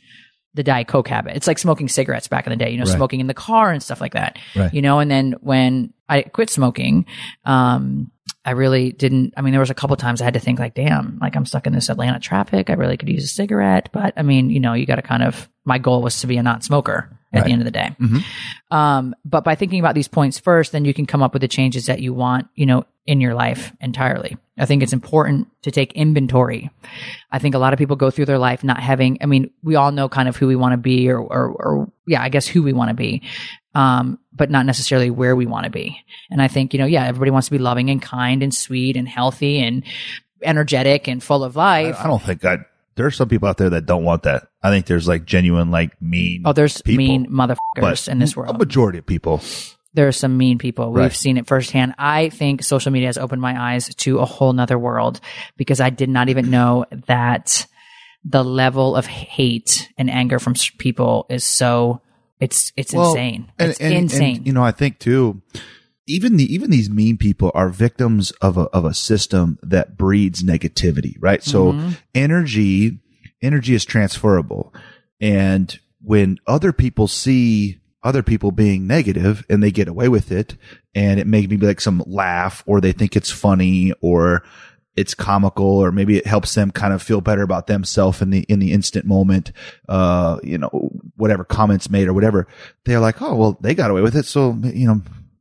the 0.55 0.63
Diet 0.63 0.89
Coke 0.89 1.09
habit? 1.09 1.37
It's 1.37 1.47
like 1.47 1.59
smoking 1.59 1.89
cigarettes 1.89 2.27
back 2.29 2.47
in 2.47 2.51
the 2.51 2.57
day, 2.57 2.71
you 2.71 2.79
know, 2.79 2.85
Right. 2.85 2.97
smoking 2.97 3.21
in 3.21 3.27
the 3.29 3.35
car 3.35 3.71
and 3.71 3.83
stuff 3.83 4.01
like 4.01 4.15
that. 4.15 4.39
Right. 4.57 4.73
You 4.75 4.83
know, 4.83 4.99
and 4.99 5.11
then 5.11 5.37
when 5.41 5.93
I 6.09 6.23
quit 6.23 6.51
smoking, 6.51 7.07
um, 7.45 8.11
I 8.45 8.53
really 8.53 8.91
didn't. 8.91 9.35
I 9.37 9.43
mean, 9.43 9.53
there 9.53 9.61
was 9.61 9.71
a 9.71 9.75
couple 9.75 9.95
times 9.97 10.21
I 10.21 10.25
had 10.25 10.35
to 10.35 10.41
think 10.41 10.59
like, 10.59 10.75
damn, 10.75 11.19
like 11.21 11.37
I'm 11.37 11.45
stuck 11.47 11.67
in 11.67 11.73
this 11.75 11.89
Atlanta 11.91 12.19
traffic. 12.19 12.71
I 12.71 12.73
really 12.73 12.97
could 12.97 13.09
use 13.09 13.25
a 13.25 13.29
cigarette. 13.29 13.91
But 13.93 14.15
I 14.17 14.23
mean, 14.23 14.51
you 14.51 14.61
know, 14.61 14.73
you 14.73 14.87
got 14.87 14.97
to 14.97 15.03
kind 15.03 15.23
of, 15.23 15.49
my 15.65 15.79
goal 15.79 16.03
was 16.03 16.21
to 16.23 16.27
be 16.27 16.37
a 16.39 16.43
non 16.43 16.61
at 17.33 17.45
the 17.45 17.53
end 17.53 17.61
of 17.61 17.65
the 17.65 17.71
day. 17.71 17.91
Um, 18.71 19.15
but 19.25 19.45
by 19.45 19.55
thinking 19.55 19.81
about 19.81 19.95
these 19.95 20.09
points 20.09 20.39
first, 20.39 20.73
then 20.73 20.85
you 20.85 20.93
can 20.93 21.07
come 21.07 21.23
up 21.23 21.33
with 21.33 21.43
the 21.43 21.49
changes 21.49 21.87
that 21.87 22.01
you 22.01 22.13
want, 22.13 22.49
you 22.55 22.67
know, 22.67 22.85
in 23.07 23.21
your 23.21 23.35
life 23.35 23.73
entirely. 23.81 24.37
I 24.59 24.67
think 24.67 24.83
it's 24.83 24.93
important 24.93 25.49
to 25.63 25.71
take 25.71 25.93
inventory. 25.95 26.71
I 27.31 27.39
think 27.39 27.55
a 27.55 27.59
lot 27.59 27.73
of 27.73 27.79
people 27.79 27.97
go 27.97 28.11
through 28.11 28.27
their 28.27 28.39
life 28.39 28.63
not 28.63 28.81
having, 28.81 29.19
I 29.21 29.27
mean, 29.27 29.51
we 29.63 29.75
all 29.77 29.91
know 29.91 30.09
kind 30.09 30.29
of 30.29 30.37
who 30.37 30.47
we 30.47 30.57
want 30.57 30.73
to 30.73 30.77
be 30.77 31.09
or, 31.09 31.19
or, 31.19 31.49
or 31.49 31.93
yeah, 32.07 32.23
I 32.23 32.29
guess 32.29 32.47
who 32.47 32.63
we 32.63 32.73
want 32.73 32.91
to 32.91 32.95
be. 32.95 33.23
Um, 33.75 34.19
but 34.33 34.51
not 34.51 34.67
necessarily 34.67 35.11
where 35.11 35.37
we 35.37 35.47
want 35.47 35.65
to 35.65 35.71
be. 35.71 35.97
And 36.31 36.43
I 36.43 36.49
think, 36.49 36.73
you 36.73 36.81
know, 36.81 36.87
yeah, 36.87 37.07
everybody 37.07 37.31
wants 37.31 37.47
to 37.47 37.53
be 37.53 37.59
loving 37.59 37.89
and 37.91 38.03
kind 38.03 38.43
and 38.43 38.53
sweet 38.53 38.97
and 38.97 39.09
healthy 39.09 39.61
and 39.61 39.85
energetic 40.43 41.07
and 41.07 41.23
full 41.23 41.45
of 41.45 41.55
life. 41.55 41.97
I 41.99 42.07
don't 42.09 42.23
think 42.23 42.41
that 42.41 42.61
there 42.97 43.07
are 43.07 43.11
some 43.11 43.29
people 43.29 43.49
out 43.49 43.57
there 43.57 43.71
that 43.71 43.87
don't 43.87 44.05
want 44.05 44.25
that. 44.25 44.49
I 44.63 44.71
think 44.71 44.87
there's 44.87 45.09
like 45.09 45.25
genuine, 45.25 45.71
like 45.71 46.01
mean. 46.03 46.43
oh, 46.45 46.53
there's 46.53 46.83
people, 46.83 46.99
mean 46.99 47.27
motherfuckers 47.31 48.09
in 48.09 48.19
this 48.19 48.37
world. 48.37 48.55
A 48.55 48.59
majority 48.59 48.99
of 48.99 49.07
people. 49.07 49.41
there 49.95 50.07
are 50.09 50.13
some 50.13 50.37
mean 50.37 50.59
people. 50.59 50.93
We've 50.93 51.15
seen 51.17 51.37
it 51.39 51.47
firsthand. 51.47 51.95
I 51.99 52.29
think 52.29 52.63
social 52.63 52.93
media 52.93 53.09
has 53.09 53.19
opened 53.19 53.41
my 53.43 53.61
eyes 53.75 53.95
to 53.97 54.19
a 54.19 54.25
whole 54.25 54.53
nother 54.53 54.79
world 54.79 55.21
because 55.57 55.81
I 55.81 55.91
did 55.91 56.09
not 56.11 56.29
even 56.29 56.51
know 56.51 56.85
that 57.07 57.67
the 58.25 58.45
level 58.45 58.97
of 58.97 59.07
hate 59.07 59.89
and 59.97 60.11
anger 60.11 60.39
from 60.39 60.55
people 60.79 61.27
is 61.31 61.43
so 61.43 62.03
it's 62.39 62.73
it's 62.77 62.93
Well, 62.93 63.11
insane. 63.13 63.51
and- 63.59 63.71
it's 63.71 63.81
and- 63.81 63.95
and, 63.95 64.03
insane. 64.05 64.43
you 64.45 64.53
know, 64.53 64.63
I 64.63 64.73
think 64.73 64.99
too, 64.99 65.41
even 66.07 66.37
the 66.37 66.53
even 66.53 66.71
these 66.71 66.91
mean 66.91 67.17
people 67.17 67.51
are 67.55 67.69
victims 67.69 68.31
of 68.43 68.57
a 68.57 68.63
of 68.73 68.85
a 68.85 68.95
system 68.95 69.59
that 69.63 69.97
breeds 69.97 70.43
negativity, 70.43 71.15
right? 71.21 71.43
So 71.43 71.73
Mm-hmm. 71.73 71.91
energy 72.15 72.99
energy 73.43 73.75
is 73.75 73.85
transferable, 73.85 74.75
and 75.21 75.79
when 76.03 76.39
other 76.47 76.73
people 76.73 77.07
see 77.09 77.79
other 78.03 78.23
people 78.23 78.51
being 78.51 78.87
negative 78.87 79.45
and 79.51 79.63
they 79.63 79.71
get 79.71 79.87
away 79.89 80.09
with 80.09 80.33
it, 80.33 80.57
and 80.95 81.21
it 81.21 81.27
may 81.27 81.47
be 81.47 81.57
like 81.59 81.81
some 81.81 82.03
laugh, 82.07 82.63
or 82.67 82.81
they 82.81 82.93
think 82.93 83.15
it's 83.17 83.31
funny, 83.31 83.93
or 84.01 84.43
it's 84.97 85.15
comical 85.15 85.65
or 85.79 85.93
maybe 85.93 86.19
it 86.19 86.27
helps 86.27 86.55
them 86.55 86.71
kind 86.71 86.93
of 86.93 87.01
feel 87.01 87.21
better 87.21 87.43
about 87.43 87.69
themselves 87.69 88.21
in 88.21 88.31
the 88.31 88.41
in 88.49 88.59
the 88.59 88.73
instant 88.73 89.07
moment 89.07 89.53
uh 89.89 90.37
you 90.43 90.59
know 90.59 90.69
whatever 91.17 91.45
comments 91.45 91.89
made 91.89 92.09
or 92.09 92.13
whatever 92.13 92.49
they're 92.85 92.99
like 92.99 93.23
oh 93.23 93.37
well 93.37 93.57
they 93.61 93.73
got 93.73 93.91
away 93.91 94.03
with 94.03 94.17
it 94.17 94.27
so 94.27 94.59
you 94.65 94.89
know 94.89 95.01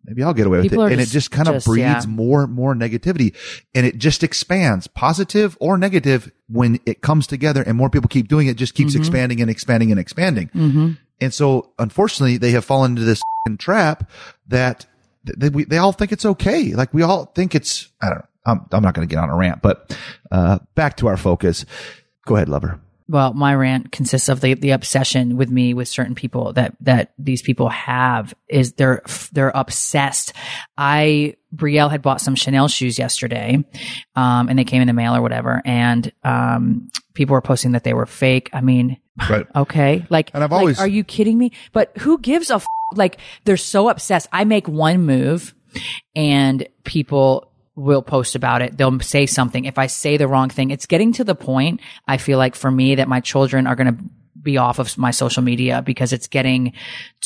maybe 0.09 0.23
I'll 0.23 0.33
get 0.33 0.47
away 0.47 0.57
with 0.57 0.69
People 0.69 0.85
it 0.85 0.91
and 0.91 0.99
just- 0.99 1.11
it 1.11 1.13
just 1.13 1.31
kind 1.31 1.47
of 1.47 1.53
just, 1.55 1.65
breeds 1.67 1.81
yeah. 1.83 2.01
more 2.07 2.43
and 2.43 2.51
more 2.53 2.73
negativity 2.75 3.35
and 3.73 3.85
it 3.85 3.97
just 3.97 4.23
expands 4.23 4.87
positive 4.87 5.55
or 5.61 5.77
negative 5.77 6.31
when 6.47 6.79
it 6.85 7.01
comes 7.01 7.27
together 7.27 7.61
and 7.61 7.77
more 7.77 7.89
people 7.89 8.09
keep 8.09 8.27
doing 8.27 8.47
it, 8.47 8.57
just 8.57 8.73
keeps 8.73 8.93
Mm-hmm. 8.93 9.01
expanding 9.01 9.41
and 9.41 9.49
expanding 9.49 9.91
and 9.91 9.99
expanding 9.99 10.97
and 11.21 11.33
so 11.33 11.71
unfortunately 11.79 12.37
they 12.37 12.51
have 12.51 12.65
fallen 12.65 12.91
into 12.91 13.03
this 13.03 13.21
trap 13.59 14.09
that 14.47 14.85
they, 15.37 15.49
we, 15.49 15.63
they 15.65 15.77
all 15.77 15.91
think 15.91 16.11
it's 16.11 16.25
okay. 16.25 16.73
Like 16.73 16.93
we 16.93 17.03
all 17.03 17.25
think 17.25 17.53
it's, 17.55 17.89
I 18.01 18.09
don't 18.09 18.19
know. 18.19 18.25
I'm, 18.45 18.65
I'm 18.71 18.81
not 18.81 18.93
going 18.95 19.07
to 19.07 19.13
get 19.13 19.21
on 19.21 19.29
a 19.29 19.35
rant, 19.35 19.61
but, 19.61 19.95
uh, 20.31 20.59
back 20.75 20.97
to 20.97 21.07
our 21.07 21.17
focus. 21.17 21.65
Go 22.25 22.35
ahead, 22.37 22.47
lover. 22.49 22.79
Well, 23.09 23.33
my 23.33 23.55
rant 23.55 23.91
consists 23.91 24.29
of 24.29 24.39
the, 24.39 24.53
the 24.53 24.69
obsession 24.69 25.35
with 25.35 25.49
me 25.49 25.73
with 25.73 25.87
certain 25.87 26.13
people 26.13 26.53
that 26.53 26.75
that 26.81 27.11
these 27.17 27.41
people 27.41 27.67
have 27.69 28.33
is 28.47 28.73
they're 28.73 29.01
they're 29.33 29.51
obsessed. 29.53 30.31
I 30.77 31.35
Brielle 31.53 31.89
had 31.89 32.03
bought 32.03 32.21
some 32.21 32.35
Chanel 32.35 32.67
shoes 32.67 32.99
yesterday, 32.99 33.65
um, 34.15 34.47
and 34.47 34.59
they 34.59 34.63
came 34.63 34.81
in 34.83 34.87
the 34.87 34.93
mail 34.93 35.15
or 35.15 35.21
whatever, 35.23 35.61
and 35.65 36.11
um, 36.23 36.91
people 37.15 37.33
were 37.33 37.41
posting 37.41 37.71
that 37.71 37.83
they 37.83 37.95
were 37.95 38.05
fake. 38.05 38.51
I 38.53 38.61
mean, 38.61 38.97
Right. 39.29 39.47
okay, 39.55 40.05
like, 40.09 40.29
And 40.33 40.43
I've 40.43 40.51
like, 40.51 40.59
always- 40.59 40.79
are 40.79 40.87
you 40.87 41.03
kidding 41.03 41.37
me? 41.37 41.51
But 41.73 41.97
who 41.97 42.19
gives 42.19 42.51
a 42.51 42.55
f- 42.55 42.65
like? 42.93 43.17
They're 43.45 43.57
so 43.57 43.89
obsessed. 43.89 44.27
I 44.31 44.43
make 44.45 44.67
one 44.67 45.01
move, 45.01 45.55
and 46.15 46.67
people 46.83 47.48
will 47.79 48.01
post 48.01 48.35
about 48.35 48.61
it. 48.61 48.77
They'll 48.77 48.99
say 48.99 49.25
something. 49.25 49.65
If 49.65 49.77
I 49.77 49.87
say 49.87 50.17
the 50.17 50.27
wrong 50.27 50.49
thing, 50.49 50.69
it's 50.69 50.85
getting 50.85 51.13
to 51.13 51.23
the 51.23 51.35
point, 51.35 51.79
I 52.07 52.17
feel 52.17 52.37
like 52.37 52.55
for 52.55 52.69
me 52.69 52.95
that 52.95 53.07
my 53.07 53.21
children 53.21 53.67
are 53.67 53.75
going 53.75 53.95
to 53.95 54.03
be 54.41 54.57
off 54.57 54.79
of 54.79 54.97
my 54.97 55.11
social 55.11 55.43
media 55.43 55.81
because 55.81 56.13
it's 56.13 56.27
getting 56.27 56.73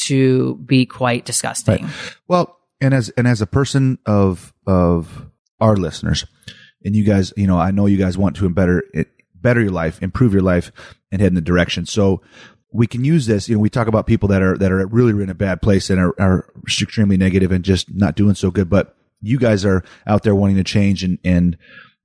to 0.08 0.56
be 0.58 0.86
quite 0.86 1.26
disgusting. 1.26 1.90
Well, 2.28 2.58
and 2.80 2.94
as, 2.94 3.10
and 3.10 3.28
as 3.28 3.42
a 3.42 3.48
person 3.48 3.98
of, 4.06 4.54
of 4.66 5.26
our 5.60 5.76
listeners 5.76 6.26
and 6.84 6.96
you 6.96 7.04
guys, 7.04 7.34
you 7.38 7.48
know, 7.48 7.58
I 7.58 7.72
know 7.72 7.86
you 7.86 7.98
guys 7.98 8.18
want 8.18 8.36
to 8.38 8.50
better, 8.50 8.84
better 9.36 9.62
your 9.62 9.72
life, 9.72 10.02
improve 10.02 10.34
your 10.34 10.42
life 10.42 10.72
and 11.12 11.22
head 11.22 11.30
in 11.30 11.36
the 11.36 11.42
direction. 11.42 11.86
So 11.86 12.22
we 12.72 12.88
can 12.88 13.06
use 13.06 13.26
this. 13.26 13.48
You 13.48 13.56
know, 13.56 13.62
we 13.62 13.70
talk 13.70 13.88
about 13.88 14.08
people 14.08 14.30
that 14.30 14.42
are, 14.42 14.58
that 14.58 14.72
are 14.72 14.86
really 14.88 15.22
in 15.24 15.30
a 15.30 15.36
bad 15.36 15.62
place 15.62 15.90
and 15.90 16.00
are, 16.00 16.16
are 16.20 16.50
extremely 16.66 17.18
negative 17.18 17.52
and 17.52 17.64
just 17.64 17.94
not 17.94 18.16
doing 18.16 18.36
so 18.36 18.50
good. 18.52 18.70
But 18.70 18.98
you 19.24 19.40
guys 19.40 19.66
are 19.66 19.84
out 20.06 20.24
there 20.24 20.36
wanting 20.36 20.58
to 20.58 20.64
change 20.64 21.04
and, 21.04 21.18
and 21.24 21.58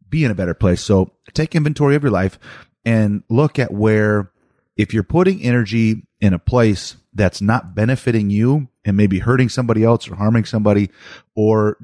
be 0.09 0.25
in 0.25 0.31
a 0.31 0.35
better 0.35 0.55
place. 0.55 0.81
So 0.81 1.13
take 1.35 1.55
inventory 1.55 1.97
of 1.97 2.03
your 2.03 2.13
life 2.13 2.39
and 2.85 3.23
look 3.29 3.59
at 3.59 3.73
where 3.73 4.31
if 4.77 4.95
you're 4.95 5.03
putting 5.03 5.43
energy 5.43 6.07
in 6.21 6.33
a 6.33 6.39
place 6.39 6.97
that's 7.13 7.43
not 7.43 7.75
benefiting 7.75 8.31
you 8.31 8.69
and 8.85 8.97
maybe 8.97 9.19
hurting 9.19 9.49
somebody 9.49 9.85
else 9.85 10.09
or 10.09 10.15
harming 10.15 10.45
somebody, 10.45 10.91
or 11.35 11.77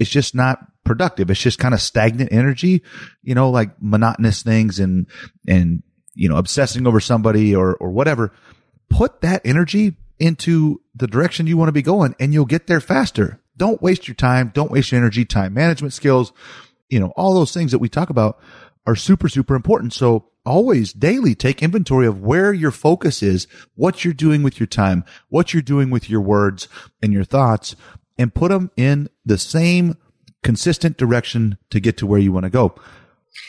it's 0.00 0.10
just 0.10 0.34
not 0.34 0.58
productive. 0.84 1.30
It's 1.30 1.40
just 1.40 1.58
kind 1.58 1.74
of 1.74 1.82
stagnant 1.82 2.32
energy, 2.32 2.82
you 3.22 3.34
know, 3.34 3.50
like 3.50 3.70
monotonous 3.80 4.42
things 4.42 4.80
and, 4.80 5.06
and, 5.46 5.82
you 6.14 6.28
know, 6.28 6.36
obsessing 6.36 6.86
over 6.86 7.00
somebody 7.00 7.54
or, 7.54 7.74
or 7.76 7.90
whatever. 7.90 8.32
Put 8.88 9.20
that 9.20 9.42
energy 9.44 9.94
into 10.18 10.80
the 10.94 11.06
direction 11.06 11.46
you 11.46 11.58
want 11.58 11.68
to 11.68 11.72
be 11.72 11.82
going 11.82 12.16
and 12.18 12.32
you'll 12.32 12.46
get 12.46 12.66
there 12.66 12.80
faster. 12.80 13.40
Don't 13.58 13.82
waste 13.82 14.08
your 14.08 14.14
time. 14.14 14.50
Don't 14.54 14.70
waste 14.70 14.90
your 14.90 15.00
energy, 15.00 15.24
time 15.24 15.52
management 15.52 15.92
skills. 15.92 16.32
You 16.88 17.00
know, 17.00 17.12
all 17.16 17.34
those 17.34 17.52
things 17.52 17.72
that 17.72 17.78
we 17.78 17.90
talk 17.90 18.08
about 18.08 18.40
are 18.86 18.96
super, 18.96 19.28
super 19.28 19.54
important. 19.54 19.92
So 19.92 20.30
always 20.46 20.94
daily 20.94 21.34
take 21.34 21.62
inventory 21.62 22.06
of 22.06 22.22
where 22.22 22.54
your 22.54 22.70
focus 22.70 23.22
is, 23.22 23.46
what 23.74 24.02
you're 24.04 24.14
doing 24.14 24.42
with 24.42 24.58
your 24.58 24.66
time, 24.66 25.04
what 25.28 25.52
you're 25.52 25.60
doing 25.60 25.90
with 25.90 26.08
your 26.08 26.22
words 26.22 26.68
and 27.02 27.12
your 27.12 27.24
thoughts 27.24 27.76
and 28.16 28.34
put 28.34 28.48
them 28.48 28.70
in 28.76 29.10
the 29.26 29.36
same 29.36 29.96
consistent 30.42 30.96
direction 30.96 31.58
to 31.70 31.80
get 31.80 31.98
to 31.98 32.06
where 32.06 32.20
you 32.20 32.32
want 32.32 32.44
to 32.44 32.50
go. 32.50 32.74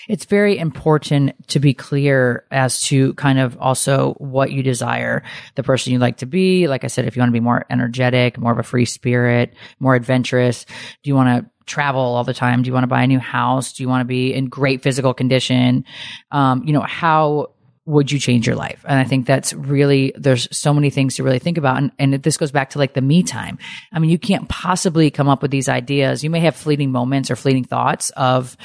It's 0.07 0.25
very 0.25 0.57
important 0.57 1.47
to 1.49 1.59
be 1.59 1.73
clear 1.73 2.45
as 2.51 2.81
to 2.83 3.13
kind 3.13 3.39
of 3.39 3.57
also 3.59 4.13
what 4.13 4.51
you 4.51 4.63
desire, 4.63 5.23
the 5.55 5.63
person 5.63 5.93
you'd 5.93 6.01
like 6.01 6.17
to 6.17 6.25
be. 6.25 6.67
Like 6.67 6.83
I 6.83 6.87
said, 6.87 7.05
if 7.05 7.15
you 7.15 7.21
want 7.21 7.29
to 7.29 7.33
be 7.33 7.39
more 7.39 7.65
energetic, 7.69 8.37
more 8.37 8.51
of 8.51 8.59
a 8.59 8.63
free 8.63 8.85
spirit, 8.85 9.53
more 9.79 9.95
adventurous, 9.95 10.65
do 11.03 11.09
you 11.09 11.15
want 11.15 11.45
to 11.45 11.51
travel 11.65 12.01
all 12.01 12.23
the 12.23 12.33
time? 12.33 12.63
Do 12.63 12.67
you 12.67 12.73
want 12.73 12.83
to 12.83 12.87
buy 12.87 13.03
a 13.03 13.07
new 13.07 13.19
house? 13.19 13.73
Do 13.73 13.83
you 13.83 13.89
want 13.89 14.01
to 14.01 14.05
be 14.05 14.33
in 14.33 14.47
great 14.47 14.81
physical 14.81 15.13
condition? 15.13 15.85
Um, 16.31 16.63
you 16.65 16.73
know, 16.73 16.81
how 16.81 17.51
would 17.85 18.11
you 18.11 18.19
change 18.19 18.45
your 18.45 18.55
life? 18.55 18.85
And 18.87 18.99
I 18.99 19.03
think 19.03 19.25
that's 19.25 19.51
really, 19.53 20.13
there's 20.15 20.47
so 20.55 20.73
many 20.73 20.91
things 20.91 21.15
to 21.15 21.23
really 21.23 21.39
think 21.39 21.57
about. 21.57 21.77
And, 21.77 21.91
and 21.97 22.13
this 22.13 22.37
goes 22.37 22.51
back 22.51 22.71
to 22.71 22.77
like 22.77 22.93
the 22.93 23.01
me 23.01 23.23
time. 23.23 23.57
I 23.91 23.99
mean, 23.99 24.11
you 24.11 24.19
can't 24.19 24.47
possibly 24.47 25.09
come 25.09 25.27
up 25.27 25.41
with 25.41 25.49
these 25.49 25.67
ideas. 25.67 26.23
You 26.23 26.29
may 26.29 26.41
have 26.41 26.55
fleeting 26.55 26.91
moments 26.91 27.31
or 27.31 27.35
fleeting 27.35 27.63
thoughts 27.63 28.11
of, 28.11 28.57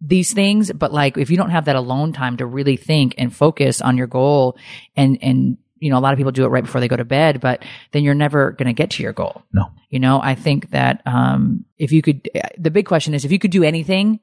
these 0.00 0.32
things, 0.32 0.72
but 0.72 0.92
like 0.92 1.18
if 1.18 1.30
you 1.30 1.36
don't 1.36 1.50
have 1.50 1.64
that 1.64 1.76
alone 1.76 2.12
time 2.12 2.36
to 2.36 2.46
really 2.46 2.76
think 2.76 3.14
and 3.18 3.34
focus 3.34 3.80
on 3.80 3.96
your 3.96 4.06
goal 4.06 4.56
and, 4.96 5.18
and, 5.22 5.58
you 5.80 5.90
know, 5.90 5.98
a 5.98 6.00
lot 6.00 6.12
of 6.12 6.16
people 6.16 6.32
do 6.32 6.44
it 6.44 6.48
right 6.48 6.64
before 6.64 6.80
they 6.80 6.88
go 6.88 6.96
to 6.96 7.04
bed, 7.04 7.40
but 7.40 7.64
then 7.92 8.02
you're 8.02 8.14
never 8.14 8.52
going 8.52 8.66
to 8.66 8.72
get 8.72 8.90
to 8.90 9.02
your 9.02 9.12
goal. 9.12 9.42
No. 9.52 9.66
You 9.90 10.00
know, 10.00 10.20
I 10.22 10.34
think 10.34 10.70
that, 10.70 11.02
um, 11.06 11.64
if 11.78 11.92
you 11.92 12.02
could, 12.02 12.28
the 12.56 12.70
big 12.70 12.86
question 12.86 13.14
is 13.14 13.24
if 13.24 13.32
you 13.32 13.38
could 13.38 13.50
do 13.50 13.62
anything, 13.62 14.20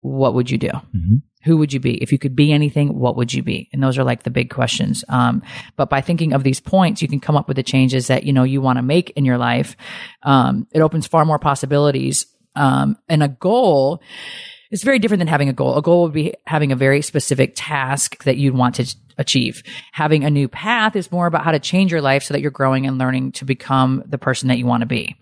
what 0.00 0.34
would 0.34 0.50
you 0.50 0.58
do? 0.58 0.70
Who 1.44 1.56
would 1.58 1.72
you 1.72 1.80
be? 1.80 1.94
If 2.02 2.10
you 2.12 2.18
could 2.18 2.34
be 2.34 2.52
anything, 2.52 2.98
what 2.98 3.16
would 3.16 3.32
you 3.32 3.42
be? 3.42 3.68
And 3.72 3.82
those 3.82 3.98
are 3.98 4.04
like 4.04 4.24
the 4.24 4.30
big 4.30 4.50
questions. 4.50 5.04
Um, 5.08 5.42
but 5.76 5.88
by 5.88 6.00
thinking 6.00 6.32
of 6.32 6.42
these 6.42 6.60
points, 6.60 7.02
you 7.02 7.08
can 7.08 7.20
come 7.20 7.36
up 7.36 7.46
with 7.46 7.56
the 7.56 7.62
changes 7.62 8.08
that, 8.08 8.24
you 8.24 8.32
know, 8.32 8.42
you 8.42 8.60
want 8.60 8.78
to 8.78 8.82
make 8.82 9.10
in 9.10 9.24
your 9.24 9.38
life. 9.38 9.76
Um, 10.22 10.66
it 10.72 10.80
opens 10.80 11.06
far 11.06 11.24
more 11.24 11.38
possibilities. 11.38 12.26
Um, 12.56 12.96
and 13.08 13.22
a 13.22 13.28
goal, 13.28 14.00
it's 14.70 14.82
very 14.82 14.98
different 14.98 15.20
than 15.20 15.28
having 15.28 15.48
a 15.48 15.52
goal. 15.52 15.76
A 15.76 15.82
goal 15.82 16.04
would 16.04 16.12
be 16.12 16.34
having 16.46 16.72
a 16.72 16.76
very 16.76 17.02
specific 17.02 17.52
task 17.54 18.24
that 18.24 18.36
you'd 18.36 18.54
want 18.54 18.76
to 18.76 18.96
achieve. 19.18 19.62
Having 19.92 20.24
a 20.24 20.30
new 20.30 20.48
path 20.48 20.96
is 20.96 21.12
more 21.12 21.26
about 21.26 21.44
how 21.44 21.52
to 21.52 21.58
change 21.58 21.90
your 21.90 22.00
life 22.00 22.22
so 22.22 22.34
that 22.34 22.40
you're 22.40 22.50
growing 22.50 22.86
and 22.86 22.98
learning 22.98 23.32
to 23.32 23.44
become 23.44 24.02
the 24.06 24.18
person 24.18 24.48
that 24.48 24.58
you 24.58 24.66
want 24.66 24.82
to 24.82 24.86
be. 24.86 25.16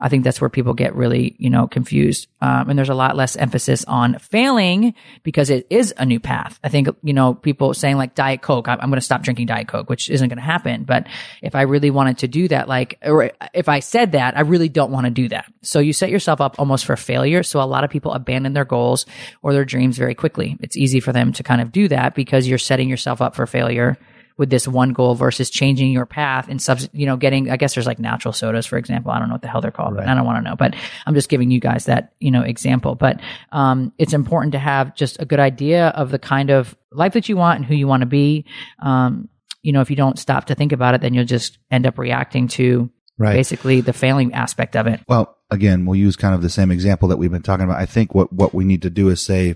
I 0.00 0.08
think 0.08 0.24
that's 0.24 0.40
where 0.40 0.50
people 0.50 0.74
get 0.74 0.94
really, 0.94 1.34
you 1.38 1.48
know, 1.48 1.66
confused. 1.66 2.26
Um, 2.42 2.68
and 2.68 2.78
there's 2.78 2.90
a 2.90 2.94
lot 2.94 3.16
less 3.16 3.36
emphasis 3.36 3.84
on 3.86 4.18
failing 4.18 4.94
because 5.22 5.48
it 5.48 5.66
is 5.70 5.94
a 5.96 6.04
new 6.04 6.20
path. 6.20 6.58
I 6.62 6.68
think, 6.68 6.88
you 7.02 7.14
know, 7.14 7.32
people 7.32 7.72
saying 7.72 7.96
like 7.96 8.14
Diet 8.14 8.42
Coke, 8.42 8.68
I'm, 8.68 8.78
I'm 8.80 8.90
going 8.90 8.98
to 8.98 9.04
stop 9.04 9.22
drinking 9.22 9.46
Diet 9.46 9.68
Coke, 9.68 9.88
which 9.88 10.10
isn't 10.10 10.28
going 10.28 10.36
to 10.36 10.44
happen. 10.44 10.84
But 10.84 11.06
if 11.40 11.54
I 11.54 11.62
really 11.62 11.90
wanted 11.90 12.18
to 12.18 12.28
do 12.28 12.48
that, 12.48 12.68
like, 12.68 12.98
or 13.02 13.30
if 13.54 13.68
I 13.68 13.80
said 13.80 14.12
that, 14.12 14.36
I 14.36 14.40
really 14.40 14.68
don't 14.68 14.90
want 14.90 15.06
to 15.06 15.10
do 15.10 15.28
that. 15.28 15.46
So 15.62 15.78
you 15.78 15.92
set 15.92 16.10
yourself 16.10 16.40
up 16.40 16.56
almost 16.58 16.84
for 16.84 16.96
failure. 16.96 17.42
So 17.42 17.60
a 17.60 17.64
lot 17.64 17.84
of 17.84 17.90
people 17.90 18.12
abandon 18.12 18.52
their 18.52 18.66
goals 18.66 19.06
or 19.42 19.54
their 19.54 19.64
dreams 19.64 19.96
very 19.96 20.14
quickly. 20.14 20.58
It's 20.60 20.76
easy 20.76 21.00
for 21.00 21.12
them 21.12 21.32
to 21.32 21.42
kind 21.42 21.62
of 21.62 21.72
do 21.72 21.88
that 21.88 22.14
because 22.14 22.46
you're 22.46 22.58
setting 22.58 22.88
yourself 22.90 23.22
up 23.22 23.33
for 23.34 23.46
failure 23.46 23.96
with 24.36 24.50
this 24.50 24.66
one 24.66 24.92
goal 24.92 25.14
versus 25.14 25.48
changing 25.48 25.92
your 25.92 26.06
path 26.06 26.48
and 26.48 26.60
subs, 26.60 26.88
you 26.92 27.06
know, 27.06 27.16
getting, 27.16 27.50
I 27.50 27.56
guess 27.56 27.74
there's 27.74 27.86
like 27.86 28.00
natural 28.00 28.32
sodas, 28.32 28.66
for 28.66 28.76
example. 28.76 29.12
I 29.12 29.20
don't 29.20 29.28
know 29.28 29.34
what 29.34 29.42
the 29.42 29.48
hell 29.48 29.60
they're 29.60 29.70
called, 29.70 29.94
but 29.94 30.08
I 30.08 30.14
don't 30.14 30.24
want 30.24 30.38
to 30.44 30.50
know, 30.50 30.56
but 30.56 30.74
I'm 31.06 31.14
just 31.14 31.28
giving 31.28 31.52
you 31.52 31.60
guys 31.60 31.84
that, 31.84 32.14
you 32.18 32.32
know, 32.32 32.42
example. 32.42 32.96
But, 32.96 33.20
um, 33.52 33.92
it's 33.96 34.12
important 34.12 34.52
to 34.52 34.58
have 34.58 34.96
just 34.96 35.20
a 35.20 35.24
good 35.24 35.38
idea 35.38 35.88
of 35.88 36.10
the 36.10 36.18
kind 36.18 36.50
of 36.50 36.76
life 36.90 37.12
that 37.12 37.28
you 37.28 37.36
want 37.36 37.58
and 37.58 37.64
who 37.64 37.76
you 37.76 37.86
want 37.86 38.00
to 38.00 38.06
be. 38.06 38.44
Um, 38.80 39.28
you 39.62 39.72
know, 39.72 39.80
if 39.80 39.88
you 39.88 39.96
don't 39.96 40.18
stop 40.18 40.46
to 40.46 40.56
think 40.56 40.72
about 40.72 40.94
it, 40.94 41.00
then 41.00 41.14
you'll 41.14 41.24
just 41.24 41.58
end 41.70 41.86
up 41.86 41.98
reacting 41.98 42.48
to 42.48 42.90
Right. 43.16 43.34
basically 43.34 43.80
the 43.80 43.92
failing 43.92 44.34
aspect 44.34 44.74
of 44.74 44.88
it. 44.88 44.98
Well, 45.06 45.38
again, 45.48 45.86
we'll 45.86 45.94
use 45.94 46.16
kind 46.16 46.34
of 46.34 46.42
the 46.42 46.50
same 46.50 46.72
example 46.72 47.06
that 47.06 47.16
we've 47.16 47.30
been 47.30 47.42
talking 47.42 47.64
about. 47.64 47.80
I 47.80 47.86
think 47.86 48.12
what, 48.12 48.32
what 48.32 48.52
we 48.52 48.64
need 48.64 48.82
to 48.82 48.90
do 48.90 49.08
is 49.08 49.22
say, 49.22 49.54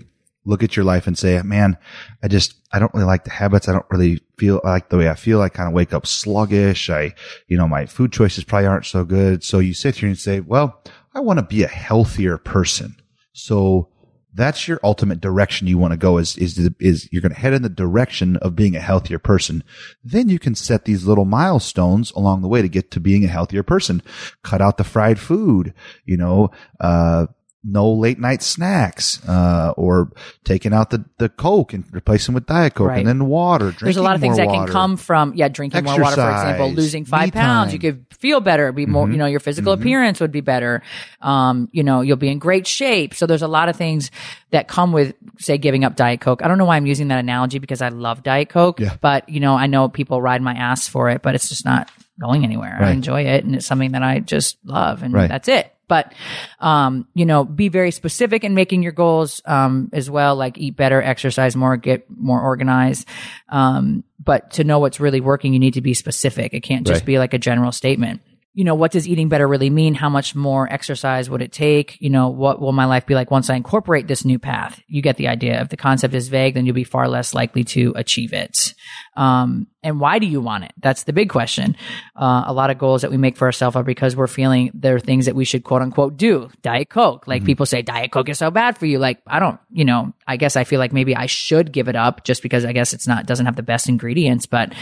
look 0.49 0.63
at 0.63 0.75
your 0.75 0.83
life 0.83 1.05
and 1.05 1.17
say, 1.17 1.41
man, 1.43 1.77
I 2.23 2.27
just, 2.27 2.55
I 2.73 2.79
don't 2.79 2.93
really 2.93 3.05
like 3.05 3.23
the 3.23 3.29
habits. 3.29 3.69
I 3.69 3.73
don't 3.73 3.85
really 3.91 4.19
feel 4.37 4.59
like 4.63 4.89
the 4.89 4.97
way 4.97 5.07
I 5.07 5.15
feel. 5.15 5.41
I 5.41 5.49
kind 5.49 5.67
of 5.67 5.73
wake 5.73 5.93
up 5.93 6.07
sluggish. 6.07 6.89
I, 6.89 7.13
you 7.47 7.57
know, 7.57 7.67
my 7.67 7.85
food 7.85 8.11
choices 8.11 8.43
probably 8.43 8.67
aren't 8.67 8.85
so 8.85 9.05
good. 9.05 9.43
So 9.43 9.59
you 9.59 9.73
sit 9.73 9.97
here 9.97 10.09
and 10.09 10.17
say, 10.17 10.39
well, 10.39 10.83
I 11.13 11.19
want 11.19 11.37
to 11.39 11.45
be 11.45 11.63
a 11.63 11.67
healthier 11.67 12.37
person. 12.37 12.95
So 13.31 13.89
that's 14.33 14.67
your 14.67 14.79
ultimate 14.83 15.21
direction 15.21 15.67
you 15.67 15.77
want 15.77 15.91
to 15.91 15.97
go 15.97 16.17
is, 16.17 16.37
is, 16.37 16.69
is 16.79 17.09
you're 17.11 17.21
going 17.21 17.33
to 17.33 17.39
head 17.39 17.53
in 17.53 17.61
the 17.61 17.69
direction 17.69 18.37
of 18.37 18.55
being 18.55 18.75
a 18.75 18.81
healthier 18.81 19.19
person. 19.19 19.63
Then 20.03 20.29
you 20.29 20.39
can 20.39 20.55
set 20.55 20.85
these 20.85 21.05
little 21.05 21.25
milestones 21.25 22.11
along 22.11 22.41
the 22.41 22.47
way 22.47 22.61
to 22.61 22.69
get 22.69 22.91
to 22.91 22.99
being 22.99 23.23
a 23.23 23.27
healthier 23.29 23.63
person. 23.63 24.01
Cut 24.43 24.61
out 24.61 24.77
the 24.77 24.83
fried 24.83 25.19
food, 25.19 25.73
you 26.05 26.17
know, 26.17 26.51
uh, 26.79 27.27
no 27.63 27.91
late 27.91 28.17
night 28.19 28.41
snacks, 28.41 29.19
uh, 29.27 29.73
or 29.75 30.11
taking 30.45 30.73
out 30.73 30.91
the, 30.91 31.03
the 31.17 31.27
Coke 31.27 31.73
and 31.73 31.83
replacing 31.91 32.33
with 32.33 32.45
Diet 32.45 32.73
Coke 32.73 32.87
Right. 32.87 32.99
and 32.99 33.07
then 33.07 33.25
water. 33.27 33.75
There's 33.81 33.97
a 33.97 34.01
lot 34.01 34.15
of 34.15 34.21
things 34.21 34.37
that 34.37 34.47
can 34.47 34.65
come 34.67 34.95
from, 34.95 35.33
yeah, 35.35 35.49
drinking 35.49 35.83
more 35.83 35.99
water, 35.99 36.15
for 36.15 36.31
example, 36.31 36.71
losing 36.71 37.03
five 37.03 37.33
pounds. 37.33 37.73
You 37.73 37.79
time. 37.79 37.91
Mm-hmm. 37.91 38.03
could 38.09 38.17
feel 38.17 38.39
better, 38.39 38.71
be 38.71 38.85
more, 38.85 39.09
you 39.11 39.17
know, 39.17 39.25
your 39.25 39.41
physical 39.41 39.73
appearance 39.73 40.21
would 40.21 40.31
be 40.31 40.39
better. 40.41 40.81
Um, 41.21 41.67
you 41.73 41.83
know, 41.83 41.99
you'll 41.99 42.15
be 42.17 42.29
in 42.29 42.39
great 42.39 42.65
shape. 42.65 43.13
So 43.13 43.25
there's 43.25 43.41
a 43.41 43.47
lot 43.47 43.67
of 43.67 43.75
things 43.75 44.09
that 44.51 44.67
come 44.69 44.93
with, 44.93 45.13
say, 45.37 45.57
giving 45.57 45.83
up 45.83 45.97
Diet 45.97 46.21
Coke. 46.21 46.41
I 46.43 46.47
don't 46.47 46.57
know 46.59 46.65
why 46.65 46.77
I'm 46.77 46.85
using 46.85 47.09
that 47.09 47.19
analogy 47.19 47.59
because 47.59 47.81
I 47.81 47.89
love 47.89 48.23
Diet 48.23 48.47
Coke, 48.49 48.79
Yeah. 48.79 48.95
but, 49.01 49.27
you 49.27 49.41
know, 49.41 49.55
I 49.55 49.67
know 49.67 49.89
people 49.89 50.21
ride 50.21 50.41
my 50.41 50.53
ass 50.53 50.87
for 50.87 51.09
it, 51.09 51.21
but 51.21 51.35
it's 51.35 51.49
just 51.49 51.65
not 51.65 51.91
going 52.21 52.43
anywhere. 52.45 52.77
I 52.79 52.91
enjoy 52.91 53.23
it 53.25 53.43
and 53.43 53.55
it's 53.55 53.65
something 53.65 53.91
that 53.91 54.03
I 54.03 54.19
just 54.19 54.57
love 54.63 55.03
and 55.03 55.13
Right. 55.13 55.27
that's 55.29 55.47
it. 55.49 55.73
But, 55.89 56.13
um, 56.61 57.05
you 57.13 57.25
know, 57.25 57.43
be 57.43 57.67
very 57.67 57.91
specific 57.91 58.45
in 58.45 58.53
making 58.55 58.81
your 58.83 58.93
goals, 58.93 59.41
um, 59.45 59.89
as 59.91 60.09
well, 60.09 60.37
like 60.37 60.57
eat 60.57 60.77
better, 60.77 61.01
exercise 61.01 61.57
more, 61.57 61.75
get 61.75 62.05
more 62.09 62.39
organized. 62.39 63.05
Um, 63.49 64.05
but 64.23 64.51
to 64.51 64.63
know 64.63 64.79
what's 64.79 65.01
really 65.01 65.19
working, 65.19 65.51
you 65.51 65.59
need 65.59 65.73
to 65.73 65.81
be 65.81 65.93
specific. 65.93 66.53
It 66.53 66.61
can't 66.61 66.87
just 66.87 67.01
Right. 67.01 67.05
be 67.05 67.17
like 67.19 67.33
a 67.33 67.37
general 67.39 67.73
statement. 67.73 68.21
You 68.59 68.65
know, 68.65 68.75
what 68.75 68.91
does 68.91 69.07
eating 69.07 69.29
better 69.29 69.47
really 69.47 69.69
mean? 69.69 69.93
How 69.93 70.09
much 70.09 70.35
more 70.35 70.67
exercise 70.69 71.29
would 71.29 71.41
it 71.41 71.53
take? 71.53 71.95
You 72.01 72.09
know, 72.09 72.27
what 72.27 72.59
will 72.59 72.73
my 72.73 72.83
life 72.83 73.05
be 73.05 73.15
like 73.15 73.31
once 73.31 73.49
I 73.49 73.55
incorporate 73.55 74.09
this 74.09 74.25
new 74.25 74.37
path? 74.37 74.81
You 74.85 75.01
get 75.01 75.15
the 75.15 75.29
idea. 75.29 75.61
If 75.61 75.69
the 75.69 75.77
concept 75.77 76.13
is 76.13 76.27
vague, 76.27 76.55
then 76.55 76.65
you'll 76.65 76.75
be 76.75 76.83
far 76.83 77.07
less 77.07 77.33
likely 77.33 77.63
to 77.63 77.93
achieve 77.95 78.33
it. 78.33 78.73
Um, 79.15 79.67
and 79.81 80.01
why 80.01 80.19
do 80.19 80.27
you 80.27 80.41
want 80.41 80.65
it? 80.65 80.73
That's 80.77 81.03
the 81.03 81.13
big 81.13 81.29
question. 81.29 81.77
Uh, 82.17 82.43
a 82.47 82.51
lot 82.51 82.69
of 82.69 82.77
goals 82.77 83.03
that 83.03 83.11
we 83.11 83.15
make 83.15 83.37
for 83.37 83.45
ourselves 83.45 83.77
are 83.77 83.83
because 83.83 84.13
we're 84.13 84.27
feeling 84.27 84.71
there 84.73 84.95
are 84.95 84.99
things 84.99 85.27
that 85.27 85.35
we 85.35 85.45
should 85.45 85.63
quote 85.63 85.81
unquote 85.81 86.17
do. 86.17 86.49
Diet 86.61 86.89
Coke. 86.89 87.29
Like 87.29 87.45
people 87.45 87.65
say, 87.65 87.81
Diet 87.81 88.11
Coke 88.11 88.27
is 88.27 88.37
so 88.37 88.51
bad 88.51 88.77
for 88.77 88.87
you. 88.87 88.99
Like, 88.99 89.21
I 89.25 89.39
don't, 89.39 89.57
you 89.71 89.85
know, 89.85 90.11
I 90.27 90.35
guess 90.35 90.57
I 90.57 90.65
feel 90.65 90.79
like 90.79 90.91
maybe 90.91 91.15
I 91.15 91.27
should 91.27 91.71
give 91.71 91.87
it 91.87 91.95
up 91.95 92.25
just 92.25 92.43
because 92.43 92.65
I 92.65 92.73
guess 92.73 92.93
it's 92.93 93.07
not, 93.07 93.25
doesn't 93.25 93.45
have 93.45 93.55
the 93.55 93.63
best 93.63 93.87
ingredients, 93.87 94.47
but, 94.47 94.73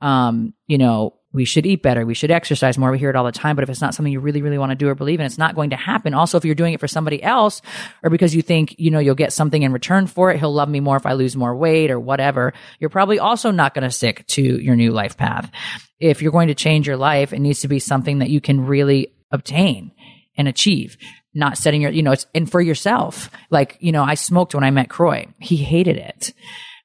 um, 0.00 0.54
you 0.66 0.78
know, 0.78 1.12
we 1.36 1.44
should 1.44 1.66
eat 1.66 1.82
better. 1.82 2.06
We 2.06 2.14
should 2.14 2.30
exercise 2.30 2.78
more. 2.78 2.90
We 2.90 2.98
hear 2.98 3.10
it 3.10 3.14
all 3.14 3.24
the 3.24 3.30
time. 3.30 3.56
But 3.56 3.62
if 3.62 3.68
it's 3.68 3.82
not 3.82 3.94
something 3.94 4.10
you 4.10 4.20
really, 4.20 4.40
really 4.40 4.56
want 4.56 4.70
to 4.70 4.74
do 4.74 4.88
or 4.88 4.94
believe 4.94 5.20
in, 5.20 5.26
it's 5.26 5.36
not 5.36 5.54
going 5.54 5.70
to 5.70 5.76
happen. 5.76 6.14
Also, 6.14 6.38
if 6.38 6.46
you're 6.46 6.54
doing 6.54 6.72
it 6.72 6.80
for 6.80 6.88
somebody 6.88 7.22
else 7.22 7.60
or 8.02 8.08
because 8.08 8.34
you 8.34 8.40
think, 8.40 8.74
you 8.78 8.90
know, 8.90 8.98
you'll 8.98 9.14
get 9.14 9.34
something 9.34 9.62
in 9.62 9.70
return 9.70 10.06
for 10.06 10.30
it, 10.30 10.38
he'll 10.38 10.52
love 10.52 10.70
me 10.70 10.80
more 10.80 10.96
if 10.96 11.04
I 11.04 11.12
lose 11.12 11.36
more 11.36 11.54
weight 11.54 11.90
or 11.90 12.00
whatever, 12.00 12.54
you're 12.80 12.88
probably 12.88 13.18
also 13.18 13.50
not 13.50 13.74
going 13.74 13.82
to 13.82 13.90
stick 13.90 14.26
to 14.28 14.42
your 14.42 14.76
new 14.76 14.92
life 14.92 15.18
path. 15.18 15.50
If 16.00 16.22
you're 16.22 16.32
going 16.32 16.48
to 16.48 16.54
change 16.54 16.86
your 16.86 16.96
life, 16.96 17.34
it 17.34 17.40
needs 17.40 17.60
to 17.60 17.68
be 17.68 17.80
something 17.80 18.20
that 18.20 18.30
you 18.30 18.40
can 18.40 18.64
really 18.64 19.12
obtain 19.30 19.92
and 20.38 20.48
achieve. 20.48 20.96
Not 21.34 21.58
setting 21.58 21.82
your, 21.82 21.90
you 21.90 22.02
know, 22.02 22.12
it's, 22.12 22.26
and 22.34 22.50
for 22.50 22.62
yourself. 22.62 23.28
Like, 23.50 23.76
you 23.80 23.92
know, 23.92 24.02
I 24.02 24.14
smoked 24.14 24.54
when 24.54 24.64
I 24.64 24.70
met 24.70 24.88
Kroy. 24.88 25.26
He 25.38 25.56
hated 25.56 25.98
it. 25.98 26.32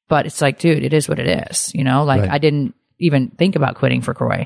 But 0.09 0.25
it's 0.25 0.41
like, 0.41 0.59
dude, 0.59 0.83
it 0.83 0.91
is 0.91 1.07
what 1.07 1.19
it 1.19 1.47
is. 1.49 1.73
You 1.73 1.85
know, 1.85 2.03
like 2.03 2.23
Right. 2.23 2.31
I 2.31 2.37
didn't 2.37 2.75
even 3.01 3.29
think 3.31 3.55
about 3.55 3.75
quitting 3.75 4.01
for 4.01 4.13
Kroy. 4.13 4.45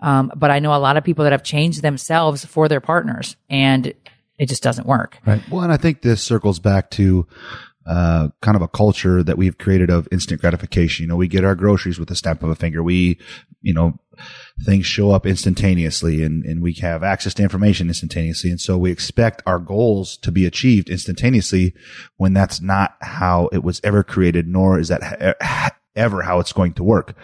Um, 0.00 0.32
but 0.34 0.50
I 0.50 0.58
know 0.58 0.74
a 0.74 0.78
lot 0.78 0.96
of 0.96 1.04
people 1.04 1.24
that 1.24 1.32
have 1.32 1.42
changed 1.42 1.82
themselves 1.82 2.44
for 2.44 2.68
their 2.68 2.80
partners 2.80 3.36
and 3.50 3.92
it 4.38 4.48
just 4.48 4.62
doesn't 4.62 4.86
work. 4.86 5.18
Right. 5.26 5.42
Well, 5.50 5.62
and 5.62 5.72
I 5.72 5.76
think 5.76 6.02
this 6.02 6.22
circles 6.22 6.58
back 6.58 6.90
to 6.92 7.26
uh, 7.86 8.28
kind 8.42 8.56
of 8.56 8.62
a 8.62 8.68
culture 8.68 9.22
that 9.22 9.38
we've 9.38 9.58
created 9.58 9.90
of 9.90 10.08
instant 10.10 10.40
gratification. 10.40 11.04
You 11.04 11.08
know, 11.08 11.16
we 11.16 11.28
get 11.28 11.44
our 11.44 11.54
groceries 11.54 11.98
with 11.98 12.08
the 12.08 12.16
snap 12.16 12.42
of 12.42 12.50
a 12.50 12.56
finger. 12.56 12.82
We, 12.82 13.18
you 13.62 13.72
know, 13.72 13.98
things 14.64 14.86
show 14.86 15.12
up 15.12 15.24
instantaneously 15.24 16.22
and, 16.22 16.44
and 16.44 16.62
we 16.62 16.72
have 16.74 17.02
access 17.02 17.34
to 17.34 17.42
information 17.42 17.88
instantaneously. 17.88 18.50
And 18.50 18.60
so 18.60 18.76
we 18.76 18.90
expect 18.90 19.42
our 19.46 19.58
goals 19.58 20.16
to 20.18 20.32
be 20.32 20.46
achieved 20.46 20.90
instantaneously 20.90 21.74
when 22.16 22.32
that's 22.32 22.60
not 22.60 22.96
how 23.00 23.48
it 23.52 23.62
was 23.62 23.80
ever 23.84 24.02
created, 24.02 24.48
nor 24.48 24.80
is 24.80 24.88
that 24.88 25.36
ha- 25.40 25.70
ever 25.94 26.22
how 26.22 26.40
it's 26.40 26.52
going 26.52 26.72
to 26.74 26.84
work. 26.84 27.16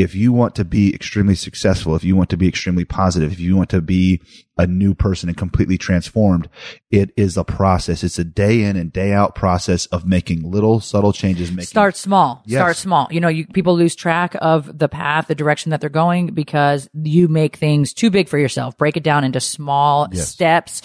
If 0.00 0.14
you 0.14 0.32
want 0.32 0.54
to 0.54 0.64
be 0.64 0.94
extremely 0.94 1.34
successful, 1.34 1.94
if 1.94 2.02
you 2.02 2.16
want 2.16 2.30
to 2.30 2.36
be 2.38 2.48
extremely 2.48 2.86
positive, 2.86 3.32
if 3.32 3.38
you 3.40 3.54
want 3.54 3.68
to 3.70 3.82
be 3.82 4.22
a 4.56 4.66
new 4.66 4.94
person 4.94 5.28
and 5.28 5.36
completely 5.36 5.76
transformed, 5.76 6.48
it 6.90 7.10
is 7.18 7.36
a 7.36 7.44
process. 7.44 8.02
It's 8.02 8.18
a 8.18 8.24
day 8.24 8.62
in 8.62 8.76
and 8.76 8.90
day 8.92 9.12
out 9.12 9.34
process 9.34 9.86
of 9.86 10.06
making 10.06 10.42
little 10.42 10.80
subtle 10.80 11.12
changes. 11.12 11.50
Making 11.50 11.66
Start 11.66 11.96
small. 11.96 12.42
Yes. 12.46 12.58
Start 12.60 12.76
small. 12.76 13.08
You 13.10 13.20
know, 13.20 13.28
you, 13.28 13.46
people 13.46 13.74
lose 13.76 13.94
track 13.94 14.34
of 14.40 14.78
the 14.78 14.88
path, 14.88 15.26
the 15.28 15.34
direction 15.34 15.70
that 15.70 15.80
they're 15.82 15.90
going 15.90 16.28
because 16.28 16.88
you 16.94 17.28
make 17.28 17.56
things 17.56 17.92
too 17.92 18.10
big 18.10 18.28
for 18.28 18.38
yourself. 18.38 18.78
Break 18.78 18.96
it 18.96 19.02
down 19.02 19.24
into 19.24 19.40
small 19.40 20.08
Yes. 20.12 20.28
steps. 20.28 20.82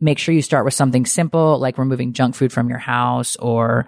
Make 0.00 0.18
sure 0.18 0.34
you 0.34 0.42
start 0.42 0.64
with 0.64 0.74
something 0.74 1.06
simple, 1.06 1.58
like 1.58 1.78
removing 1.78 2.12
junk 2.14 2.34
food 2.34 2.52
from 2.52 2.68
your 2.68 2.78
house 2.78 3.36
or, 3.36 3.86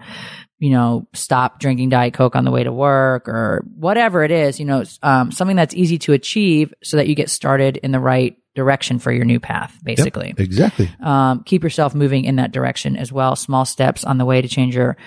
you 0.59 0.69
know, 0.71 1.07
stop 1.13 1.59
drinking 1.59 1.89
Diet 1.89 2.13
Coke 2.13 2.35
on 2.35 2.43
the 2.45 2.51
way 2.51 2.63
to 2.63 2.71
work 2.71 3.27
or 3.27 3.63
whatever 3.75 4.23
it 4.23 4.31
is, 4.31 4.59
you 4.59 4.65
know, 4.65 4.83
um, 5.01 5.31
something 5.31 5.55
that's 5.55 5.73
easy 5.73 5.97
to 5.99 6.13
achieve 6.13 6.73
so 6.83 6.97
that 6.97 7.07
you 7.07 7.15
get 7.15 7.29
started 7.29 7.77
in 7.77 7.91
the 7.91 7.99
right 7.99 8.35
direction 8.55 8.99
for 8.99 9.11
your 9.11 9.23
new 9.23 9.39
path, 9.39 9.71
Yep, 9.75 9.83
basically 9.85 10.33
exactly. 10.37 10.91
um, 11.01 11.43
keep 11.45 11.63
yourself 11.63 11.95
moving 11.95 12.25
in 12.25 12.35
that 12.37 12.51
direction 12.51 12.97
as 12.97 13.09
well. 13.11 13.35
Small 13.37 13.63
steps 13.63 14.03
on 14.03 14.17
the 14.17 14.25
way 14.25 14.41
to 14.41 14.47
change 14.49 14.75
your 14.75 14.97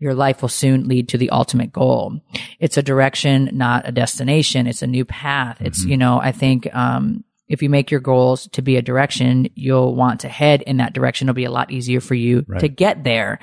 your 0.00 0.14
life 0.14 0.42
will 0.42 0.48
soon 0.48 0.86
lead 0.86 1.08
to 1.08 1.18
the 1.18 1.30
ultimate 1.30 1.72
goal. 1.72 2.20
It's 2.60 2.76
a 2.76 2.82
direction, 2.82 3.48
not 3.54 3.88
a 3.88 3.92
destination. 3.92 4.66
It's 4.66 4.82
a 4.82 4.86
new 4.86 5.04
path. 5.04 5.56
It's 5.60 5.80
Mm-hmm. 5.80 5.90
you 5.90 5.96
know 5.96 6.20
I 6.20 6.32
think 6.32 6.68
um, 6.74 7.24
if 7.48 7.62
you 7.62 7.70
make 7.70 7.90
your 7.90 8.00
goals 8.00 8.48
to 8.52 8.62
be 8.62 8.76
a 8.76 8.82
direction, 8.82 9.48
you'll 9.54 9.94
want 9.94 10.20
to 10.20 10.28
head 10.28 10.62
in 10.62 10.78
that 10.78 10.92
direction. 10.92 11.28
It'll 11.28 11.36
be 11.36 11.44
a 11.44 11.50
lot 11.50 11.70
easier 11.70 12.00
for 12.00 12.14
you 12.14 12.42
to 12.58 12.68
get 12.68 13.04
there. 13.04 13.38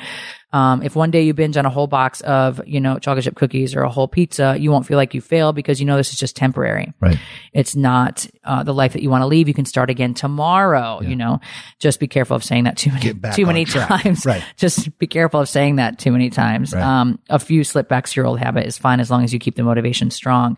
Um, 0.56 0.84
if 0.84 0.96
one 0.96 1.12
day 1.12 1.24
you 1.24 1.34
binge 1.34 1.58
on 1.58 1.66
a 1.66 1.70
whole 1.70 1.88
box 1.88 2.22
of, 2.22 2.62
you 2.66 2.80
know, 2.80 2.98
chocolate 2.98 3.26
chip 3.26 3.36
cookies 3.36 3.76
or 3.76 3.82
a 3.82 3.90
whole 3.90 4.08
pizza, 4.08 4.56
you 4.58 4.72
won't 4.72 4.86
feel 4.86 4.96
like 4.96 5.14
you 5.14 5.20
failed 5.20 5.54
because 5.54 5.82
you 5.82 5.86
know 5.86 5.98
this 5.98 6.12
is 6.12 6.18
just 6.18 6.38
temporary. 6.38 6.94
Right. 7.02 7.20
It's 7.52 7.76
not 7.76 8.26
uh, 8.46 8.64
the 8.64 8.74
life 8.74 8.94
that 8.94 9.02
you 9.02 9.10
want 9.10 9.24
to 9.24 9.26
leave. 9.26 9.50
You 9.50 9.54
can 9.54 9.66
start 9.66 9.90
again 9.90 10.14
tomorrow. 10.14 11.02
You 11.02 11.18
know, 11.18 11.42
just 11.80 12.00
be 12.00 12.08
careful 12.08 12.38
of 12.38 12.44
saying 12.44 12.64
that 12.66 12.78
too 12.78 12.92
many 12.92 13.14
too 13.34 13.46
many 13.46 13.66
track. 13.66 14.04
times. 14.04 14.26
Right. 14.26 14.44
Just 14.58 14.98
be 14.98 15.08
careful 15.08 15.42
of 15.42 15.50
saying 15.50 15.76
that 15.76 16.00
too 16.00 16.12
many 16.12 16.30
times. 16.30 16.74
Right. 16.74 16.82
Um, 16.82 17.20
a 17.30 17.40
few 17.40 17.64
slip 17.66 17.90
backs 17.90 18.14
to 18.14 18.22
your 18.22 18.26
old 18.26 18.40
habit 18.40 18.66
is 18.66 18.78
fine 18.78 19.02
as 19.02 19.12
long 19.12 19.26
as 19.26 19.34
you 19.34 19.40
keep 19.40 19.56
the 19.56 19.64
motivation 19.64 20.10
strong. 20.10 20.58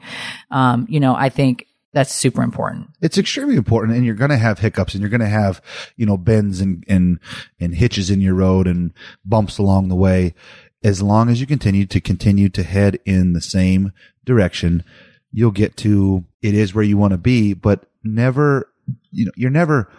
Um, 0.52 0.86
you 0.90 1.00
know, 1.00 1.16
I 1.16 1.30
think 1.30 1.67
that's 1.98 2.14
super 2.14 2.44
important. 2.44 2.92
It's 3.02 3.18
extremely 3.18 3.56
important 3.56 3.98
and 3.98 4.06
you're 4.06 4.14
going 4.14 4.30
to 4.30 4.38
have 4.38 4.60
hiccups 4.60 4.94
and 4.94 5.02
you're 5.02 5.10
going 5.10 5.20
to 5.20 5.26
have, 5.26 5.64
you 5.96 6.06
know, 6.06 6.16
bends 6.16 6.62
and, 6.62 6.84
and, 6.88 7.20
and 7.60 7.74
hitches 7.74 8.12
in 8.12 8.22
your 8.22 8.36
road 8.36 8.68
and 8.68 8.94
bumps 9.26 9.58
along 9.58 9.88
the 9.88 9.96
way. 9.96 10.36
As 10.84 11.02
long 11.02 11.28
as 11.28 11.42
you 11.42 11.48
continue 11.48 11.88
to 11.88 12.00
continue 12.00 12.50
to 12.50 12.62
head 12.62 13.00
in 13.04 13.34
the 13.34 13.42
same 13.42 13.94
direction, 14.26 14.84
you'll 15.32 15.50
get 15.50 15.76
to 15.78 16.24
it 16.44 16.54
is 16.54 16.76
where 16.76 16.84
you 16.84 17.00
want 17.00 17.14
to 17.14 17.18
be, 17.18 17.56
but 17.56 17.90
never, 18.04 18.70
you 19.10 19.26
know, 19.26 19.32
you're 19.36 19.50
never, 19.50 19.92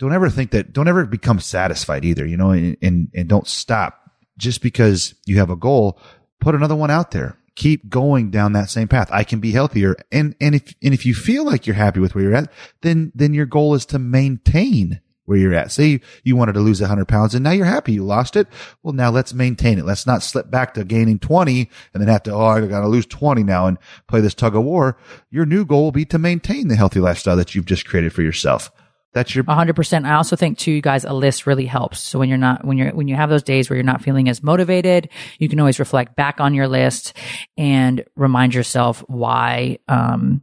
don't 0.00 0.12
ever 0.12 0.30
think 0.30 0.50
that, 0.50 0.72
don't 0.72 0.88
ever 0.88 1.06
become 1.06 1.38
satisfied 1.38 2.04
either, 2.04 2.26
you 2.26 2.36
know, 2.36 2.50
and, 2.50 2.76
and, 2.82 3.10
and 3.14 3.28
don't 3.28 3.46
stop 3.46 4.10
just 4.36 4.60
because 4.60 5.14
you 5.24 5.38
have 5.38 5.50
a 5.50 5.56
goal, 5.56 6.00
put 6.40 6.56
another 6.56 6.74
one 6.74 6.90
out 6.90 7.12
there. 7.12 7.37
Keep 7.58 7.88
going 7.88 8.30
down 8.30 8.52
that 8.52 8.70
same 8.70 8.86
path. 8.86 9.08
I 9.10 9.24
can 9.24 9.40
be 9.40 9.50
healthier. 9.50 9.96
And, 10.12 10.36
and 10.40 10.54
if, 10.54 10.76
and 10.80 10.94
if 10.94 11.04
you 11.04 11.12
feel 11.12 11.44
like 11.44 11.66
you're 11.66 11.74
happy 11.74 11.98
with 11.98 12.14
where 12.14 12.22
you're 12.22 12.34
at, 12.36 12.52
then, 12.82 13.10
then 13.16 13.34
your 13.34 13.46
goal 13.46 13.74
is 13.74 13.84
to 13.86 13.98
maintain 13.98 15.00
where 15.24 15.38
you're 15.38 15.54
at. 15.54 15.72
Say 15.72 16.00
you 16.22 16.36
wanted 16.36 16.52
to 16.52 16.60
lose 16.60 16.80
100 16.80 17.08
pounds 17.08 17.34
and 17.34 17.42
now 17.42 17.50
you're 17.50 17.66
happy 17.66 17.94
you 17.94 18.04
lost 18.04 18.36
it. 18.36 18.46
Well, 18.84 18.94
now 18.94 19.10
let's 19.10 19.34
maintain 19.34 19.80
it. 19.80 19.84
Let's 19.84 20.06
not 20.06 20.22
slip 20.22 20.52
back 20.52 20.74
to 20.74 20.84
gaining 20.84 21.18
20 21.18 21.68
and 21.92 22.00
then 22.00 22.08
have 22.08 22.22
to, 22.22 22.32
oh, 22.32 22.46
I 22.46 22.64
got 22.64 22.82
to 22.82 22.86
lose 22.86 23.06
20 23.06 23.42
now 23.42 23.66
and 23.66 23.76
play 24.06 24.20
this 24.20 24.34
tug 24.34 24.54
of 24.54 24.62
war. 24.62 24.96
Your 25.28 25.44
new 25.44 25.64
goal 25.64 25.82
will 25.82 25.90
be 25.90 26.04
to 26.04 26.18
maintain 26.18 26.68
the 26.68 26.76
healthy 26.76 27.00
lifestyle 27.00 27.34
that 27.38 27.56
you've 27.56 27.66
just 27.66 27.88
created 27.88 28.12
for 28.12 28.22
yourself. 28.22 28.70
That's 29.14 29.34
your, 29.34 29.44
hundred 29.44 29.74
percent. 29.74 30.06
I 30.06 30.14
also 30.14 30.36
think 30.36 30.58
too, 30.58 30.70
you 30.70 30.82
guys, 30.82 31.04
a 31.04 31.12
list 31.12 31.46
really 31.46 31.64
helps. 31.66 31.98
So 32.00 32.18
when 32.18 32.28
you're 32.28 32.38
not, 32.38 32.64
when 32.64 32.76
you're, 32.76 32.90
when 32.90 33.08
you 33.08 33.16
have 33.16 33.30
those 33.30 33.42
days 33.42 33.68
where 33.68 33.76
you're 33.76 33.84
not 33.84 34.02
feeling 34.02 34.28
as 34.28 34.42
motivated, 34.42 35.08
you 35.38 35.48
can 35.48 35.58
always 35.58 35.78
reflect 35.78 36.14
back 36.14 36.40
on 36.40 36.54
your 36.54 36.68
list 36.68 37.14
and 37.56 38.04
remind 38.16 38.54
yourself 38.54 39.02
why, 39.08 39.78
um, 39.88 40.42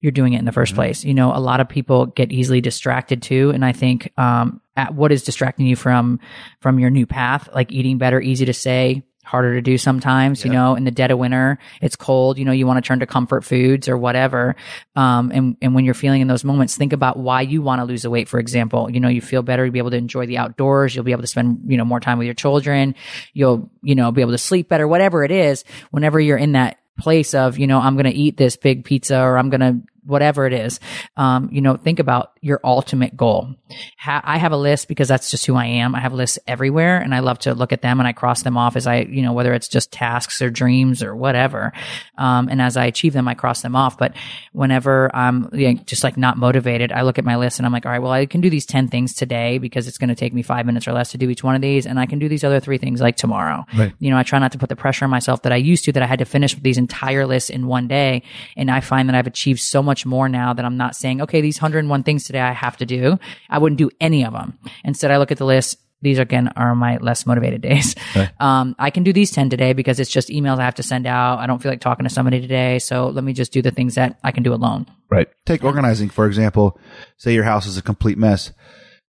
you're 0.00 0.12
doing 0.12 0.34
it 0.34 0.38
in 0.38 0.44
the 0.44 0.50
1st 0.50 0.74
place. 0.74 1.02
You 1.02 1.14
know, 1.14 1.34
a 1.34 1.40
lot 1.40 1.60
of 1.60 1.68
people 1.68 2.06
get 2.06 2.30
easily 2.30 2.60
distracted 2.60 3.22
too. 3.22 3.50
And 3.50 3.64
I 3.64 3.72
think, 3.72 4.12
um, 4.18 4.60
at 4.76 4.94
what 4.94 5.12
is 5.12 5.22
distracting 5.22 5.66
you 5.66 5.76
from, 5.76 6.20
from 6.60 6.78
your 6.78 6.90
new 6.90 7.06
path, 7.06 7.48
like 7.54 7.72
eating 7.72 7.96
better, 7.96 8.20
easy 8.20 8.44
to 8.44 8.52
say, 8.52 9.02
harder 9.24 9.54
to 9.54 9.62
do 9.62 9.78
sometimes, 9.78 10.44
you 10.44 10.50
know, 10.50 10.74
in 10.74 10.84
the 10.84 10.90
dead 10.90 11.10
of 11.10 11.18
winter, 11.18 11.58
it's 11.80 11.96
cold, 11.96 12.38
you 12.38 12.44
know, 12.44 12.52
you 12.52 12.66
want 12.66 12.82
to 12.82 12.86
turn 12.86 13.00
to 13.00 13.06
comfort 13.06 13.44
foods 13.44 13.88
or 13.88 13.96
whatever. 13.96 14.54
Um, 14.94 15.32
and, 15.32 15.56
and 15.60 15.74
when 15.74 15.84
you're 15.84 15.94
feeling 15.94 16.20
in 16.20 16.28
those 16.28 16.44
moments, 16.44 16.76
think 16.76 16.92
about 16.92 17.18
why 17.18 17.40
you 17.40 17.62
want 17.62 17.80
to 17.80 17.84
lose 17.84 18.02
the 18.02 18.10
weight, 18.10 18.28
for 18.28 18.38
example. 18.38 18.90
You 18.90 19.00
know, 19.00 19.08
you 19.08 19.20
feel 19.20 19.42
better, 19.42 19.64
you'll 19.64 19.72
be 19.72 19.78
able 19.78 19.90
to 19.90 19.96
enjoy 19.96 20.26
the 20.26 20.38
outdoors, 20.38 20.94
you'll 20.94 21.04
be 21.04 21.12
able 21.12 21.22
to 21.22 21.28
spend, 21.28 21.62
you 21.66 21.76
know, 21.76 21.84
more 21.84 22.00
time 22.00 22.18
with 22.18 22.26
your 22.26 22.34
children, 22.34 22.94
you'll, 23.32 23.70
you 23.82 23.94
know, 23.94 24.12
be 24.12 24.20
able 24.20 24.32
to 24.32 24.38
sleep 24.38 24.68
better, 24.68 24.86
whatever 24.86 25.24
it 25.24 25.30
is, 25.30 25.64
whenever 25.90 26.20
you're 26.20 26.38
in 26.38 26.52
that 26.52 26.78
place 26.98 27.34
of, 27.34 27.58
you 27.58 27.66
know, 27.66 27.80
I'm 27.80 27.94
going 27.94 28.04
to 28.04 28.12
eat 28.12 28.36
this 28.36 28.56
big 28.56 28.84
pizza 28.84 29.18
or 29.20 29.38
I'm 29.38 29.50
going 29.50 29.60
to 29.60 29.82
whatever 30.04 30.46
it 30.46 30.52
is, 30.52 30.80
um, 31.16 31.48
you 31.50 31.60
know, 31.60 31.76
think 31.76 31.98
about 31.98 32.32
your 32.40 32.60
ultimate 32.62 33.16
goal. 33.16 33.54
Ha- 33.98 34.22
I 34.24 34.38
have 34.38 34.52
a 34.52 34.56
list 34.56 34.88
because 34.88 35.08
that's 35.08 35.30
just 35.30 35.46
who 35.46 35.56
I 35.56 35.66
am. 35.66 35.94
I 35.94 36.00
have 36.00 36.12
lists 36.12 36.38
everywhere 36.46 36.98
and 36.98 37.14
I 37.14 37.20
love 37.20 37.38
to 37.40 37.54
look 37.54 37.72
at 37.72 37.82
them 37.82 38.00
and 38.00 38.06
I 38.06 38.12
cross 38.12 38.42
them 38.42 38.56
off 38.56 38.76
as 38.76 38.86
I, 38.86 39.00
you 39.00 39.22
know, 39.22 39.32
whether 39.32 39.54
it's 39.54 39.68
just 39.68 39.92
tasks 39.92 40.42
or 40.42 40.50
dreams 40.50 41.02
or 41.02 41.16
whatever. 41.16 41.72
Um, 42.18 42.48
and 42.48 42.60
as 42.60 42.76
I 42.76 42.84
achieve 42.84 43.12
them, 43.12 43.28
I 43.28 43.34
cross 43.34 43.62
them 43.62 43.74
off. 43.74 43.96
But 43.96 44.14
whenever 44.52 45.14
I'm 45.14 45.48
you 45.52 45.74
know, 45.74 45.80
just 45.84 46.04
like 46.04 46.16
not 46.16 46.36
motivated, 46.36 46.92
I 46.92 47.02
look 47.02 47.18
at 47.18 47.24
my 47.24 47.36
list 47.36 47.58
and 47.58 47.66
I'm 47.66 47.72
like, 47.72 47.86
all 47.86 47.92
right, 47.92 48.02
well, 48.02 48.12
I 48.12 48.26
can 48.26 48.40
do 48.40 48.50
these 48.50 48.66
10 48.66 48.88
things 48.88 49.14
today 49.14 49.58
because 49.58 49.88
it's 49.88 49.98
going 49.98 50.08
to 50.08 50.14
take 50.14 50.34
me 50.34 50.42
five 50.42 50.66
minutes 50.66 50.86
or 50.86 50.92
less 50.92 51.12
to 51.12 51.18
do 51.18 51.30
each 51.30 51.42
one 51.42 51.54
of 51.54 51.62
these. 51.62 51.86
And 51.86 51.98
I 51.98 52.06
can 52.06 52.18
do 52.18 52.28
these 52.28 52.44
other 52.44 52.60
three 52.60 52.78
things 52.78 53.00
like 53.00 53.16
tomorrow. 53.16 53.64
Right. 53.76 53.92
You 53.98 54.10
know, 54.10 54.18
I 54.18 54.22
try 54.22 54.38
not 54.38 54.52
to 54.52 54.58
put 54.58 54.68
the 54.68 54.76
pressure 54.76 55.04
on 55.04 55.10
myself 55.10 55.42
that 55.42 55.52
I 55.52 55.56
used 55.56 55.84
to, 55.84 55.92
that 55.92 56.02
I 56.02 56.06
had 56.06 56.18
to 56.18 56.24
finish 56.24 56.54
these 56.54 56.78
entire 56.78 57.26
lists 57.26 57.50
in 57.50 57.66
one 57.66 57.88
day. 57.88 58.22
And 58.56 58.70
I 58.70 58.80
find 58.80 59.08
that 59.08 59.14
I've 59.14 59.26
achieved 59.26 59.60
so 59.60 59.82
much 59.82 59.93
more 60.04 60.28
now 60.28 60.52
that 60.52 60.64
I'm 60.64 60.76
not 60.76 60.96
saying, 60.96 61.22
okay, 61.22 61.40
these 61.40 61.60
101 61.60 62.02
things 62.02 62.24
today 62.24 62.40
I 62.40 62.52
have 62.52 62.76
to 62.78 62.86
do. 62.86 63.18
I 63.48 63.58
wouldn't 63.58 63.78
do 63.78 63.90
any 64.00 64.24
of 64.24 64.32
them. 64.32 64.58
Instead, 64.84 65.10
I 65.10 65.18
look 65.18 65.30
at 65.30 65.38
the 65.38 65.46
list. 65.46 65.78
These 66.02 66.18
again 66.18 66.48
are 66.56 66.74
my 66.74 66.98
less 66.98 67.26
motivated 67.26 67.62
days. 67.62 67.94
Um, 68.40 68.74
I 68.78 68.90
can 68.90 69.04
do 69.04 69.12
these 69.12 69.30
10 69.30 69.48
today 69.48 69.72
because 69.72 69.98
it's 69.98 70.10
just 70.10 70.28
emails 70.28 70.58
I 70.58 70.64
have 70.64 70.74
to 70.74 70.82
send 70.82 71.06
out. 71.06 71.38
I 71.38 71.46
don't 71.46 71.62
feel 71.62 71.72
like 71.72 71.80
talking 71.80 72.04
to 72.04 72.12
somebody 72.12 72.40
today. 72.40 72.78
So 72.78 73.08
let 73.08 73.24
me 73.24 73.32
just 73.32 73.52
do 73.52 73.62
the 73.62 73.70
things 73.70 73.94
that 73.94 74.18
I 74.22 74.32
can 74.32 74.42
do 74.42 74.52
alone. 74.52 74.86
Right. 75.08 75.28
Take 75.46 75.64
organizing, 75.64 76.10
for 76.10 76.26
example. 76.26 76.78
Say 77.16 77.32
your 77.32 77.44
house 77.44 77.66
is 77.66 77.78
a 77.78 77.82
complete 77.82 78.18
mess. 78.18 78.52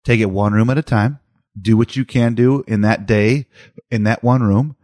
Take 0.03 0.19
it 0.19 0.29
one 0.29 0.53
room 0.53 0.69
at 0.69 0.77
a 0.77 0.83
time. 0.83 1.19
Do 1.59 1.77
what 1.77 1.95
you 1.95 2.05
can 2.05 2.35
do 2.35 2.63
in 2.67 2.81
that 2.81 3.05
day, 3.05 3.47
in 3.89 4.03
that 4.03 4.23
one 4.23 4.43
room. 4.43 4.75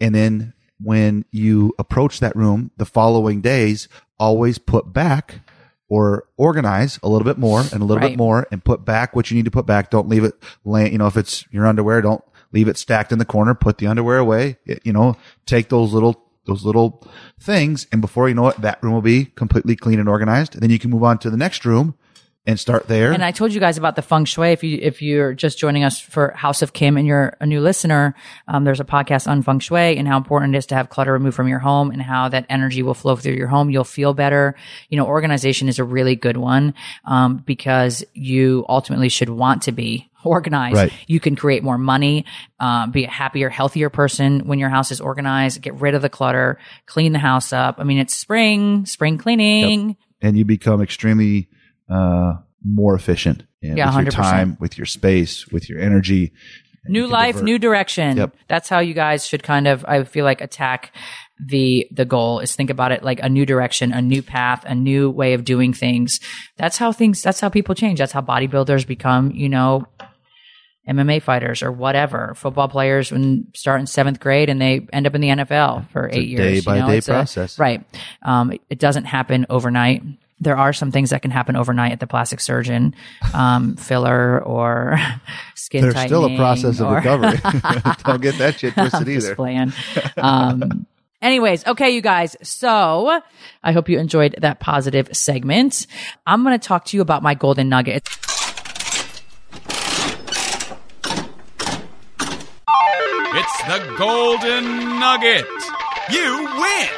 And 0.00 0.14
then 0.14 0.54
when 0.80 1.24
you 1.30 1.74
approach 1.78 2.20
that 2.20 2.36
room 2.36 2.70
the 2.76 2.86
following 2.86 3.40
days, 3.40 3.88
always 4.20 4.58
put 4.58 4.92
back 4.92 5.40
or 5.88 6.28
organize 6.36 7.00
a 7.02 7.08
little 7.08 7.24
bit 7.24 7.38
more 7.38 7.62
and 7.62 7.82
a 7.82 7.84
little 7.84 7.96
Right. 7.96 8.10
bit 8.10 8.18
more 8.18 8.46
and 8.52 8.62
put 8.62 8.84
back 8.84 9.16
what 9.16 9.28
you 9.30 9.36
need 9.36 9.46
to 9.46 9.50
put 9.50 9.66
back. 9.66 9.90
Don't 9.90 10.08
leave 10.08 10.22
it 10.22 10.34
laying, 10.64 10.92
you 10.92 10.98
know, 10.98 11.08
if 11.08 11.16
it's 11.16 11.44
your 11.50 11.66
underwear, 11.66 12.00
don't 12.00 12.22
leave 12.52 12.68
it 12.68 12.78
stacked 12.78 13.10
in 13.10 13.18
the 13.18 13.24
corner. 13.24 13.54
Put 13.54 13.78
the 13.78 13.88
underwear 13.88 14.18
away. 14.18 14.58
It- 14.66 14.82
you 14.84 14.92
know, 14.92 15.16
take 15.46 15.68
those 15.68 15.92
little, 15.92 16.22
those 16.46 16.64
little 16.64 17.02
things. 17.40 17.86
And 17.90 18.00
before 18.00 18.28
you 18.28 18.34
know 18.36 18.48
it, 18.48 18.60
that 18.60 18.80
room 18.82 18.92
will 18.92 19.02
be 19.02 19.24
completely 19.34 19.74
clean 19.74 19.98
and 19.98 20.08
organized. 20.08 20.54
And 20.54 20.62
then 20.62 20.70
you 20.70 20.78
can 20.78 20.90
move 20.90 21.02
on 21.02 21.18
to 21.18 21.30
the 21.30 21.36
next 21.36 21.64
room 21.64 21.94
and 22.50 22.60
start 22.60 22.88
there. 22.88 23.12
And 23.12 23.24
I 23.24 23.30
told 23.30 23.54
you 23.54 23.60
guys 23.60 23.78
about 23.78 23.96
the 23.96 24.02
feng 24.02 24.24
shui. 24.24 24.52
If 24.52 24.64
you 24.64 24.78
if 24.82 25.00
you're 25.00 25.32
just 25.32 25.58
joining 25.58 25.84
us 25.84 26.00
for 26.00 26.32
House 26.32 26.62
of 26.62 26.72
Kim 26.72 26.96
and 26.96 27.06
you're 27.06 27.36
a 27.40 27.46
new 27.46 27.60
listener, 27.60 28.14
um, 28.48 28.64
there's 28.64 28.80
a 28.80 28.84
podcast 28.84 29.28
on 29.28 29.42
feng 29.42 29.60
shui 29.60 29.96
and 29.96 30.06
how 30.06 30.16
important 30.16 30.54
it 30.54 30.58
is 30.58 30.66
to 30.66 30.74
have 30.74 30.90
clutter 30.90 31.12
removed 31.12 31.36
from 31.36 31.48
your 31.48 31.60
home 31.60 31.90
and 31.90 32.02
how 32.02 32.28
that 32.28 32.46
energy 32.48 32.82
will 32.82 32.94
flow 32.94 33.16
through 33.16 33.34
your 33.34 33.46
home. 33.46 33.70
You'll 33.70 33.84
feel 33.84 34.14
better. 34.14 34.56
You 34.88 34.96
know, 34.96 35.06
organization 35.06 35.68
is 35.68 35.78
a 35.78 35.84
really 35.84 36.16
good 36.16 36.36
one 36.36 36.74
um, 37.04 37.38
because 37.38 38.04
you 38.14 38.66
ultimately 38.68 39.08
should 39.08 39.30
want 39.30 39.62
to 39.62 39.72
be 39.72 40.10
organized. 40.24 40.76
Right. 40.76 40.92
You 41.06 41.20
can 41.20 41.36
create 41.36 41.62
more 41.62 41.78
money, 41.78 42.26
um, 42.58 42.90
be 42.90 43.04
a 43.04 43.10
happier, 43.10 43.48
healthier 43.48 43.90
person 43.90 44.40
when 44.40 44.58
your 44.58 44.68
house 44.68 44.90
is 44.90 45.00
organized. 45.00 45.62
Get 45.62 45.74
rid 45.74 45.94
of 45.94 46.02
the 46.02 46.10
clutter, 46.10 46.58
clean 46.86 47.12
the 47.12 47.18
house 47.18 47.52
up. 47.52 47.76
I 47.78 47.84
mean, 47.84 47.98
it's 47.98 48.14
spring, 48.14 48.86
spring 48.86 49.18
cleaning. 49.18 49.96
and 50.20 50.36
you 50.36 50.44
become 50.44 50.82
extremely 50.82 51.48
uh, 51.90 52.34
more 52.64 52.94
efficient 52.94 53.42
and 53.62 53.76
Yeah, 53.76 53.86
with 53.96 54.04
your 54.04 54.12
100%. 54.12 54.16
time, 54.16 54.56
with 54.60 54.78
your 54.78 54.86
space, 54.86 55.46
with 55.48 55.68
your 55.68 55.78
energy. 55.80 56.32
New 56.86 57.06
life, 57.06 57.34
divert. 57.34 57.44
new 57.44 57.58
direction. 57.58 58.16
Yep. 58.16 58.36
That's 58.48 58.68
how 58.70 58.78
you 58.78 58.94
guys 58.94 59.26
should 59.26 59.42
kind 59.42 59.68
of, 59.68 59.84
I 59.86 60.04
feel 60.04 60.24
like, 60.24 60.40
attack 60.40 60.94
the 61.46 61.86
the 61.90 62.04
goal. 62.06 62.40
Is 62.40 62.54
think 62.56 62.70
about 62.70 62.90
it 62.92 63.02
like 63.02 63.20
a 63.22 63.28
new 63.28 63.44
direction, 63.44 63.92
a 63.92 64.00
new 64.00 64.22
path, 64.22 64.64
a 64.66 64.74
new 64.74 65.10
way 65.10 65.34
of 65.34 65.44
doing 65.44 65.74
things. 65.74 66.20
That's 66.56 66.78
how 66.78 66.92
things. 66.92 67.22
That's 67.22 67.40
how 67.40 67.48
people 67.50 67.74
change. 67.74 67.98
That's 67.98 68.12
how 68.12 68.22
bodybuilders 68.22 68.86
become. 68.86 69.30
You 69.32 69.48
know. 69.50 69.86
MMA 70.88 71.22
fighters 71.22 71.62
or 71.62 71.70
whatever, 71.70 72.32
football 72.34 72.66
players 72.66 73.12
when 73.12 73.46
start 73.54 73.80
in 73.80 73.86
seventh 73.86 74.18
grade 74.18 74.48
and 74.48 74.60
they 74.60 74.86
end 74.92 75.06
up 75.06 75.14
in 75.14 75.20
the 75.20 75.28
NFL 75.28 75.88
for 75.90 76.06
a 76.06 76.16
eight 76.16 76.28
years. 76.28 76.40
day 76.40 76.54
you 76.56 76.62
by 76.62 76.78
know? 76.80 76.88
day 76.88 76.96
It's 76.96 77.08
a- 77.08 77.12
process. 77.12 77.58
right. 77.58 77.84
Um, 78.22 78.52
it 78.70 78.78
doesn't 78.78 79.04
happen 79.04 79.46
overnight. 79.50 80.02
There 80.42 80.56
are 80.56 80.72
some 80.72 80.90
things 80.90 81.10
that 81.10 81.20
can 81.22 81.30
happen 81.30 81.54
overnight 81.54 81.92
at 81.92 82.00
the 82.00 82.06
plastic 82.06 82.40
surgeon, 82.40 82.94
um, 83.34 83.76
filler 83.76 84.42
or 84.42 84.98
skin 85.54 85.82
There's 85.82 85.98
still 86.00 86.24
a 86.24 86.36
process 86.36 86.80
of 86.80 86.88
or- 86.88 86.94
recovery. 86.96 87.38
Don't 88.04 88.22
get 88.22 88.38
that 88.38 88.58
shit 88.58 88.72
twisted 88.74 89.00
I'm 89.00 89.04
just 89.06 89.26
either. 89.26 89.34
playing. 89.36 89.72
Um, 90.16 90.86
anyways, 91.20 91.66
okay, 91.66 91.90
you 91.90 92.00
guys. 92.00 92.36
So 92.42 93.20
I 93.62 93.72
hope 93.72 93.88
you 93.90 93.98
enjoyed 93.98 94.36
that 94.40 94.60
positive 94.60 95.10
segment. 95.12 95.86
I'm 96.26 96.42
going 96.42 96.58
to 96.58 96.66
talk 96.66 96.86
to 96.86 96.96
you 96.96 97.02
about 97.02 97.22
my 97.22 97.34
golden 97.34 97.68
nugget. 97.68 98.08
It's 103.32 103.62
the 103.62 103.94
Golden 103.96 104.98
Nugget. 104.98 105.46
You 106.10 106.48
win. 106.60 106.88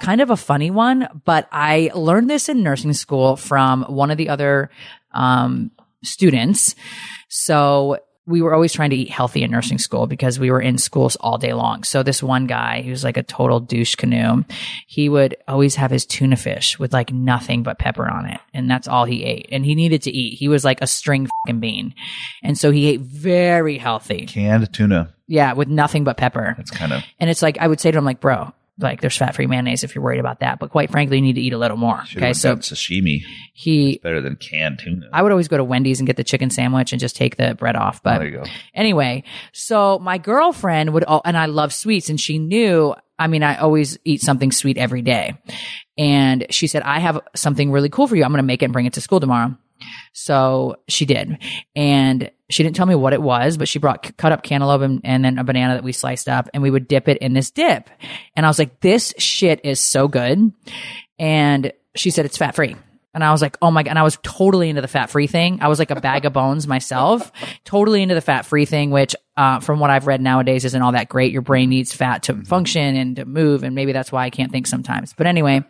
It's 0.00 0.06
kind 0.06 0.22
of 0.22 0.30
a 0.30 0.36
funny 0.36 0.70
one, 0.70 1.06
but 1.26 1.46
I 1.52 1.90
learned 1.94 2.30
this 2.30 2.48
in 2.48 2.62
nursing 2.62 2.94
school 2.94 3.36
from 3.36 3.82
one 3.82 4.10
of 4.10 4.16
the 4.16 4.30
other 4.30 4.70
um, 5.12 5.72
students. 6.02 6.74
So 7.28 7.98
we 8.24 8.40
were 8.40 8.54
always 8.54 8.72
trying 8.72 8.88
to 8.90 8.96
eat 8.96 9.10
healthy 9.10 9.42
in 9.42 9.50
nursing 9.50 9.76
school 9.76 10.06
because 10.06 10.38
we 10.38 10.50
were 10.50 10.60
in 10.62 10.78
schools 10.78 11.16
all 11.16 11.36
day 11.36 11.52
long. 11.52 11.84
So 11.84 12.02
this 12.02 12.22
one 12.22 12.46
guy, 12.46 12.80
he 12.80 12.88
was 12.88 13.04
like 13.04 13.18
a 13.18 13.22
total 13.22 13.60
douche 13.60 13.94
canoe. 13.94 14.44
He 14.86 15.10
would 15.10 15.36
always 15.46 15.74
have 15.74 15.90
his 15.90 16.06
tuna 16.06 16.36
fish 16.36 16.78
with 16.78 16.94
like 16.94 17.12
nothing 17.12 17.62
but 17.62 17.78
pepper 17.78 18.08
on 18.08 18.24
it. 18.24 18.40
And 18.54 18.70
that's 18.70 18.88
all 18.88 19.04
he 19.04 19.22
ate. 19.22 19.50
And 19.52 19.66
he 19.66 19.74
needed 19.74 20.00
to 20.04 20.10
eat. 20.10 20.38
He 20.38 20.48
was 20.48 20.64
like 20.64 20.80
a 20.80 20.86
string 20.86 21.28
fucking 21.44 21.60
bean. 21.60 21.94
And 22.42 22.56
so 22.56 22.70
he 22.70 22.86
ate 22.86 23.00
very 23.02 23.76
healthy. 23.76 24.24
Canned 24.24 24.72
tuna. 24.72 25.12
Yeah, 25.26 25.52
with 25.52 25.68
nothing 25.68 26.04
but 26.04 26.16
pepper. 26.16 26.54
That's 26.56 26.70
kind 26.70 26.94
of 26.94 27.02
And 27.18 27.28
it's 27.28 27.42
like 27.42 27.58
I 27.58 27.68
would 27.68 27.80
say 27.80 27.90
to 27.90 27.98
him, 27.98 28.04
like, 28.06 28.20
bro, 28.20 28.54
like 28.80 29.00
there's 29.00 29.16
fat 29.16 29.34
free 29.34 29.46
mayonnaise 29.46 29.84
if 29.84 29.94
you're 29.94 30.02
worried 30.04 30.20
about 30.20 30.40
that. 30.40 30.58
But 30.58 30.70
quite 30.70 30.90
frankly, 30.90 31.16
you 31.18 31.22
need 31.22 31.34
to 31.34 31.40
eat 31.40 31.52
a 31.52 31.58
little 31.58 31.76
more. 31.76 32.02
Okay. 32.16 32.32
So 32.32 32.56
sashimi. 32.56 33.22
he 33.52 33.98
Better 34.02 34.20
than 34.20 34.36
canned 34.36 34.78
tuna. 34.78 35.08
I 35.12 35.22
would 35.22 35.32
always 35.32 35.48
go 35.48 35.56
to 35.56 35.64
Wendy's 35.64 36.00
and 36.00 36.06
get 36.06 36.16
the 36.16 36.24
chicken 36.24 36.50
sandwich 36.50 36.92
and 36.92 37.00
just 37.00 37.16
take 37.16 37.36
the 37.36 37.54
bread 37.54 37.76
off. 37.76 38.02
But 38.02 38.18
there 38.18 38.28
you 38.28 38.36
go. 38.38 38.44
anyway, 38.74 39.24
so 39.52 39.98
my 39.98 40.18
girlfriend 40.18 40.92
would, 40.94 41.04
al- 41.04 41.22
and 41.24 41.36
I 41.36 41.46
love 41.46 41.72
sweets, 41.72 42.08
and 42.08 42.20
she 42.20 42.38
knew. 42.38 42.94
I 43.18 43.26
mean, 43.26 43.42
I 43.42 43.56
always 43.56 43.98
eat 44.04 44.22
something 44.22 44.50
sweet 44.50 44.78
every 44.78 45.02
day, 45.02 45.34
and 45.98 46.46
she 46.50 46.66
said, 46.66 46.82
"I 46.82 47.00
have 47.00 47.20
something 47.36 47.70
really 47.70 47.90
cool 47.90 48.06
for 48.06 48.16
you. 48.16 48.24
I'm 48.24 48.30
going 48.30 48.38
to 48.38 48.42
make 48.46 48.62
it 48.62 48.66
and 48.66 48.72
bring 48.72 48.86
it 48.86 48.94
to 48.94 49.00
school 49.02 49.20
tomorrow." 49.20 49.56
So 50.12 50.76
she 50.88 51.06
did, 51.06 51.38
and 51.74 52.30
she 52.48 52.62
didn't 52.62 52.76
tell 52.76 52.86
me 52.86 52.94
what 52.94 53.12
it 53.12 53.22
was, 53.22 53.56
but 53.56 53.68
she 53.68 53.78
brought 53.78 54.16
cut 54.16 54.32
up 54.32 54.42
cantaloupe 54.42 54.82
and, 54.82 55.00
and 55.04 55.24
then 55.24 55.38
a 55.38 55.44
banana 55.44 55.74
that 55.74 55.84
we 55.84 55.92
sliced 55.92 56.28
up, 56.28 56.48
and 56.52 56.62
we 56.62 56.70
would 56.70 56.88
dip 56.88 57.08
it 57.08 57.18
in 57.18 57.32
this 57.32 57.50
dip. 57.50 57.90
And 58.36 58.44
I 58.44 58.48
was 58.48 58.58
like, 58.58 58.80
"This 58.80 59.14
shit 59.18 59.60
is 59.64 59.80
so 59.80 60.08
good," 60.08 60.52
and 61.18 61.72
she 61.94 62.10
said 62.10 62.24
it's 62.24 62.36
fat 62.36 62.54
free. 62.54 62.76
And 63.12 63.24
I 63.24 63.32
was 63.32 63.42
like, 63.42 63.56
oh 63.60 63.70
my 63.72 63.82
God. 63.82 63.90
And 63.90 63.98
I 63.98 64.02
was 64.04 64.18
totally 64.22 64.68
into 64.70 64.82
the 64.82 64.88
fat 64.88 65.10
free 65.10 65.26
thing. 65.26 65.58
I 65.60 65.68
was 65.68 65.78
like 65.80 65.90
a 65.90 66.00
bag 66.00 66.24
of 66.26 66.32
bones 66.32 66.66
myself, 66.68 67.32
totally 67.64 68.02
into 68.02 68.14
the 68.14 68.20
fat 68.20 68.46
free 68.46 68.64
thing, 68.66 68.90
which, 68.92 69.16
uh, 69.36 69.58
from 69.58 69.80
what 69.80 69.90
I've 69.90 70.06
read 70.06 70.20
nowadays 70.20 70.64
isn't 70.64 70.80
all 70.82 70.92
that 70.92 71.08
great. 71.08 71.32
Your 71.32 71.42
brain 71.42 71.70
needs 71.70 71.92
fat 71.92 72.22
to 72.24 72.34
function 72.44 72.94
and 72.96 73.16
to 73.16 73.24
move. 73.24 73.64
And 73.64 73.74
maybe 73.74 73.92
that's 73.92 74.12
why 74.12 74.24
I 74.24 74.30
can't 74.30 74.52
think 74.52 74.66
sometimes. 74.68 75.12
But 75.12 75.26
anyway, 75.26 75.64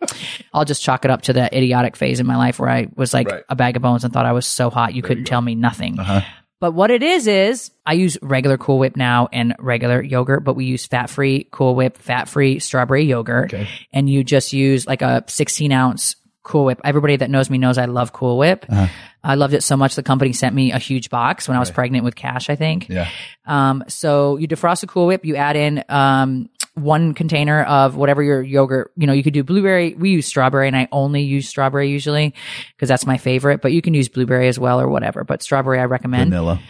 I'll 0.53 0.65
just 0.67 0.83
chalk 0.83 1.05
it 1.07 1.11
up 1.11 1.23
to 1.23 1.33
that 1.35 1.55
idiotic 1.55 1.97
phase 1.97 2.21
in 2.21 2.27
my 2.27 2.37
life 2.37 2.59
where 2.59 2.69
I 2.69 2.89
was 2.95 3.15
like 3.15 3.29
Right. 3.31 3.45
a 3.49 3.57
bag 3.57 3.77
of 3.77 3.83
bones 3.83 4.05
and 4.05 4.13
thought 4.13 4.27
I 4.27 4.33
was 4.33 4.47
so 4.47 4.69
hot 4.69 4.95
you 4.95 5.03
couldn't 5.03 5.25
tell 5.25 5.41
me 5.41 5.55
nothing. 5.55 5.99
But 6.59 6.73
what 6.73 6.91
it 6.91 7.03
is 7.03 7.27
is 7.27 7.71
I 7.87 7.95
use 7.95 8.19
regular 8.21 8.59
Cool 8.59 8.79
Whip 8.79 8.95
now 8.95 9.31
and 9.33 9.55
regular 9.59 10.03
yogurt, 10.03 10.45
but 10.45 10.57
we 10.57 10.67
use 10.67 10.85
fat 10.85 11.09
free 11.09 11.49
Cool 11.51 11.75
Whip, 11.75 11.97
fat 11.97 12.29
free 12.29 12.59
strawberry 12.59 13.05
yogurt. 13.05 13.55
And 13.95 14.11
you 14.11 14.23
just 14.25 14.53
use 14.53 14.87
like 14.87 15.01
a 15.01 15.25
16 15.27 15.73
ounce 15.73 16.17
Cool 16.43 16.65
Whip. 16.67 16.81
Everybody 16.85 17.17
that 17.17 17.31
knows 17.31 17.51
me 17.51 17.59
knows 17.59 17.79
I 17.79 17.85
love 17.85 18.13
Cool 18.13 18.39
Whip. 18.39 18.65
I 19.23 19.35
loved 19.35 19.53
it 19.55 19.63
so 19.63 19.77
much 19.77 19.95
the 19.95 20.03
company 20.03 20.33
sent 20.33 20.55
me 20.55 20.73
a 20.73 20.79
huge 20.79 21.11
box 21.11 21.47
when 21.47 21.57
I 21.57 21.61
was 21.61 21.71
pregnant 21.71 22.05
with 22.05 22.17
Kash, 22.17 22.49
I 22.49 22.57
think. 22.57 22.89
Yeah. 22.89 23.09
Um, 23.45 23.85
so 23.89 24.37
you 24.39 24.49
defrost 24.49 24.83
a 24.83 24.87
Cool 24.87 25.07
Whip, 25.07 25.25
you 25.25 25.37
add 25.37 25.57
in 25.57 25.85
um, 25.91 26.49
one 26.75 27.15
container 27.15 27.63
of 27.65 27.97
whatever 27.97 28.23
your 28.23 28.43
yogurt. 28.43 28.93
You 28.97 29.07
know, 29.07 29.13
you 29.13 29.23
could 29.23 29.35
do 29.35 29.45
blueberry. 29.45 29.95
We 29.95 30.11
use 30.11 30.27
strawberry, 30.27 30.69
and 30.69 30.77
I 30.77 30.89
only 30.93 31.23
use 31.23 31.49
strawberry 31.49 31.91
usually 31.91 32.35
because 32.75 32.89
that's 32.89 33.07
my 33.07 33.19
favorite. 33.19 33.61
But 33.61 33.73
you 33.73 33.83
can 33.83 33.95
use 33.95 34.09
blueberry 34.09 34.49
as 34.49 34.59
well 34.59 34.81
or 34.81 34.89
whatever. 34.89 35.25
But 35.25 35.43
strawberry, 35.43 35.79
I 35.79 35.85
recommend. 35.85 36.31
Vanilla. 36.31 36.61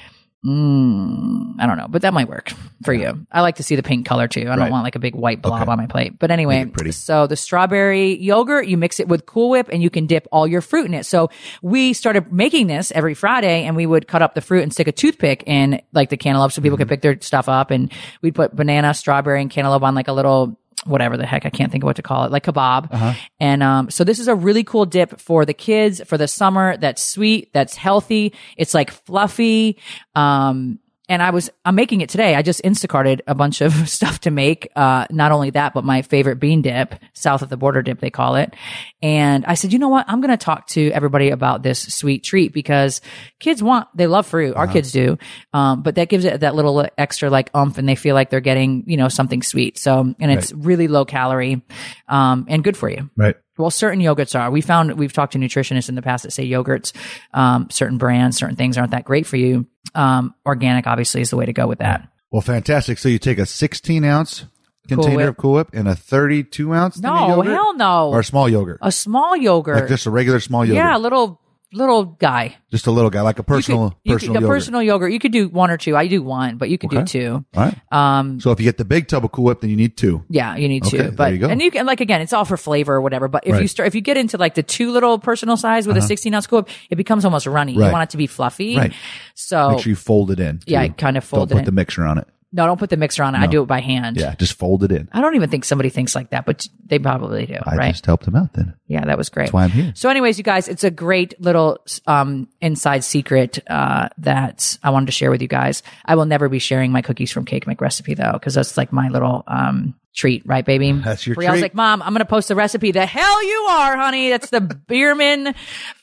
Mm, 0.44 1.56
I 1.58 1.66
don't 1.66 1.76
know, 1.76 1.86
but 1.88 2.02
that 2.02 2.14
might 2.14 2.28
work 2.28 2.52
for 2.84 2.92
you. 2.94 3.26
I 3.30 3.42
like 3.42 3.56
to 3.56 3.62
see 3.62 3.76
the 3.76 3.82
pink 3.82 4.06
color 4.06 4.26
too. 4.26 4.42
I 4.42 4.44
don't 4.44 4.58
Right. 4.60 4.70
want 4.70 4.84
like 4.84 4.96
a 4.96 4.98
big 4.98 5.14
white 5.14 5.42
blob 5.42 5.68
on 5.68 5.76
my 5.78 5.86
plate. 5.86 6.18
But 6.18 6.30
anyway, 6.30 6.64
pretty. 6.64 6.92
so 6.92 7.26
the 7.26 7.36
strawberry 7.36 8.16
yogurt, 8.18 8.66
you 8.66 8.76
mix 8.78 9.00
it 9.00 9.08
with 9.08 9.26
Cool 9.26 9.50
Whip 9.50 9.68
and 9.70 9.82
you 9.82 9.90
can 9.90 10.06
dip 10.06 10.26
all 10.32 10.46
your 10.46 10.60
fruit 10.62 10.86
in 10.86 10.94
it. 10.94 11.04
So 11.04 11.28
we 11.62 11.92
started 11.92 12.32
making 12.32 12.68
this 12.68 12.90
every 12.92 13.14
Friday 13.14 13.64
and 13.64 13.76
we 13.76 13.84
would 13.86 14.08
cut 14.08 14.22
up 14.22 14.34
the 14.34 14.40
fruit 14.40 14.62
and 14.62 14.72
stick 14.72 14.88
a 14.88 14.92
toothpick 14.92 15.44
in 15.46 15.80
like 15.92 16.08
the 16.08 16.16
cantaloupe 16.16 16.52
so 16.52 16.62
people 16.62 16.76
Mm-hmm. 16.76 16.82
could 16.82 16.88
pick 16.88 17.02
their 17.02 17.20
stuff 17.20 17.48
up 17.48 17.70
and 17.70 17.92
we'd 18.22 18.34
put 18.34 18.54
banana, 18.56 18.94
strawberry 18.94 19.42
and 19.42 19.50
cantaloupe 19.50 19.82
on 19.82 19.94
like 19.94 20.08
a 20.08 20.12
little 20.12 20.58
whatever 20.86 21.16
the 21.16 21.26
heck 21.26 21.46
I 21.46 21.50
can't 21.50 21.70
think 21.70 21.84
of 21.84 21.86
what 21.86 21.96
to 21.96 22.02
call 22.02 22.24
it, 22.24 22.32
like 22.32 22.44
kebab. 22.44 22.92
Uh-huh. 22.92 23.14
And 23.38 23.62
um, 23.62 23.90
so 23.90 24.04
this 24.04 24.18
is 24.18 24.28
a 24.28 24.34
really 24.34 24.64
cool 24.64 24.86
dip 24.86 25.20
for 25.20 25.44
the 25.44 25.54
kids 25.54 26.00
for 26.06 26.16
the 26.16 26.28
summer. 26.28 26.76
That's 26.76 27.02
sweet, 27.02 27.52
that's 27.52 27.76
healthy. 27.76 28.32
It's 28.56 28.74
like 28.74 28.90
fluffy. 28.90 29.78
Um, 30.14 30.78
and 31.10 31.20
I 31.20 31.30
was 31.30 31.50
I'm 31.64 31.74
making 31.74 32.00
it 32.00 32.08
today. 32.08 32.36
I 32.36 32.42
just 32.42 32.62
Instacarted 32.62 33.20
a 33.26 33.34
bunch 33.34 33.60
of 33.60 33.72
stuff 33.88 34.20
to 34.20 34.30
make. 34.30 34.70
Uh, 34.76 35.06
not 35.10 35.32
only 35.32 35.50
that, 35.50 35.74
but 35.74 35.84
my 35.84 36.02
favorite 36.02 36.36
bean 36.36 36.62
dip, 36.62 36.94
south 37.12 37.42
of 37.42 37.48
the 37.48 37.56
border 37.56 37.82
dip, 37.82 37.98
they 37.98 38.10
call 38.10 38.36
it. 38.36 38.54
And 39.02 39.44
I 39.44 39.54
said, 39.54 39.72
you 39.72 39.78
know 39.80 39.88
what? 39.88 40.06
I'm 40.08 40.20
going 40.20 40.30
to 40.30 40.42
talk 40.42 40.68
to 40.68 40.90
everybody 40.92 41.30
about 41.30 41.64
this 41.64 41.80
sweet 41.92 42.22
treat 42.22 42.52
because 42.52 43.00
kids 43.40 43.60
want, 43.62 43.88
they 43.94 44.06
love 44.06 44.26
fruit. 44.26 44.54
Our 44.54 44.68
kids 44.68 44.92
do. 44.92 45.18
Um, 45.52 45.82
but 45.82 45.96
that 45.96 46.08
gives 46.08 46.24
it 46.24 46.40
that 46.40 46.54
little 46.54 46.86
extra 46.96 47.28
like 47.28 47.50
umph 47.54 47.76
and 47.78 47.88
they 47.88 47.96
feel 47.96 48.14
like 48.14 48.30
they're 48.30 48.40
getting, 48.40 48.84
you 48.86 48.96
know, 48.96 49.08
something 49.08 49.42
sweet. 49.42 49.78
So, 49.78 50.14
and 50.20 50.30
it's 50.30 50.52
really 50.52 50.86
low 50.86 51.04
calorie, 51.04 51.62
um, 52.08 52.46
and 52.48 52.62
good 52.62 52.76
for 52.76 52.88
you. 52.88 53.10
Right. 53.16 53.34
Well, 53.60 53.70
certain 53.70 54.00
yogurts 54.00 54.38
are. 54.38 54.50
We 54.50 54.60
found 54.60 54.92
we've 54.98 55.12
talked 55.12 55.32
to 55.34 55.38
nutritionists 55.38 55.88
in 55.88 55.94
the 55.94 56.02
past 56.02 56.24
that 56.24 56.32
say 56.32 56.46
yogurts, 56.48 56.92
um, 57.34 57.68
certain 57.70 57.98
brands, 57.98 58.36
certain 58.38 58.56
things 58.56 58.76
aren't 58.78 58.90
that 58.92 59.04
great 59.04 59.26
for 59.26 59.36
you. 59.36 59.66
Um, 59.94 60.34
organic 60.46 60.86
obviously 60.86 61.20
is 61.20 61.30
the 61.30 61.36
way 61.36 61.46
to 61.46 61.52
go 61.52 61.66
with 61.66 61.78
that. 61.80 62.08
Well, 62.30 62.42
fantastic. 62.42 62.98
So 62.98 63.08
you 63.08 63.18
take 63.18 63.38
a 63.38 63.46
16 63.46 64.04
ounce 64.04 64.44
container 64.88 65.16
Whip. 65.16 65.28
of 65.30 65.36
Cool 65.36 65.52
Whip 65.54 65.68
and 65.72 65.88
a 65.88 65.94
32 65.96 66.72
ounce 66.72 66.98
No, 67.00 67.28
yogurt? 67.28 67.52
hell 67.52 67.74
no. 67.76 68.10
or 68.10 68.20
a 68.20 68.24
small 68.24 68.48
yogurt, 68.48 68.78
A 68.82 68.92
small 68.92 69.36
yogurt. 69.36 69.76
like 69.76 69.88
just 69.88 70.06
a 70.06 70.10
regular 70.10 70.38
small 70.40 70.64
yogurt. 70.64 70.76
yeah, 70.76 70.96
a 70.96 70.98
little 70.98 71.39
little 71.72 72.04
guy. 72.04 72.56
just 72.70 72.86
a 72.86 72.90
little 72.90 73.10
guy, 73.10 73.20
like 73.20 73.38
a 73.38 73.40
You 73.40 73.44
personal 73.44 73.90
could- 73.90 73.96
you 74.04 74.12
personal 74.14 74.34
could, 74.34 74.38
a 74.38 74.42
yogurt. 74.46 74.56
personal 74.56 74.82
yogurt. 74.82 75.12
You 75.12 75.18
could 75.18 75.32
do 75.32 75.48
one 75.48 75.70
or 75.70 75.76
two. 75.76 75.96
I 75.96 76.06
do 76.08 76.22
one, 76.22 76.56
but 76.56 76.68
you 76.68 76.78
could 76.78 76.90
do 76.90 77.04
two. 77.04 77.44
All 77.56 77.62
right. 77.64 77.76
Um, 77.92 78.40
So 78.40 78.50
if 78.50 78.58
you 78.60 78.64
get 78.64 78.76
the 78.78 78.84
big 78.84 79.06
tub 79.08 79.24
of 79.24 79.32
Cool 79.32 79.44
Whip, 79.44 79.60
then 79.60 79.70
you 79.70 79.76
need 79.76 79.96
two. 79.96 80.24
Yeah, 80.28 80.56
you 80.56 80.68
need 80.68 80.84
Okay, 80.86 80.96
there 80.98 81.10
But 81.12 81.32
you 81.32 81.38
go. 81.38 81.48
and 81.48 81.60
you 81.62 81.70
can 81.70 81.86
like 81.86 82.00
again, 82.00 82.20
it's 82.20 82.32
all 82.32 82.44
for 82.44 82.56
flavor 82.56 82.94
or 82.94 83.00
whatever. 83.00 83.28
But 83.28 83.46
if 83.46 83.60
you 83.60 83.68
start 83.68 83.86
if 83.86 83.94
you 83.94 84.00
get 84.00 84.16
into 84.16 84.36
like 84.36 84.54
the 84.54 84.62
two 84.62 84.90
little 84.92 85.18
personal 85.18 85.56
size 85.56 85.86
with 85.86 85.96
a 85.96 86.02
sixteen 86.02 86.34
ounce 86.34 86.46
Cool 86.46 86.60
Whip, 86.60 86.68
it 86.90 86.96
becomes 86.96 87.24
almost 87.24 87.46
runny. 87.46 87.76
Right. 87.76 87.86
You 87.86 87.92
want 87.92 88.04
it 88.04 88.10
to 88.10 88.16
be 88.16 88.26
fluffy. 88.26 88.76
Right. 88.76 88.92
So 89.34 89.70
Make 89.70 89.80
sure 89.80 89.90
you 89.90 89.96
fold 89.96 90.30
it 90.30 90.40
in. 90.40 90.60
Yeah, 90.66 90.86
too. 90.86 90.92
kind 90.94 91.16
of 91.16 91.24
fold 91.24 91.50
it. 91.50 91.54
Don't 91.54 91.58
it 91.58 91.62
put 91.62 91.68
in. 91.68 91.74
the 91.74 91.80
mixture 91.80 92.04
on 92.04 92.18
it. 92.18 92.26
No, 92.52 92.66
don't 92.66 92.78
put 92.78 92.90
the 92.90 92.96
mixer 92.96 93.22
on 93.22 93.34
it. 93.36 93.38
I 93.38 93.46
do 93.46 93.62
it 93.62 93.66
by 93.66 93.80
hand. 93.80 94.16
Yeah, 94.16 94.34
just 94.34 94.54
fold 94.54 94.82
it 94.82 94.90
in. 94.90 95.08
I 95.12 95.20
don't 95.20 95.36
even 95.36 95.50
think 95.50 95.64
somebody 95.64 95.88
thinks 95.88 96.16
like 96.16 96.30
that, 96.30 96.46
but 96.46 96.66
they 96.84 96.98
probably 96.98 97.46
do. 97.46 97.58
I 97.64 97.76
right. 97.76 97.92
just 97.92 98.06
helped 98.06 98.26
him 98.26 98.34
out 98.34 98.54
then. 98.54 98.74
Yeah, 98.88 99.04
that 99.04 99.16
was 99.16 99.28
great. 99.28 99.44
That's 99.44 99.52
why 99.52 99.64
I'm 99.64 99.70
here. 99.70 99.92
So, 99.94 100.08
anyways, 100.08 100.36
you 100.36 100.42
guys, 100.42 100.66
it's 100.66 100.82
a 100.82 100.90
great 100.90 101.40
little 101.40 101.78
um, 102.08 102.48
inside 102.60 103.04
secret 103.04 103.60
uh, 103.68 104.08
that 104.18 104.76
I 104.82 104.90
wanted 104.90 105.06
to 105.06 105.12
share 105.12 105.30
with 105.30 105.42
you 105.42 105.48
guys. 105.48 105.84
I 106.04 106.16
will 106.16 106.26
never 106.26 106.48
be 106.48 106.58
sharing 106.58 106.90
my 106.90 107.02
cookies 107.02 107.30
from 107.30 107.44
Cake 107.44 107.68
Mix 107.68 107.80
recipe 107.80 108.14
though, 108.14 108.32
because 108.32 108.54
that's 108.54 108.76
like 108.76 108.92
my 108.92 109.08
little 109.08 109.44
um, 109.46 109.94
treat, 110.14 110.42
right, 110.46 110.64
baby? 110.64 110.92
That's 111.04 111.26
your 111.26 111.36
Brielle's 111.36 111.52
treat. 111.54 111.62
like, 111.62 111.74
Mom, 111.74 112.02
I'm 112.02 112.10
going 112.12 112.18
to 112.20 112.24
post 112.24 112.48
the 112.48 112.54
recipe. 112.56 112.92
The 112.92 113.06
hell 113.06 113.44
you 113.44 113.66
are, 113.70 113.96
honey. 113.96 114.30
That's 114.30 114.50
the 114.50 114.60
Biermann 114.60 115.54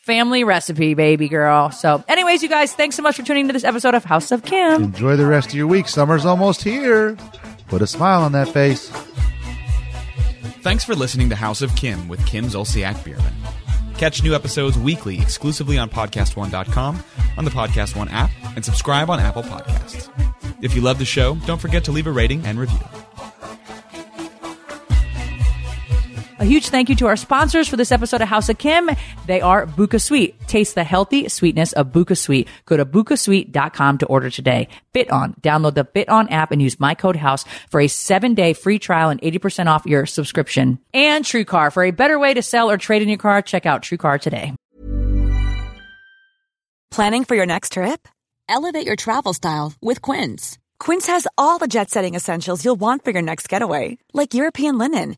family 0.01 0.43
recipe, 0.43 0.93
baby 0.93 1.27
girl. 1.29 1.71
So, 1.71 2.03
anyways, 2.07 2.43
you 2.43 2.49
guys, 2.49 2.73
thanks 2.73 2.95
so 2.95 3.01
much 3.03 3.15
for 3.17 3.23
tuning 3.23 3.41
into 3.41 3.53
this 3.53 3.63
episode 3.63 3.93
of 3.93 4.03
House 4.05 4.31
of 4.31 4.43
Kim. 4.43 4.83
Enjoy 4.83 5.15
the 5.15 5.25
rest 5.25 5.49
of 5.49 5.55
your 5.55 5.67
week. 5.67 5.87
Summer's 5.87 6.25
almost 6.25 6.63
here. 6.63 7.17
Put 7.67 7.81
a 7.81 7.87
smile 7.87 8.21
on 8.23 8.31
that 8.31 8.47
face. 8.47 8.89
Thanks 10.61 10.83
for 10.83 10.95
listening 10.95 11.29
to 11.29 11.35
House 11.35 11.61
of 11.61 11.75
Kim 11.75 12.07
with 12.07 12.25
Kim 12.25 12.45
Zolciak 12.45 13.03
Biermann. 13.03 13.33
Catch 13.97 14.21
new 14.23 14.35
episodes 14.35 14.77
weekly 14.77 15.19
exclusively 15.19 15.77
on 15.77 15.89
PodcastOne.com, 15.89 17.03
on 17.37 17.45
the 17.45 17.51
Podcast 17.51 17.95
One 17.95 18.09
app, 18.09 18.29
and 18.55 18.63
subscribe 18.63 19.09
on 19.09 19.19
Apple 19.19 19.43
Podcasts. 19.43 20.09
If 20.61 20.75
you 20.75 20.81
love 20.81 20.99
the 20.99 21.05
show, 21.05 21.35
don't 21.45 21.59
forget 21.59 21.83
to 21.85 21.91
leave 21.91 22.05
a 22.07 22.11
rating 22.11 22.45
and 22.45 22.59
review. 22.59 22.77
A 26.39 26.45
huge 26.45 26.69
thank 26.69 26.87
you 26.89 26.95
to 26.97 27.07
our 27.07 27.15
sponsors 27.15 27.67
for 27.67 27.77
this 27.77 27.91
episode 27.91 28.21
of 28.21 28.27
House 28.27 28.47
of 28.47 28.59
Kim. 28.59 28.91
They 29.25 29.41
are 29.41 29.65
BochaSweet. 29.65 30.35
Taste 30.45 30.75
the 30.75 30.83
healthy 30.83 31.27
sweetness 31.29 31.73
of 31.73 31.87
BochaSweet. 31.87 32.47
Go 32.65 32.77
to 32.77 32.85
bochasweet.com 32.85 33.97
to 33.97 34.05
order 34.05 34.29
today. 34.29 34.67
FitOn. 34.93 35.41
Download 35.41 35.73
the 35.73 35.85
FitOn 35.85 36.31
app 36.31 36.51
and 36.51 36.61
use 36.61 36.79
my 36.79 36.93
code 36.93 37.15
HOUSE 37.15 37.45
for 37.71 37.81
a 37.81 37.87
seven 37.87 38.35
day 38.35 38.53
free 38.53 38.77
trial 38.77 39.09
and 39.09 39.19
80% 39.21 39.65
off 39.65 39.87
your 39.87 40.05
subscription. 40.05 40.77
And 40.93 41.25
TrueCar. 41.25 41.73
For 41.73 41.83
a 41.83 41.91
better 41.91 42.19
way 42.19 42.35
to 42.35 42.43
sell 42.43 42.69
or 42.69 42.77
trade 42.77 43.01
in 43.01 43.09
your 43.09 43.17
car, 43.17 43.41
check 43.41 43.65
out 43.65 43.81
TrueCar 43.81 44.21
today. 44.21 44.53
Planning 46.91 47.23
for 47.23 47.35
your 47.35 47.47
next 47.47 47.73
trip? 47.73 48.07
Elevate 48.47 48.85
your 48.85 48.95
travel 48.95 49.33
style 49.33 49.73
with 49.81 50.01
Quince. 50.03 50.57
Quince 50.79 51.07
has 51.07 51.27
all 51.37 51.57
the 51.57 51.67
jet 51.67 51.89
setting 51.89 52.15
essentials 52.15 52.63
you'll 52.63 52.75
want 52.75 53.03
for 53.03 53.11
your 53.11 53.21
next 53.21 53.49
getaway, 53.49 53.97
like 54.13 54.33
European 54.33 54.77
linen, 54.77 55.17